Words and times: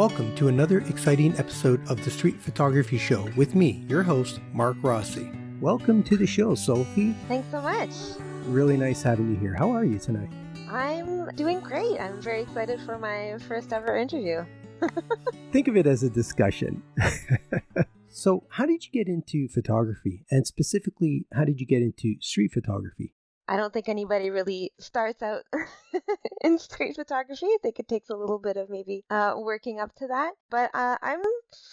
Welcome 0.00 0.34
to 0.36 0.48
another 0.48 0.78
exciting 0.88 1.36
episode 1.36 1.86
of 1.90 2.02
the 2.02 2.10
Street 2.10 2.40
Photography 2.40 2.96
Show 2.96 3.28
with 3.36 3.54
me, 3.54 3.84
your 3.86 4.02
host, 4.02 4.40
Mark 4.54 4.78
Rossi. 4.80 5.30
Welcome 5.60 6.02
to 6.04 6.16
the 6.16 6.26
show, 6.26 6.54
Sophie. 6.54 7.14
Thanks 7.28 7.50
so 7.50 7.60
much. 7.60 7.90
Really 8.46 8.78
nice 8.78 9.02
having 9.02 9.28
you 9.28 9.36
here. 9.38 9.52
How 9.52 9.70
are 9.70 9.84
you 9.84 9.98
tonight? 9.98 10.30
I'm 10.70 11.28
doing 11.36 11.60
great. 11.60 12.00
I'm 12.00 12.18
very 12.22 12.40
excited 12.40 12.80
for 12.80 12.98
my 12.98 13.36
first 13.46 13.74
ever 13.74 13.94
interview. 13.94 14.46
Think 15.52 15.68
of 15.68 15.76
it 15.76 15.86
as 15.86 16.02
a 16.02 16.08
discussion. 16.08 16.82
so, 18.08 18.44
how 18.48 18.64
did 18.64 18.86
you 18.86 18.90
get 18.92 19.06
into 19.06 19.48
photography? 19.48 20.24
And 20.30 20.46
specifically, 20.46 21.26
how 21.34 21.44
did 21.44 21.60
you 21.60 21.66
get 21.66 21.82
into 21.82 22.14
street 22.22 22.52
photography? 22.52 23.12
I 23.50 23.56
don't 23.56 23.72
think 23.72 23.88
anybody 23.88 24.30
really 24.30 24.70
starts 24.78 25.24
out 25.24 25.42
in 26.44 26.56
street 26.60 26.94
photography. 26.94 27.46
I 27.46 27.58
think 27.60 27.80
it 27.80 27.88
takes 27.88 28.08
a 28.08 28.14
little 28.14 28.38
bit 28.38 28.56
of 28.56 28.70
maybe 28.70 29.04
uh, 29.10 29.34
working 29.36 29.80
up 29.80 29.92
to 29.96 30.06
that. 30.06 30.34
But 30.50 30.70
uh, 30.72 30.98
I'm 31.02 31.20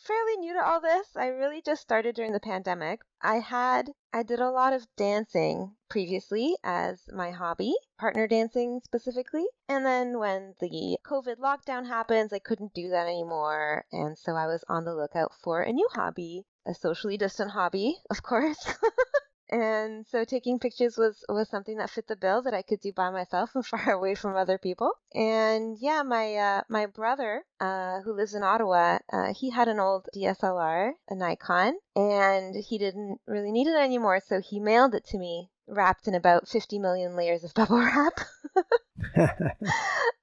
fairly 0.03 0.37
new 0.37 0.53
to 0.53 0.65
all 0.65 0.81
this. 0.81 1.15
I 1.15 1.27
really 1.27 1.61
just 1.61 1.83
started 1.83 2.15
during 2.15 2.33
the 2.33 2.39
pandemic. 2.39 3.01
I 3.21 3.35
had, 3.35 3.91
I 4.11 4.23
did 4.23 4.39
a 4.39 4.49
lot 4.49 4.73
of 4.73 4.87
dancing 4.97 5.75
previously 5.87 6.55
as 6.63 7.03
my 7.13 7.29
hobby, 7.29 7.75
partner 7.99 8.27
dancing 8.27 8.81
specifically. 8.83 9.45
And 9.69 9.85
then 9.85 10.17
when 10.17 10.55
the 10.59 10.97
COVID 11.05 11.37
lockdown 11.37 11.85
happens, 11.85 12.33
I 12.33 12.39
couldn't 12.39 12.73
do 12.73 12.89
that 12.89 13.05
anymore. 13.05 13.85
And 13.91 14.17
so 14.17 14.33
I 14.33 14.47
was 14.47 14.63
on 14.67 14.85
the 14.85 14.95
lookout 14.95 15.31
for 15.43 15.61
a 15.61 15.71
new 15.71 15.87
hobby, 15.93 16.45
a 16.65 16.73
socially 16.73 17.17
distant 17.17 17.51
hobby, 17.51 17.97
of 18.09 18.23
course. 18.23 18.73
and 19.49 20.05
so 20.07 20.23
taking 20.23 20.59
pictures 20.59 20.97
was 20.97 21.23
was 21.29 21.49
something 21.49 21.77
that 21.77 21.89
fit 21.89 22.07
the 22.07 22.15
bill 22.15 22.41
that 22.41 22.53
I 22.53 22.61
could 22.61 22.81
do 22.81 22.91
by 22.91 23.09
myself 23.09 23.55
and 23.55 23.65
far 23.65 23.91
away 23.91 24.15
from 24.15 24.35
other 24.35 24.57
people. 24.57 24.91
And 25.13 25.77
yeah, 25.79 26.03
my 26.03 26.35
uh, 26.35 26.61
my 26.69 26.85
brother, 26.85 27.43
uh, 27.59 28.01
who 28.01 28.13
lives 28.13 28.33
in 28.33 28.43
Ottawa, 28.43 28.99
uh, 29.11 29.33
he 29.33 29.49
had 29.49 29.67
an 29.67 29.79
old 29.79 30.07
DSLR, 30.15 30.91
a 31.09 31.15
Nikon, 31.15 31.77
and 31.95 32.55
he 32.55 32.77
didn't 32.77 33.19
really 33.27 33.51
need 33.51 33.67
it 33.67 33.77
anymore, 33.77 34.21
so 34.25 34.41
he 34.41 34.59
mailed 34.59 34.95
it 34.95 35.05
to 35.07 35.17
me 35.17 35.49
wrapped 35.67 36.07
in 36.07 36.15
about 36.15 36.47
50 36.47 36.79
million 36.79 37.15
layers 37.15 37.43
of 37.43 37.53
bubble 37.53 37.79
wrap. 37.79 38.21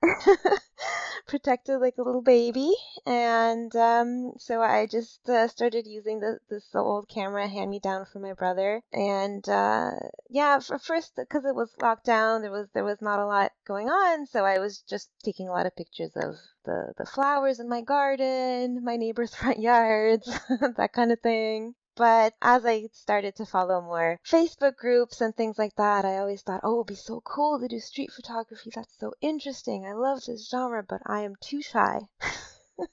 protected 1.26 1.80
like 1.80 1.98
a 1.98 2.02
little 2.02 2.22
baby. 2.22 2.72
And 3.06 3.74
um, 3.76 4.32
so 4.38 4.60
I 4.62 4.86
just 4.86 5.28
uh, 5.28 5.48
started 5.48 5.86
using 5.86 6.20
the, 6.20 6.38
this 6.48 6.74
old 6.74 7.08
camera 7.08 7.48
hand 7.48 7.70
me 7.70 7.80
down 7.80 8.06
from 8.06 8.22
my 8.22 8.32
brother. 8.32 8.82
And 8.92 9.46
uh, 9.48 9.92
yeah, 10.28 10.58
for 10.58 10.78
first 10.78 11.16
because 11.16 11.44
it 11.44 11.54
was 11.54 11.70
locked 11.80 12.04
down, 12.04 12.42
there 12.42 12.50
was 12.50 12.68
there 12.74 12.84
was 12.84 13.00
not 13.00 13.20
a 13.20 13.26
lot 13.26 13.52
going 13.66 13.88
on, 13.88 14.26
so 14.26 14.44
I 14.44 14.58
was 14.58 14.82
just 14.88 15.10
taking 15.24 15.48
a 15.48 15.52
lot 15.52 15.66
of 15.66 15.76
pictures 15.76 16.12
of 16.16 16.36
the 16.64 16.92
the 16.96 17.06
flowers 17.06 17.60
in 17.60 17.68
my 17.68 17.80
garden, 17.80 18.84
my 18.84 18.96
neighbors' 18.96 19.34
front 19.40 19.60
yards, 19.60 20.26
that 20.76 20.92
kind 20.92 21.12
of 21.12 21.20
thing. 21.20 21.74
But 21.96 22.34
as 22.42 22.66
I 22.66 22.88
started 22.92 23.36
to 23.36 23.46
follow 23.46 23.80
more 23.80 24.18
Facebook 24.24 24.76
groups 24.76 25.20
and 25.20 25.34
things 25.34 25.58
like 25.58 25.76
that, 25.76 26.04
I 26.04 26.18
always 26.18 26.42
thought, 26.42 26.62
oh, 26.64 26.80
it'd 26.80 26.88
be 26.88 26.94
so 26.96 27.20
cool 27.20 27.60
to 27.60 27.68
do 27.68 27.78
street 27.78 28.10
photography. 28.10 28.70
That's 28.74 28.98
so 28.98 29.12
interesting. 29.20 29.86
I 29.86 29.92
love 29.92 30.24
this 30.24 30.48
genre, 30.48 30.82
but 30.82 31.02
I 31.06 31.22
am 31.22 31.36
too 31.40 31.62
shy. 31.62 32.00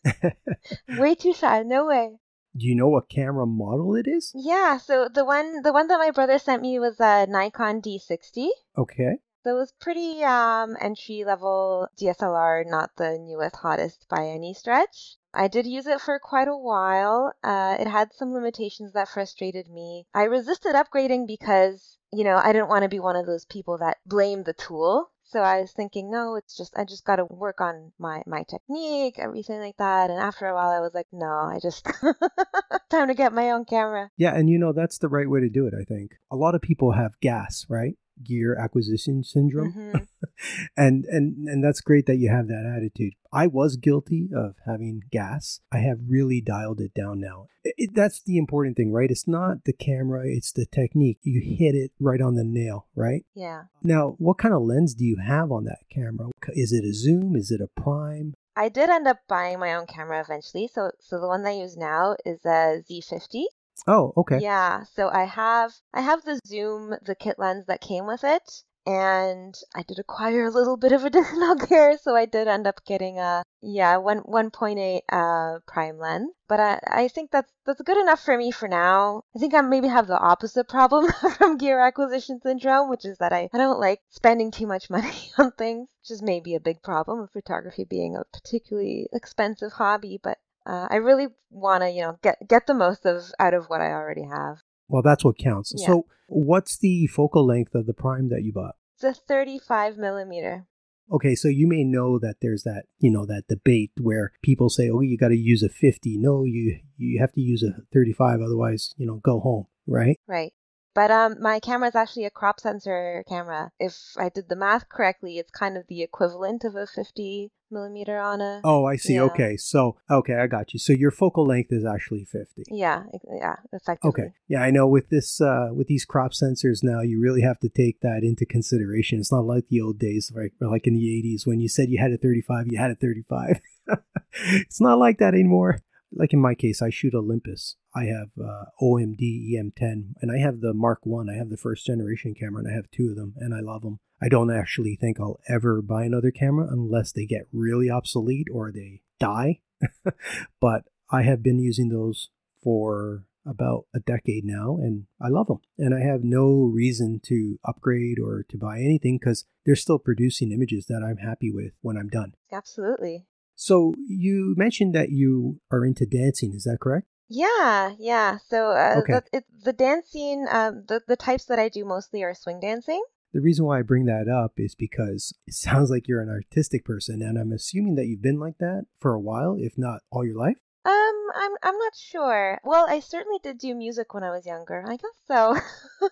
Way 0.97 1.16
too 1.16 1.33
shy. 1.33 1.63
No 1.63 1.88
way. 1.88 2.19
Do 2.55 2.67
you 2.67 2.75
know 2.75 2.89
what 2.89 3.09
camera 3.09 3.47
model 3.47 3.95
it 3.95 4.07
is? 4.07 4.31
Yeah, 4.35 4.77
so 4.77 5.07
the 5.07 5.23
one 5.23 5.61
the 5.61 5.72
one 5.72 5.88
that 5.88 5.97
my 5.97 6.11
brother 6.11 6.38
sent 6.38 6.61
me 6.61 6.77
was 6.79 6.99
a 6.99 7.25
Nikon 7.25 7.81
D60. 7.81 8.49
Okay. 8.77 9.17
So 9.44 9.55
it 9.55 9.59
was 9.59 9.72
pretty 9.79 10.23
um, 10.23 10.77
entry 10.79 11.23
level 11.23 11.88
DSLR, 11.99 12.66
not 12.67 12.91
the 12.97 13.17
newest, 13.17 13.55
hottest 13.55 14.05
by 14.09 14.27
any 14.27 14.53
stretch. 14.53 15.18
I 15.34 15.47
did 15.47 15.66
use 15.66 15.88
it 15.88 16.02
for 16.02 16.19
quite 16.19 16.47
a 16.47 16.58
while. 16.58 17.34
Uh, 17.44 17.78
it 17.80 17.88
had 17.88 18.14
some 18.14 18.34
limitations 18.34 18.94
that 18.94 19.09
frustrated 19.09 19.69
me. 19.69 20.06
I 20.14 20.24
resisted 20.24 20.75
upgrading 20.75 21.28
because, 21.28 21.97
you 22.12 22.24
know, 22.24 22.36
I 22.36 22.52
didn't 22.53 22.69
want 22.69 22.84
to 22.84 22.90
be 22.90 23.00
one 23.00 23.16
of 23.16 23.25
those 23.25 23.46
people 23.46 23.78
that 23.80 23.97
blame 24.06 24.44
the 24.44 24.53
tool. 24.53 25.12
So 25.24 25.40
I 25.40 25.62
was 25.62 25.72
thinking, 25.72 26.12
no, 26.12 26.36
it's 26.36 26.58
just 26.58 26.78
I 26.78 26.84
just 26.84 27.06
got 27.06 27.16
to 27.16 27.25
work 27.25 27.62
on 27.62 27.94
my 27.97 28.22
my 28.28 28.44
technique, 28.44 29.16
everything 29.18 29.62
like 29.62 29.78
that. 29.78 30.09
And 30.09 30.19
after 30.19 30.46
a 30.46 30.53
while, 30.53 30.69
I 30.69 30.81
was 30.81 30.94
like, 30.94 31.08
no, 31.14 31.25
I 31.25 31.58
just 31.62 31.86
time 32.90 33.08
to 33.08 33.13
get 33.13 33.31
my 33.31 33.52
own 33.52 33.63
camera. 33.63 34.09
Yeah, 34.18 34.36
and 34.36 34.50
you 34.50 34.59
know 34.59 34.74
that's 34.74 34.98
the 34.98 35.08
right 35.08 35.30
way 35.30 35.40
to 35.40 35.48
do 35.48 35.68
it. 35.68 35.74
I 35.74 35.86
think 35.86 36.18
a 36.30 36.36
lot 36.36 36.53
of 36.53 36.62
people 36.62 36.92
have 36.92 37.18
gas, 37.22 37.66
right? 37.69 37.96
Gear 38.23 38.55
acquisition 38.55 39.23
syndrome. 39.23 39.73
Mm-hmm. 39.73 39.97
and 40.77 41.05
and 41.05 41.47
and 41.47 41.63
that's 41.63 41.81
great 41.81 42.05
that 42.05 42.17
you 42.17 42.29
have 42.29 42.47
that 42.47 42.65
attitude. 42.65 43.13
I 43.33 43.47
was 43.47 43.77
guilty 43.77 44.29
of 44.35 44.55
having 44.65 45.01
gas. 45.11 45.61
I 45.71 45.77
have 45.79 45.99
really 46.07 46.41
dialed 46.41 46.81
it 46.81 46.93
down 46.93 47.21
now. 47.21 47.47
It, 47.63 47.75
it, 47.77 47.89
that's 47.93 48.21
the 48.21 48.37
important 48.37 48.75
thing, 48.75 48.91
right? 48.91 49.09
It's 49.09 49.27
not 49.27 49.63
the 49.65 49.73
camera, 49.73 50.23
it's 50.25 50.51
the 50.51 50.65
technique. 50.65 51.19
You 51.21 51.41
hit 51.41 51.75
it 51.75 51.91
right 51.99 52.21
on 52.21 52.35
the 52.35 52.43
nail, 52.43 52.87
right? 52.95 53.23
Yeah. 53.33 53.63
Now, 53.83 54.15
what 54.17 54.38
kind 54.38 54.53
of 54.53 54.63
lens 54.63 54.93
do 54.93 55.05
you 55.05 55.17
have 55.25 55.51
on 55.51 55.63
that 55.65 55.79
camera? 55.89 56.29
Is 56.49 56.73
it 56.73 56.83
a 56.83 56.93
zoom? 56.93 57.35
Is 57.35 57.51
it 57.51 57.61
a 57.61 57.81
prime? 57.81 58.33
I 58.55 58.67
did 58.67 58.89
end 58.89 59.07
up 59.07 59.19
buying 59.29 59.59
my 59.59 59.73
own 59.75 59.88
camera 59.88 60.19
eventually. 60.19 60.67
So 60.67 60.91
so 60.99 61.19
the 61.19 61.27
one 61.27 61.45
I 61.45 61.51
use 61.51 61.77
now 61.77 62.15
is 62.25 62.43
a 62.45 62.83
Z50. 62.89 63.43
Oh, 63.87 64.13
okay. 64.17 64.39
Yeah, 64.39 64.83
so 64.83 65.09
I 65.09 65.23
have 65.23 65.73
I 65.93 66.01
have 66.01 66.23
the 66.23 66.39
zoom, 66.45 66.95
the 67.01 67.15
kit 67.15 67.39
lens 67.39 67.65
that 67.65 67.81
came 67.81 68.05
with 68.05 68.23
it, 68.23 68.63
and 68.85 69.55
I 69.75 69.83
did 69.83 69.99
acquire 69.99 70.45
a 70.45 70.49
little 70.51 70.77
bit 70.77 70.91
of 70.91 71.05
additional 71.05 71.55
gear, 71.67 71.97
so 71.97 72.15
I 72.15 72.25
did 72.25 72.47
end 72.47 72.67
up 72.67 72.83
getting 72.85 73.19
a 73.19 73.43
yeah 73.61 73.97
one 73.97 74.19
one 74.19 74.49
point 74.51 74.79
eight 74.79 75.03
uh 75.09 75.59
prime 75.67 75.97
lens. 75.97 76.31
But 76.47 76.59
I 76.59 76.79
I 76.87 77.07
think 77.07 77.31
that's 77.31 77.51
that's 77.65 77.81
good 77.81 77.97
enough 77.97 78.23
for 78.23 78.37
me 78.37 78.51
for 78.51 78.67
now. 78.67 79.23
I 79.35 79.39
think 79.39 79.53
I 79.53 79.61
maybe 79.61 79.88
have 79.88 80.07
the 80.07 80.19
opposite 80.19 80.67
problem 80.67 81.11
from 81.38 81.57
gear 81.57 81.79
acquisition 81.79 82.39
syndrome, 82.41 82.89
which 82.89 83.05
is 83.05 83.17
that 83.19 83.33
I 83.33 83.49
I 83.53 83.57
don't 83.57 83.79
like 83.79 84.01
spending 84.09 84.51
too 84.51 84.67
much 84.67 84.89
money 84.89 85.31
on 85.38 85.51
things, 85.51 85.88
which 86.01 86.11
is 86.11 86.21
maybe 86.21 86.55
a 86.55 86.59
big 86.59 86.81
problem 86.81 87.19
of 87.19 87.31
photography 87.31 87.83
being 87.83 88.15
a 88.15 88.23
particularly 88.33 89.07
expensive 89.13 89.73
hobby. 89.73 90.19
But 90.21 90.39
uh, 90.71 90.87
I 90.89 90.97
really 90.97 91.27
want 91.49 91.83
to, 91.83 91.89
you 91.89 92.01
know, 92.01 92.17
get 92.23 92.47
get 92.47 92.65
the 92.65 92.73
most 92.73 93.05
of 93.05 93.23
out 93.39 93.53
of 93.53 93.65
what 93.65 93.81
I 93.81 93.91
already 93.91 94.23
have. 94.23 94.59
Well, 94.87 95.01
that's 95.01 95.23
what 95.25 95.37
counts. 95.37 95.73
Yeah. 95.75 95.87
So, 95.87 96.05
what's 96.27 96.77
the 96.77 97.07
focal 97.07 97.45
length 97.45 97.75
of 97.75 97.87
the 97.87 97.93
prime 97.93 98.29
that 98.29 98.43
you 98.43 98.53
bought? 98.53 98.75
It's 98.95 99.03
a 99.03 99.13
35 99.13 99.97
millimeter. 99.97 100.67
Okay, 101.11 101.35
so 101.35 101.49
you 101.49 101.67
may 101.67 101.83
know 101.83 102.17
that 102.19 102.37
there's 102.41 102.63
that, 102.63 102.83
you 102.99 103.11
know, 103.11 103.25
that 103.25 103.47
debate 103.49 103.91
where 103.99 104.31
people 104.41 104.69
say, 104.69 104.89
"Oh, 104.89 105.01
you 105.01 105.17
got 105.17 105.27
to 105.27 105.35
use 105.35 105.61
a 105.61 105.67
50." 105.67 106.17
No, 106.17 106.45
you 106.45 106.79
you 106.97 107.19
have 107.19 107.33
to 107.33 107.41
use 107.41 107.63
a 107.63 107.81
35 107.91 108.39
otherwise, 108.39 108.93
you 108.97 109.05
know, 109.05 109.15
go 109.15 109.41
home, 109.41 109.67
right? 109.85 110.17
Right. 110.25 110.53
But 110.94 111.12
um, 111.12 111.38
my 111.40 111.59
camera 111.59 111.88
is 111.88 111.96
actually 111.96 112.25
a 112.25 112.29
crop 112.29 112.59
sensor 112.59 113.24
camera. 113.28 113.72
If 113.79 113.96
I 114.18 114.29
did 114.29 114.50
the 114.50 114.56
math 114.56 114.90
correctly, 114.90 115.38
it's 115.38 115.52
kind 115.52 115.78
of 115.78 115.88
the 115.88 116.02
equivalent 116.02 116.63
of 116.66 116.75
a 116.75 116.85
50 116.85 117.52
millimeter 117.72 118.19
on 118.19 118.41
a. 118.41 118.59
Oh, 118.63 118.85
I 118.85 118.97
see. 118.97 119.13
Yeah. 119.16 119.24
Okay, 119.24 119.56
so 119.56 119.96
okay, 120.09 120.35
I 120.35 120.47
got 120.47 120.74
you. 120.74 120.80
So 120.80 120.91
your 120.91 121.12
focal 121.12 121.46
length 121.47 121.72
is 121.72 121.85
actually 121.85 122.25
50. 122.25 122.63
Yeah, 122.68 123.03
yeah, 123.34 123.56
effectively. 123.72 124.09
Okay, 124.09 124.34
yeah, 124.50 124.62
I 124.62 124.72
know. 124.72 124.85
With 124.85 125.09
this, 125.09 125.40
uh, 125.40 125.69
with 125.72 125.88
these 125.88 126.03
crop 126.03 126.34
sensors 126.34 126.84
now, 126.84 127.01
you 127.01 127.22
really 127.22 127.41
have 127.41 127.59
to 127.59 127.69
take 127.69 128.01
that 128.01 128.24
into 128.24 128.46
consideration. 128.46 129.19
It's 129.19 129.31
not 129.31 129.46
like 129.46 129.69
the 129.69 129.80
old 129.80 129.97
days, 129.97 130.31
right? 130.35 130.51
Like 130.59 130.88
in 130.88 130.96
the 130.96 131.06
80s 131.06 131.47
when 131.47 131.62
you 131.62 131.69
said 131.69 131.90
you 131.90 132.00
had 132.00 132.12
a 132.12 132.18
35, 132.18 132.68
you 132.68 132.78
had 132.78 132.91
a 132.91 132.96
35. 132.96 133.62
it's 134.34 134.81
not 134.81 135.00
like 135.00 135.19
that 135.19 135.34
anymore 135.34 135.81
like 136.13 136.33
in 136.33 136.39
my 136.39 136.55
case, 136.55 136.81
I 136.81 136.89
shoot 136.89 137.13
Olympus. 137.13 137.75
I 137.95 138.05
have 138.05 138.29
uh, 138.39 138.66
OMD 138.81 139.53
EM10, 139.53 140.13
and 140.22 140.31
I 140.31 140.39
have 140.39 140.61
the 140.61 140.73
Mark 140.73 140.99
One. 141.03 141.29
I 141.29 141.38
have 141.38 141.49
the 141.49 141.57
first 141.57 141.85
generation 141.85 142.33
camera, 142.33 142.63
and 142.63 142.72
I 142.72 142.75
have 142.75 142.91
two 142.91 143.09
of 143.09 143.15
them, 143.15 143.33
and 143.38 143.53
I 143.53 143.59
love 143.59 143.81
them. 143.81 144.00
I 144.21 144.30
don't 144.30 144.51
actually 144.51 144.95
think 144.95 145.19
I'll 145.19 145.39
ever 145.50 145.81
buy 145.81 146.03
another 146.03 146.31
camera 146.31 146.68
unless 146.69 147.12
they 147.12 147.25
get 147.25 147.47
really 147.51 147.89
obsolete 147.89 148.47
or 148.51 148.71
they 148.71 149.01
die. 149.19 149.62
but 150.62 150.83
I 151.09 151.24
have 151.24 151.41
been 151.41 151.59
using 151.59 151.89
those 151.89 152.30
for 152.63 153.25
about 153.45 153.86
a 153.95 154.00
decade 154.00 154.45
now, 154.45 154.77
and 154.77 155.06
I 155.19 155.30
love 155.30 155.47
them. 155.47 155.59
And 155.77 155.95
I 155.95 156.01
have 156.01 156.24
no 156.24 156.69
reason 156.71 157.19
to 157.25 157.59
upgrade 157.65 158.19
or 158.19 158.45
to 158.50 158.57
buy 158.57 158.77
anything 158.77 159.18
because 159.18 159.45
they're 159.65 159.75
still 159.75 160.00
producing 160.00 160.51
images 160.51 160.86
that 160.88 161.03
I'm 161.03 161.18
happy 161.18 161.51
with 161.51 161.74
when 161.81 161.97
I'm 161.97 162.09
done. 162.09 162.33
Absolutely. 162.51 163.25
So 163.62 163.94
you 164.08 164.56
mentioned 164.58 164.96
that 164.96 165.12
you 165.12 165.62
are 165.69 165.86
into 165.86 166.08
dancing. 166.08 166.52
Is 166.56 166.63
that 166.63 166.80
correct? 166.81 167.06
Yeah, 167.30 167.94
yeah. 168.00 168.40
So 168.48 168.72
uh, 168.72 168.96
okay. 169.04 169.13
the, 169.13 169.38
it, 169.38 169.46
the 169.63 169.72
dancing, 169.72 170.48
um, 170.50 170.84
the 170.88 171.04
the 171.08 171.16
types 171.16 171.46
that 171.46 171.60
I 171.60 171.69
do 171.69 171.86
mostly 171.86 172.24
are 172.24 172.34
swing 172.34 172.60
dancing. 172.60 173.04
The 173.34 173.40
reason 173.40 173.66
why 173.66 173.78
I 173.78 173.84
bring 173.84 174.06
that 174.06 174.28
up 174.28 174.54
is 174.58 174.74
because 174.74 175.31
it 175.46 175.54
sounds 175.54 175.92
like 175.92 176.08
you're 176.08 176.24
an 176.24 176.30
artistic 176.30 176.84
person, 176.84 177.22
and 177.22 177.38
I'm 177.38 177.52
assuming 177.52 177.94
that 177.96 178.08
you've 178.08 178.24
been 178.24 178.40
like 178.40 178.58
that 178.58 178.88
for 179.00 179.13
a 179.13 179.19
while, 179.19 179.56
if 179.60 179.78
not 179.78 180.02
all 180.10 180.25
your 180.25 180.40
life. 180.40 180.58
Um, 180.84 181.28
I'm 181.36 181.52
I'm 181.62 181.78
not 181.78 181.94
sure. 181.96 182.60
Well, 182.63 182.88
I 182.90 183.00
certainly 183.00 183.38
did 183.44 183.60
do 183.60 183.75
music 183.75 184.16
when 184.16 184.24
I 184.24 184.31
was 184.31 184.48
younger. 184.48 184.84
I 184.88 184.98
guess 184.98 185.18
so. 185.28 185.56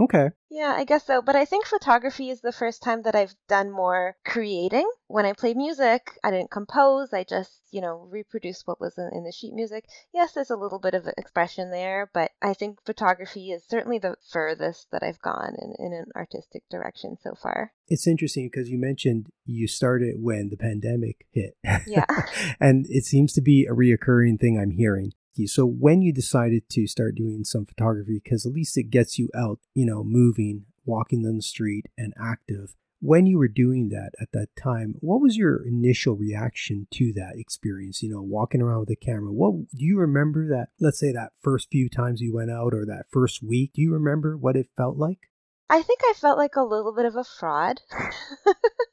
Okay. 0.00 0.30
Yeah, 0.48 0.74
I 0.76 0.84
guess 0.84 1.06
so. 1.06 1.20
But 1.20 1.36
I 1.36 1.44
think 1.44 1.66
photography 1.66 2.30
is 2.30 2.40
the 2.40 2.52
first 2.52 2.82
time 2.82 3.02
that 3.02 3.14
I've 3.14 3.34
done 3.48 3.70
more 3.70 4.16
creating. 4.24 4.90
When 5.08 5.26
I 5.26 5.34
played 5.34 5.58
music, 5.58 6.12
I 6.24 6.30
didn't 6.30 6.50
compose. 6.50 7.12
I 7.12 7.22
just, 7.22 7.60
you 7.70 7.82
know, 7.82 8.08
reproduced 8.10 8.66
what 8.66 8.80
was 8.80 8.96
in, 8.96 9.10
in, 9.12 9.24
the 9.24 9.32
sheet 9.32 9.52
music. 9.52 9.84
Yes, 10.14 10.32
there's 10.32 10.50
a 10.50 10.56
little 10.56 10.78
bit 10.78 10.94
of 10.94 11.06
expression 11.18 11.70
there, 11.70 12.10
but 12.14 12.30
I 12.40 12.54
think 12.54 12.78
photography 12.86 13.50
is 13.50 13.62
certainly 13.68 13.98
the 13.98 14.16
furthest 14.32 14.86
that 14.90 15.02
I've 15.02 15.20
gone 15.20 15.54
in, 15.60 15.74
in 15.78 15.92
an 15.92 16.06
artistic 16.16 16.62
direction 16.70 17.18
so 17.22 17.34
far. 17.34 17.72
It's 17.86 18.06
interesting 18.06 18.48
because 18.50 18.70
you 18.70 18.78
mentioned 18.78 19.26
you 19.44 19.68
started 19.68 20.16
when 20.18 20.48
the 20.48 20.56
pandemic 20.56 21.26
hit. 21.30 21.58
Yeah. 21.86 22.06
and 22.60 22.86
it 22.88 23.04
seems 23.04 23.34
to 23.34 23.42
be 23.42 23.66
a 23.70 23.74
reoccurring 23.74 24.40
thing 24.40 24.58
I'm 24.58 24.70
hearing. 24.70 25.12
So 25.46 25.64
when 25.64 26.02
you 26.02 26.12
decided 26.12 26.68
to 26.70 26.86
start 26.86 27.14
doing 27.14 27.44
some 27.44 27.66
photography, 27.66 28.20
because 28.22 28.44
at 28.46 28.52
least 28.52 28.76
it 28.76 28.90
gets 28.90 29.18
you 29.18 29.28
out, 29.34 29.58
you 29.74 29.86
know, 29.86 30.04
moving, 30.04 30.66
walking 30.84 31.26
on 31.26 31.36
the 31.36 31.42
street, 31.42 31.86
and 31.96 32.12
active. 32.20 32.74
When 33.02 33.24
you 33.24 33.38
were 33.38 33.48
doing 33.48 33.88
that 33.88 34.10
at 34.20 34.32
that 34.32 34.48
time, 34.62 34.96
what 35.00 35.22
was 35.22 35.36
your 35.36 35.66
initial 35.66 36.16
reaction 36.16 36.86
to 36.92 37.14
that 37.14 37.36
experience? 37.36 38.02
You 38.02 38.10
know, 38.10 38.20
walking 38.20 38.60
around 38.60 38.80
with 38.80 38.90
a 38.90 38.96
camera. 38.96 39.32
What 39.32 39.70
do 39.74 39.84
you 39.84 39.98
remember 39.98 40.46
that? 40.48 40.68
Let's 40.78 41.00
say 41.00 41.10
that 41.12 41.32
first 41.40 41.68
few 41.70 41.88
times 41.88 42.20
you 42.20 42.34
went 42.34 42.50
out, 42.50 42.74
or 42.74 42.84
that 42.84 43.06
first 43.10 43.42
week. 43.42 43.72
Do 43.74 43.80
you 43.80 43.94
remember 43.94 44.36
what 44.36 44.56
it 44.56 44.68
felt 44.76 44.98
like? 44.98 45.30
I 45.70 45.80
think 45.80 46.00
I 46.04 46.12
felt 46.14 46.36
like 46.36 46.56
a 46.56 46.62
little 46.62 46.94
bit 46.94 47.06
of 47.06 47.16
a 47.16 47.24
fraud. 47.24 47.80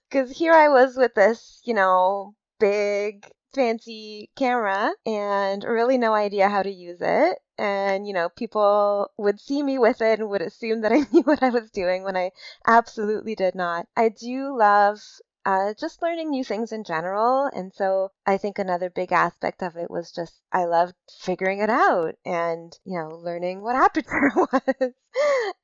Because 0.09 0.37
here 0.37 0.53
I 0.53 0.69
was 0.69 0.95
with 0.95 1.15
this, 1.15 1.61
you 1.65 1.73
know, 1.73 2.33
big 2.59 3.29
fancy 3.53 4.29
camera 4.35 4.91
and 5.05 5.63
really 5.63 5.97
no 5.97 6.13
idea 6.13 6.49
how 6.49 6.63
to 6.63 6.71
use 6.71 6.99
it. 7.01 7.39
And, 7.57 8.07
you 8.07 8.13
know, 8.13 8.29
people 8.29 9.11
would 9.17 9.39
see 9.39 9.63
me 9.63 9.79
with 9.79 10.01
it 10.01 10.19
and 10.19 10.29
would 10.29 10.41
assume 10.41 10.81
that 10.81 10.91
I 10.91 11.05
knew 11.11 11.23
what 11.23 11.41
I 11.41 11.49
was 11.49 11.71
doing 11.71 12.03
when 12.03 12.15
I 12.17 12.31
absolutely 12.65 13.35
did 13.35 13.55
not. 13.55 13.87
I 13.95 14.09
do 14.09 14.55
love 14.57 15.01
uh, 15.47 15.73
just 15.79 16.01
learning 16.01 16.29
new 16.29 16.43
things 16.43 16.73
in 16.73 16.83
general. 16.83 17.49
And 17.53 17.73
so 17.73 18.11
I 18.25 18.37
think 18.37 18.59
another 18.59 18.89
big 18.89 19.13
aspect 19.13 19.63
of 19.63 19.77
it 19.77 19.89
was 19.89 20.11
just 20.11 20.41
I 20.51 20.65
loved 20.65 20.93
figuring 21.21 21.59
it 21.59 21.69
out 21.69 22.15
and 22.25 22.77
you 22.83 22.99
know 22.99 23.15
learning 23.15 23.61
what 23.61 23.75
aperture 23.85 24.29
was. 24.35 24.93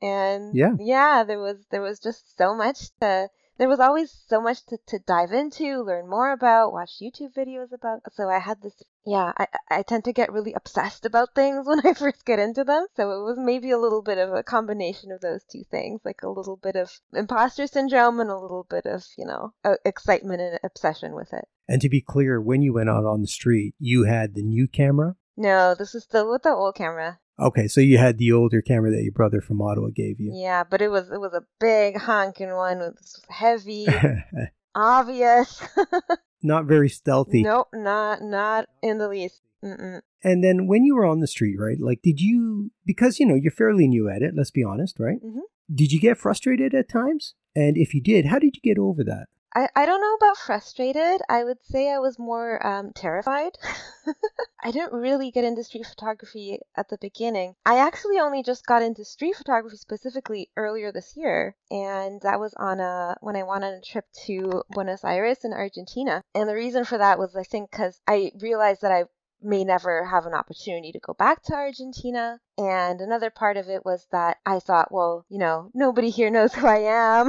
and 0.01 0.56
yeah, 0.56 0.71
yeah, 0.80 1.25
there 1.25 1.39
was 1.39 1.57
there 1.69 1.81
was 1.81 2.00
just 2.00 2.38
so 2.38 2.56
much 2.56 2.91
to 3.01 3.27
there 3.58 3.70
was 3.70 3.80
always 3.80 4.12
so 4.28 4.42
much 4.42 4.66
to, 4.68 4.78
to 4.88 5.00
dive 5.00 5.32
into, 5.32 5.84
learn 5.84 6.10
more 6.10 6.32
about, 6.32 6.74
watch 6.74 7.00
YouTube 7.02 7.34
videos 7.36 7.72
about. 7.72 8.02
So 8.14 8.30
I 8.30 8.40
had 8.40 8.62
this, 8.62 8.74
yeah, 9.06 9.32
I, 9.38 9.48
I 9.70 9.82
tend 9.84 10.06
to 10.06 10.14
get 10.14 10.32
really 10.32 10.54
obsessed 10.54 11.06
about 11.06 11.36
things 11.36 11.66
when 11.68 11.86
I 11.86 11.94
first 11.94 12.26
get 12.26 12.40
into 12.40 12.64
them. 12.64 12.88
So 12.96 13.04
it 13.12 13.24
was 13.24 13.38
maybe 13.38 13.72
a 13.72 13.78
little 13.78 14.02
bit 14.02 14.18
of 14.18 14.34
a 14.34 14.44
combination 14.44 15.12
of 15.12 15.22
those 15.22 15.44
two 15.44 15.64
things, 15.70 16.02
like 16.04 16.24
a 16.24 16.30
little 16.30 16.58
bit 16.58 16.76
of 16.76 16.92
imposter 17.14 17.68
syndrome 17.68 18.20
and 18.20 18.30
a 18.30 18.38
little 18.38 18.66
bit 18.70 18.86
of, 18.86 19.06
you 19.18 19.26
know, 19.26 19.54
excitement 19.86 20.42
and 20.42 20.60
obsession 20.64 21.14
with 21.14 21.32
it. 21.34 21.46
And 21.68 21.82
to 21.82 21.90
be 21.90 22.02
clear, 22.02 22.42
when 22.42 22.62
you 22.62 22.74
went 22.74 22.90
out 22.90 23.06
on 23.06 23.22
the 23.22 23.28
street, 23.28 23.76
you 23.80 24.06
had 24.06 24.34
the 24.34 24.44
new 24.44 24.68
camera? 24.68 25.16
No, 25.36 25.74
this 25.74 25.96
is 25.96 26.04
still 26.04 26.30
with 26.30 26.44
the 26.44 26.50
old 26.50 26.76
camera. 26.76 27.20
Okay, 27.39 27.68
so 27.68 27.81
you 27.81 27.97
had 27.97 28.18
the 28.18 28.31
older 28.31 28.62
camera 28.62 28.91
that 28.91 29.03
your 29.03 29.12
brother 29.12 29.41
from 29.41 29.62
Ottawa 29.62 29.89
gave 29.94 30.19
you. 30.19 30.31
Yeah, 30.33 30.63
but 30.63 30.81
it 30.81 30.89
was 30.89 31.09
it 31.09 31.19
was 31.19 31.33
a 31.33 31.44
big 31.59 31.97
honking 31.97 32.53
one. 32.53 32.81
It 32.81 32.94
was 32.94 33.21
heavy, 33.30 33.88
obvious. 34.75 35.62
not 36.44 36.65
very 36.65 36.89
stealthy. 36.89 37.44
Nope, 37.44 37.69
not 37.74 38.21
not 38.21 38.68
in 38.81 39.00
the 39.00 39.07
least. 39.07 39.41
Mm-mm. 39.63 40.01
And 40.24 40.44
then 40.44 40.68
when 40.68 40.83
you 40.83 40.95
were 40.95 41.06
on 41.06 41.21
the 41.21 41.27
street, 41.27 41.57
right? 41.57 41.80
Like, 41.80 42.01
did 42.01 42.19
you 42.19 42.71
because 42.85 43.19
you 43.19 43.25
know 43.25 43.35
you're 43.35 43.51
fairly 43.51 43.88
new 43.88 44.09
at 44.09 44.21
it. 44.21 44.33
Let's 44.35 44.51
be 44.51 44.63
honest, 44.63 45.00
right? 45.00 45.24
Mm-hmm. 45.24 45.39
Did 45.74 45.91
you 45.91 46.00
get 46.00 46.18
frustrated 46.18 46.74
at 46.74 46.89
times? 46.89 47.33
And 47.56 47.77
if 47.77 47.94
you 47.94 48.01
did, 48.01 48.25
how 48.25 48.39
did 48.39 48.56
you 48.56 48.62
get 48.62 48.77
over 48.77 49.03
that? 49.06 49.27
I, 49.56 49.70
I 49.76 49.86
don't 49.86 50.02
know 50.02 50.16
about 50.16 50.38
frustrated. 50.38 51.22
I 51.30 51.44
would 51.44 51.64
say 51.64 51.92
I 51.92 52.00
was 52.00 52.18
more 52.18 52.66
um, 52.66 52.92
terrified. 52.94 53.58
I 54.64 54.72
didn't 54.72 54.94
really 54.94 55.30
get 55.30 55.44
into 55.44 55.64
street 55.64 55.86
photography 55.86 56.60
at 56.76 56.90
the 56.90 56.98
beginning. 56.98 57.56
I 57.66 57.78
actually 57.78 58.18
only 58.20 58.42
just 58.42 58.66
got 58.66 58.82
into 58.82 59.06
street 59.06 59.36
photography 59.36 59.78
specifically 59.78 60.50
earlier 60.58 60.92
this 60.92 61.16
year, 61.16 61.56
and 61.70 62.22
that 62.22 62.40
was 62.40 62.54
on 62.56 62.80
a 62.80 63.16
when 63.22 63.36
I 63.36 63.44
went 63.44 63.64
on 63.64 63.74
a 63.74 63.82
trip 63.82 64.06
to 64.26 64.64
Buenos 64.72 65.04
Aires 65.04 65.44
in 65.44 65.54
Argentina. 65.54 66.24
And 66.34 66.50
the 66.50 66.56
reason 66.56 66.86
for 66.86 66.98
that 66.98 67.20
was 67.20 67.36
I 67.36 67.44
think 67.44 67.70
because 67.70 68.00
I 68.08 68.32
realized 68.40 68.82
that 68.82 68.92
I 68.92 69.06
may 69.44 69.63
never 69.63 70.06
have 70.06 70.25
an 70.25 70.34
opportunity 70.34 70.92
to 70.92 71.00
go 71.00 71.13
back 71.13 71.44
to 71.44 71.54
Argentina. 71.54 72.40
And 72.57 73.01
another 73.01 73.31
part 73.31 73.57
of 73.57 73.68
it 73.68 73.84
was 73.84 74.06
that 74.12 74.38
I 74.45 74.60
thought, 74.60 74.92
well, 74.92 75.25
you 75.28 75.40
know, 75.40 75.72
nobody 75.74 76.12
here 76.12 76.30
knows 76.30 76.54
who 76.54 76.68
I 76.68 76.81
am. 76.81 77.28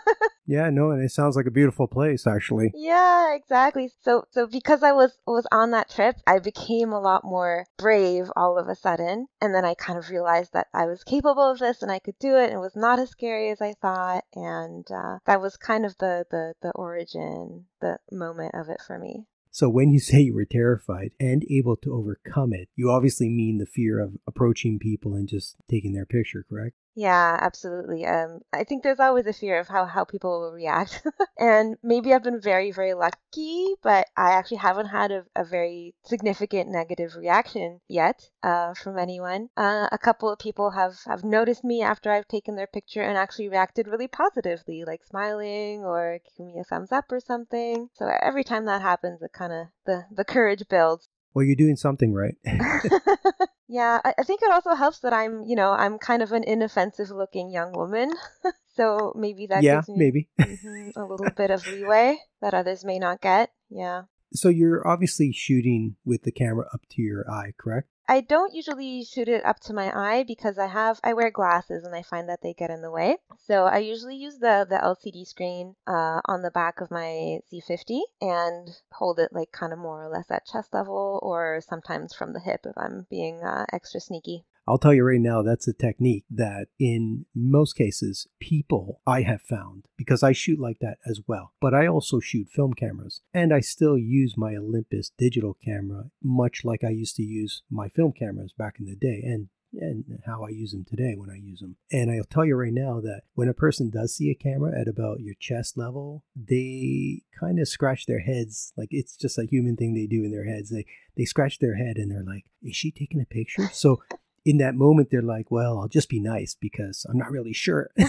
yeah, 0.46 0.70
no, 0.70 0.90
and 0.90 1.02
it 1.02 1.10
sounds 1.10 1.34
like 1.34 1.46
a 1.46 1.50
beautiful 1.50 1.88
place 1.88 2.26
actually. 2.28 2.70
Yeah, 2.74 3.34
exactly. 3.34 3.90
So 4.02 4.24
so 4.30 4.46
because 4.46 4.84
I 4.84 4.92
was 4.92 5.18
was 5.26 5.46
on 5.50 5.72
that 5.72 5.90
trip, 5.90 6.16
I 6.26 6.38
became 6.38 6.92
a 6.92 7.00
lot 7.00 7.24
more 7.24 7.66
brave 7.76 8.30
all 8.36 8.56
of 8.56 8.68
a 8.68 8.76
sudden, 8.76 9.26
and 9.40 9.52
then 9.52 9.64
I 9.64 9.74
kind 9.74 9.98
of 9.98 10.10
realized 10.10 10.52
that 10.52 10.68
I 10.72 10.86
was 10.86 11.02
capable 11.02 11.50
of 11.50 11.58
this 11.58 11.82
and 11.82 11.90
I 11.90 11.98
could 11.98 12.18
do 12.20 12.36
it 12.36 12.44
and 12.44 12.54
it 12.54 12.60
was 12.60 12.76
not 12.76 13.00
as 13.00 13.10
scary 13.10 13.50
as 13.50 13.60
I 13.60 13.74
thought, 13.82 14.24
and 14.34 14.86
uh, 14.92 15.18
that 15.26 15.40
was 15.40 15.56
kind 15.56 15.84
of 15.84 15.98
the 15.98 16.24
the 16.30 16.54
the 16.62 16.70
origin, 16.76 17.66
the 17.80 17.98
moment 18.12 18.54
of 18.54 18.68
it 18.68 18.80
for 18.86 18.96
me. 18.96 19.26
So 19.52 19.68
when 19.68 19.92
you 19.92 20.00
say 20.00 20.20
you 20.22 20.34
were 20.34 20.44
terrified 20.44 21.12
and 21.20 21.44
able 21.48 21.76
to 21.76 21.94
overcome 21.94 22.52
it, 22.52 22.68
you 22.74 22.90
obviously 22.90 23.28
mean 23.28 23.58
the 23.58 23.66
fear 23.66 24.00
of 24.00 24.14
approaching 24.26 24.80
people 24.80 25.14
and 25.14 25.28
just 25.28 25.56
taking 25.70 25.92
their 25.92 26.06
picture, 26.06 26.44
correct? 26.48 26.74
Yeah, 26.94 27.38
absolutely. 27.40 28.04
Um, 28.04 28.40
I 28.52 28.64
think 28.64 28.82
there's 28.82 29.00
always 29.00 29.26
a 29.26 29.32
fear 29.32 29.58
of 29.58 29.68
how, 29.68 29.86
how 29.86 30.04
people 30.04 30.40
will 30.40 30.52
react. 30.52 31.02
and 31.38 31.76
maybe 31.82 32.12
I've 32.12 32.22
been 32.22 32.40
very, 32.40 32.70
very 32.70 32.92
lucky, 32.92 33.74
but 33.82 34.08
I 34.14 34.32
actually 34.32 34.58
haven't 34.58 34.86
had 34.86 35.10
a, 35.10 35.24
a 35.34 35.42
very 35.44 35.94
significant 36.04 36.68
negative 36.70 37.16
reaction 37.16 37.80
yet 37.88 38.28
uh, 38.42 38.74
from 38.74 38.98
anyone. 38.98 39.48
Uh, 39.56 39.88
a 39.90 39.96
couple 39.96 40.30
of 40.30 40.38
people 40.38 40.70
have, 40.72 40.98
have 41.06 41.24
noticed 41.24 41.64
me 41.64 41.80
after 41.82 42.10
I've 42.10 42.28
taken 42.28 42.56
their 42.56 42.66
picture 42.66 43.00
and 43.02 43.16
actually 43.16 43.48
reacted 43.48 43.88
really 43.88 44.08
positively, 44.08 44.84
like 44.84 45.02
smiling 45.04 45.84
or 45.84 46.18
giving 46.36 46.52
me 46.52 46.60
a 46.60 46.64
thumbs 46.64 46.92
up 46.92 47.10
or 47.10 47.20
something. 47.20 47.88
So 47.94 48.06
every 48.20 48.44
time 48.44 48.66
that 48.66 48.82
happens, 48.82 49.22
it 49.22 49.32
kind 49.32 49.52
of, 49.54 49.66
the, 49.86 50.04
the 50.10 50.24
courage 50.26 50.68
builds. 50.68 51.08
Well, 51.34 51.44
you're 51.44 51.56
doing 51.56 51.76
something 51.76 52.12
right. 52.12 52.36
yeah, 53.68 54.00
I, 54.04 54.14
I 54.18 54.22
think 54.22 54.42
it 54.42 54.50
also 54.50 54.74
helps 54.74 55.00
that 55.00 55.12
I'm, 55.12 55.44
you 55.46 55.56
know, 55.56 55.72
I'm 55.72 55.98
kind 55.98 56.22
of 56.22 56.32
an 56.32 56.44
inoffensive 56.44 57.10
looking 57.10 57.50
young 57.50 57.72
woman. 57.72 58.12
so 58.76 59.12
maybe 59.16 59.46
that 59.46 59.62
yeah, 59.62 59.76
gives 59.76 59.88
me 59.88 59.96
maybe. 59.96 60.28
mm-hmm, 60.40 60.90
a 61.00 61.06
little 61.06 61.30
bit 61.36 61.50
of 61.50 61.66
leeway 61.66 62.18
that 62.40 62.54
others 62.54 62.84
may 62.84 62.98
not 62.98 63.20
get. 63.20 63.50
Yeah. 63.70 64.02
So 64.34 64.48
you're 64.48 64.86
obviously 64.86 65.32
shooting 65.32 65.96
with 66.04 66.22
the 66.22 66.32
camera 66.32 66.66
up 66.72 66.82
to 66.92 67.02
your 67.02 67.30
eye, 67.30 67.52
correct? 67.58 67.88
I 68.08 68.20
don't 68.20 68.52
usually 68.52 69.04
shoot 69.04 69.28
it 69.28 69.44
up 69.44 69.60
to 69.60 69.72
my 69.72 69.92
eye 69.96 70.24
because 70.24 70.58
I 70.58 70.66
have 70.66 70.98
I 71.04 71.14
wear 71.14 71.30
glasses 71.30 71.84
and 71.84 71.94
I 71.94 72.02
find 72.02 72.28
that 72.28 72.42
they 72.42 72.52
get 72.52 72.70
in 72.70 72.82
the 72.82 72.90
way. 72.90 73.18
So 73.46 73.64
I 73.66 73.78
usually 73.78 74.16
use 74.16 74.38
the 74.38 74.66
the 74.68 74.76
LCD 74.76 75.26
screen 75.26 75.76
uh, 75.86 76.20
on 76.26 76.42
the 76.42 76.50
back 76.50 76.80
of 76.80 76.90
my 76.90 77.40
Z50 77.52 78.00
and 78.20 78.68
hold 78.92 79.20
it 79.20 79.32
like 79.32 79.52
kind 79.52 79.72
of 79.72 79.78
more 79.78 80.04
or 80.04 80.08
less 80.08 80.30
at 80.30 80.46
chest 80.46 80.74
level 80.74 81.20
or 81.22 81.60
sometimes 81.60 82.12
from 82.12 82.32
the 82.32 82.40
hip 82.40 82.66
if 82.66 82.76
I'm 82.76 83.06
being 83.08 83.42
uh, 83.42 83.66
extra 83.72 84.00
sneaky. 84.00 84.44
I'll 84.66 84.78
tell 84.78 84.94
you 84.94 85.04
right 85.04 85.20
now, 85.20 85.42
that's 85.42 85.66
a 85.66 85.72
technique 85.72 86.24
that 86.30 86.68
in 86.78 87.26
most 87.34 87.74
cases, 87.74 88.28
people 88.40 89.00
I 89.06 89.22
have 89.22 89.42
found, 89.42 89.86
because 89.96 90.22
I 90.22 90.32
shoot 90.32 90.60
like 90.60 90.78
that 90.80 90.98
as 91.06 91.20
well, 91.26 91.52
but 91.60 91.74
I 91.74 91.86
also 91.86 92.20
shoot 92.20 92.48
film 92.48 92.74
cameras 92.74 93.22
and 93.34 93.52
I 93.52 93.60
still 93.60 93.98
use 93.98 94.34
my 94.36 94.54
Olympus 94.54 95.10
digital 95.18 95.56
camera, 95.64 96.10
much 96.22 96.64
like 96.64 96.84
I 96.84 96.90
used 96.90 97.16
to 97.16 97.22
use 97.22 97.62
my 97.70 97.88
film 97.88 98.12
cameras 98.12 98.52
back 98.56 98.76
in 98.78 98.86
the 98.86 98.96
day. 98.96 99.22
And 99.24 99.48
and 99.74 100.04
how 100.26 100.44
I 100.44 100.50
use 100.50 100.72
them 100.72 100.84
today 100.84 101.14
when 101.16 101.30
I 101.30 101.36
use 101.36 101.60
them. 101.60 101.76
And 101.90 102.10
I'll 102.10 102.24
tell 102.24 102.44
you 102.44 102.56
right 102.56 102.72
now 102.72 103.00
that 103.00 103.22
when 103.34 103.48
a 103.48 103.54
person 103.54 103.90
does 103.90 104.14
see 104.14 104.30
a 104.30 104.34
camera 104.34 104.78
at 104.78 104.88
about 104.88 105.20
your 105.20 105.34
chest 105.40 105.78
level, 105.78 106.24
they 106.36 107.22
kind 107.38 107.58
of 107.58 107.68
scratch 107.68 108.06
their 108.06 108.20
heads. 108.20 108.72
Like 108.76 108.88
it's 108.90 109.16
just 109.16 109.38
a 109.38 109.46
human 109.46 109.76
thing 109.76 109.94
they 109.94 110.06
do 110.06 110.24
in 110.24 110.30
their 110.30 110.44
heads. 110.44 110.70
They 110.70 110.84
they 111.16 111.24
scratch 111.24 111.58
their 111.58 111.76
head 111.76 111.96
and 111.96 112.10
they're 112.10 112.22
like, 112.22 112.44
"Is 112.62 112.76
she 112.76 112.90
taking 112.90 113.20
a 113.20 113.26
picture?" 113.26 113.68
So 113.72 114.02
in 114.44 114.58
that 114.58 114.74
moment 114.74 115.08
they're 115.10 115.22
like, 115.22 115.50
well, 115.50 115.78
I'll 115.78 115.88
just 115.88 116.08
be 116.08 116.20
nice 116.20 116.56
because 116.58 117.06
I'm 117.08 117.18
not 117.18 117.30
really 117.30 117.52
sure. 117.52 117.90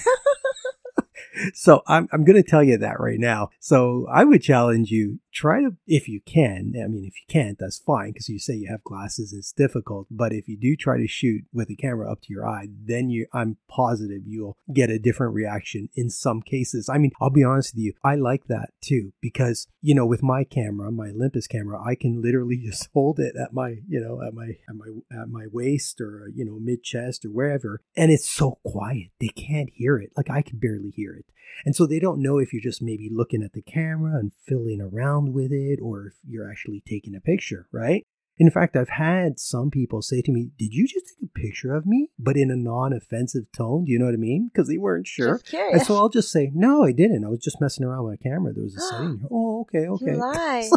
so 1.53 1.81
I'm, 1.87 2.07
I'm 2.11 2.23
going 2.23 2.41
to 2.41 2.47
tell 2.47 2.63
you 2.63 2.77
that 2.77 2.99
right 2.99 3.19
now. 3.19 3.49
So 3.59 4.07
I 4.11 4.23
would 4.23 4.41
challenge 4.41 4.91
you 4.91 5.19
try 5.33 5.61
to, 5.61 5.75
if 5.87 6.07
you 6.07 6.21
can, 6.21 6.73
I 6.81 6.87
mean, 6.87 7.05
if 7.05 7.15
you 7.15 7.25
can't, 7.27 7.57
that's 7.59 7.79
fine 7.79 8.11
because 8.11 8.29
you 8.29 8.39
say 8.39 8.53
you 8.53 8.69
have 8.69 8.83
glasses, 8.83 9.33
it's 9.33 9.51
difficult. 9.51 10.07
But 10.09 10.31
if 10.31 10.47
you 10.47 10.57
do 10.57 10.75
try 10.75 10.97
to 10.97 11.07
shoot 11.07 11.43
with 11.51 11.69
a 11.69 11.75
camera 11.75 12.11
up 12.11 12.21
to 12.21 12.33
your 12.33 12.47
eye, 12.47 12.67
then 12.85 13.09
you, 13.09 13.27
I'm 13.33 13.57
positive 13.67 14.21
you'll 14.25 14.57
get 14.73 14.89
a 14.89 14.99
different 14.99 15.33
reaction 15.33 15.89
in 15.95 16.09
some 16.09 16.41
cases. 16.41 16.89
I 16.89 16.97
mean, 16.97 17.11
I'll 17.19 17.29
be 17.29 17.43
honest 17.43 17.73
with 17.73 17.83
you, 17.83 17.93
I 18.03 18.15
like 18.15 18.45
that 18.47 18.69
too 18.81 19.13
because, 19.21 19.67
you 19.81 19.95
know, 19.95 20.05
with 20.05 20.23
my 20.23 20.43
camera, 20.43 20.91
my 20.91 21.09
Olympus 21.09 21.47
camera, 21.47 21.81
I 21.83 21.95
can 21.95 22.21
literally 22.21 22.57
just 22.63 22.89
hold 22.93 23.19
it 23.19 23.35
at 23.35 23.53
my, 23.53 23.77
you 23.87 23.99
know, 23.99 24.21
at 24.25 24.33
my, 24.33 24.57
at 24.69 24.75
my, 24.75 25.21
at 25.21 25.29
my 25.29 25.45
waist 25.51 25.99
or, 25.99 26.29
you 26.33 26.45
know, 26.45 26.59
mid 26.59 26.83
chest 26.83 27.25
or 27.25 27.29
wherever. 27.29 27.81
And 27.97 28.11
it's 28.11 28.29
so 28.29 28.59
quiet. 28.63 29.09
They 29.19 29.29
can't 29.29 29.69
hear 29.73 29.97
it. 29.97 30.11
Like 30.15 30.29
I 30.29 30.41
can 30.41 30.59
barely 30.59 30.91
hear 30.91 31.15
it. 31.15 31.25
And 31.65 31.75
so 31.75 31.85
they 31.85 31.99
don't 31.99 32.21
know 32.21 32.39
if 32.39 32.51
you're 32.51 32.61
just 32.61 32.81
maybe 32.81 33.09
looking 33.11 33.43
at 33.43 33.53
the 33.53 33.61
camera 33.61 34.19
and 34.19 34.31
filling 34.47 34.81
around 34.81 35.22
with 35.31 35.51
it 35.51 35.79
or 35.81 36.07
if 36.07 36.13
you're 36.27 36.49
actually 36.49 36.83
taking 36.85 37.15
a 37.15 37.21
picture, 37.21 37.67
right? 37.71 38.03
In 38.37 38.49
fact, 38.49 38.75
I've 38.75 38.89
had 38.89 39.39
some 39.39 39.69
people 39.69 40.01
say 40.01 40.21
to 40.21 40.31
me, 40.31 40.49
Did 40.57 40.73
you 40.73 40.87
just 40.87 41.05
take 41.07 41.29
a 41.29 41.39
picture 41.39 41.73
of 41.73 41.85
me? 41.85 42.09
But 42.17 42.35
in 42.35 42.49
a 42.49 42.55
non 42.55 42.91
offensive 42.91 43.51
tone. 43.55 43.85
Do 43.85 43.91
you 43.91 43.99
know 43.99 44.05
what 44.05 44.15
I 44.15 44.17
mean? 44.17 44.49
Because 44.51 44.67
they 44.67 44.77
weren't 44.77 45.07
sure. 45.07 45.39
And 45.71 45.81
so 45.83 45.97
I'll 45.97 46.09
just 46.09 46.31
say, 46.31 46.51
No, 46.53 46.83
I 46.83 46.91
didn't. 46.91 47.23
I 47.23 47.29
was 47.29 47.39
just 47.39 47.61
messing 47.61 47.85
around 47.85 48.05
with 48.05 48.19
my 48.19 48.29
camera. 48.29 48.53
There 48.53 48.63
was 48.63 48.75
a 48.75 48.81
setting. 48.81 49.21
Oh, 49.31 49.61
okay, 49.61 49.87
okay. 49.87 50.05
You 50.13 50.17
lie. 50.17 50.69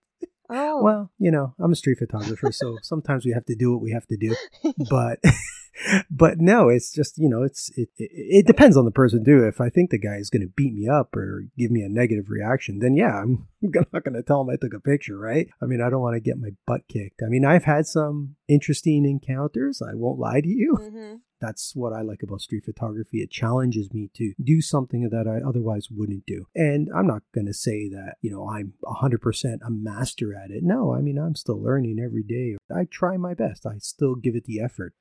oh. 0.50 0.82
Well, 0.82 1.10
you 1.18 1.30
know, 1.30 1.54
I'm 1.58 1.72
a 1.72 1.76
street 1.76 1.98
photographer, 1.98 2.50
so 2.50 2.78
sometimes 2.82 3.26
we 3.26 3.32
have 3.32 3.44
to 3.46 3.54
do 3.54 3.72
what 3.72 3.82
we 3.82 3.92
have 3.92 4.06
to 4.06 4.16
do. 4.16 4.34
But 4.90 5.18
but 6.10 6.38
no, 6.38 6.68
it's 6.68 6.92
just 6.92 7.18
you 7.18 7.28
know, 7.28 7.42
it's 7.42 7.70
it, 7.76 7.88
it, 7.96 8.10
it 8.12 8.46
depends 8.46 8.76
on 8.76 8.84
the 8.84 8.90
person 8.90 9.24
too. 9.24 9.44
If 9.44 9.60
I 9.60 9.68
think 9.68 9.90
the 9.90 9.98
guy 9.98 10.16
is 10.16 10.30
going 10.30 10.42
to 10.42 10.52
beat 10.54 10.74
me 10.74 10.88
up 10.88 11.14
or 11.16 11.46
give 11.56 11.70
me 11.70 11.82
a 11.82 11.88
negative 11.88 12.26
reaction, 12.28 12.78
then 12.78 12.94
yeah, 12.94 13.20
I'm 13.20 13.46
not 13.62 14.04
going 14.04 14.14
to 14.14 14.22
tell 14.22 14.42
him 14.42 14.50
I 14.50 14.56
took 14.60 14.74
a 14.74 14.80
picture, 14.80 15.18
right? 15.18 15.48
I 15.62 15.66
mean, 15.66 15.80
I 15.80 15.90
don't 15.90 16.02
want 16.02 16.14
to 16.14 16.20
get 16.20 16.38
my 16.38 16.50
butt 16.66 16.82
kicked. 16.88 17.22
I 17.24 17.28
mean, 17.28 17.44
I've 17.44 17.64
had 17.64 17.86
some 17.86 18.36
interesting 18.48 19.04
encounters. 19.04 19.82
I 19.82 19.94
won't 19.94 20.18
lie 20.18 20.40
to 20.40 20.48
you. 20.48 20.78
Mm-hmm. 20.80 21.14
That's 21.42 21.74
what 21.74 21.92
I 21.92 22.02
like 22.02 22.22
about 22.22 22.40
street 22.40 22.64
photography. 22.64 23.18
It 23.18 23.32
challenges 23.32 23.92
me 23.92 24.10
to 24.14 24.32
do 24.40 24.60
something 24.60 25.08
that 25.10 25.26
I 25.26 25.46
otherwise 25.46 25.88
wouldn't 25.90 26.24
do. 26.24 26.46
And 26.54 26.88
I'm 26.96 27.08
not 27.08 27.22
going 27.34 27.48
to 27.48 27.52
say 27.52 27.88
that, 27.88 28.14
you 28.20 28.30
know, 28.30 28.48
I'm 28.48 28.74
100% 28.84 29.58
a 29.66 29.70
master 29.70 30.32
at 30.36 30.52
it. 30.52 30.62
No, 30.62 30.94
I 30.94 31.00
mean, 31.00 31.18
I'm 31.18 31.34
still 31.34 31.60
learning 31.60 31.98
every 31.98 32.22
day. 32.22 32.56
I 32.72 32.84
try 32.88 33.16
my 33.16 33.34
best. 33.34 33.66
I 33.66 33.78
still 33.78 34.14
give 34.14 34.36
it 34.36 34.44
the 34.44 34.60
effort. 34.60 34.94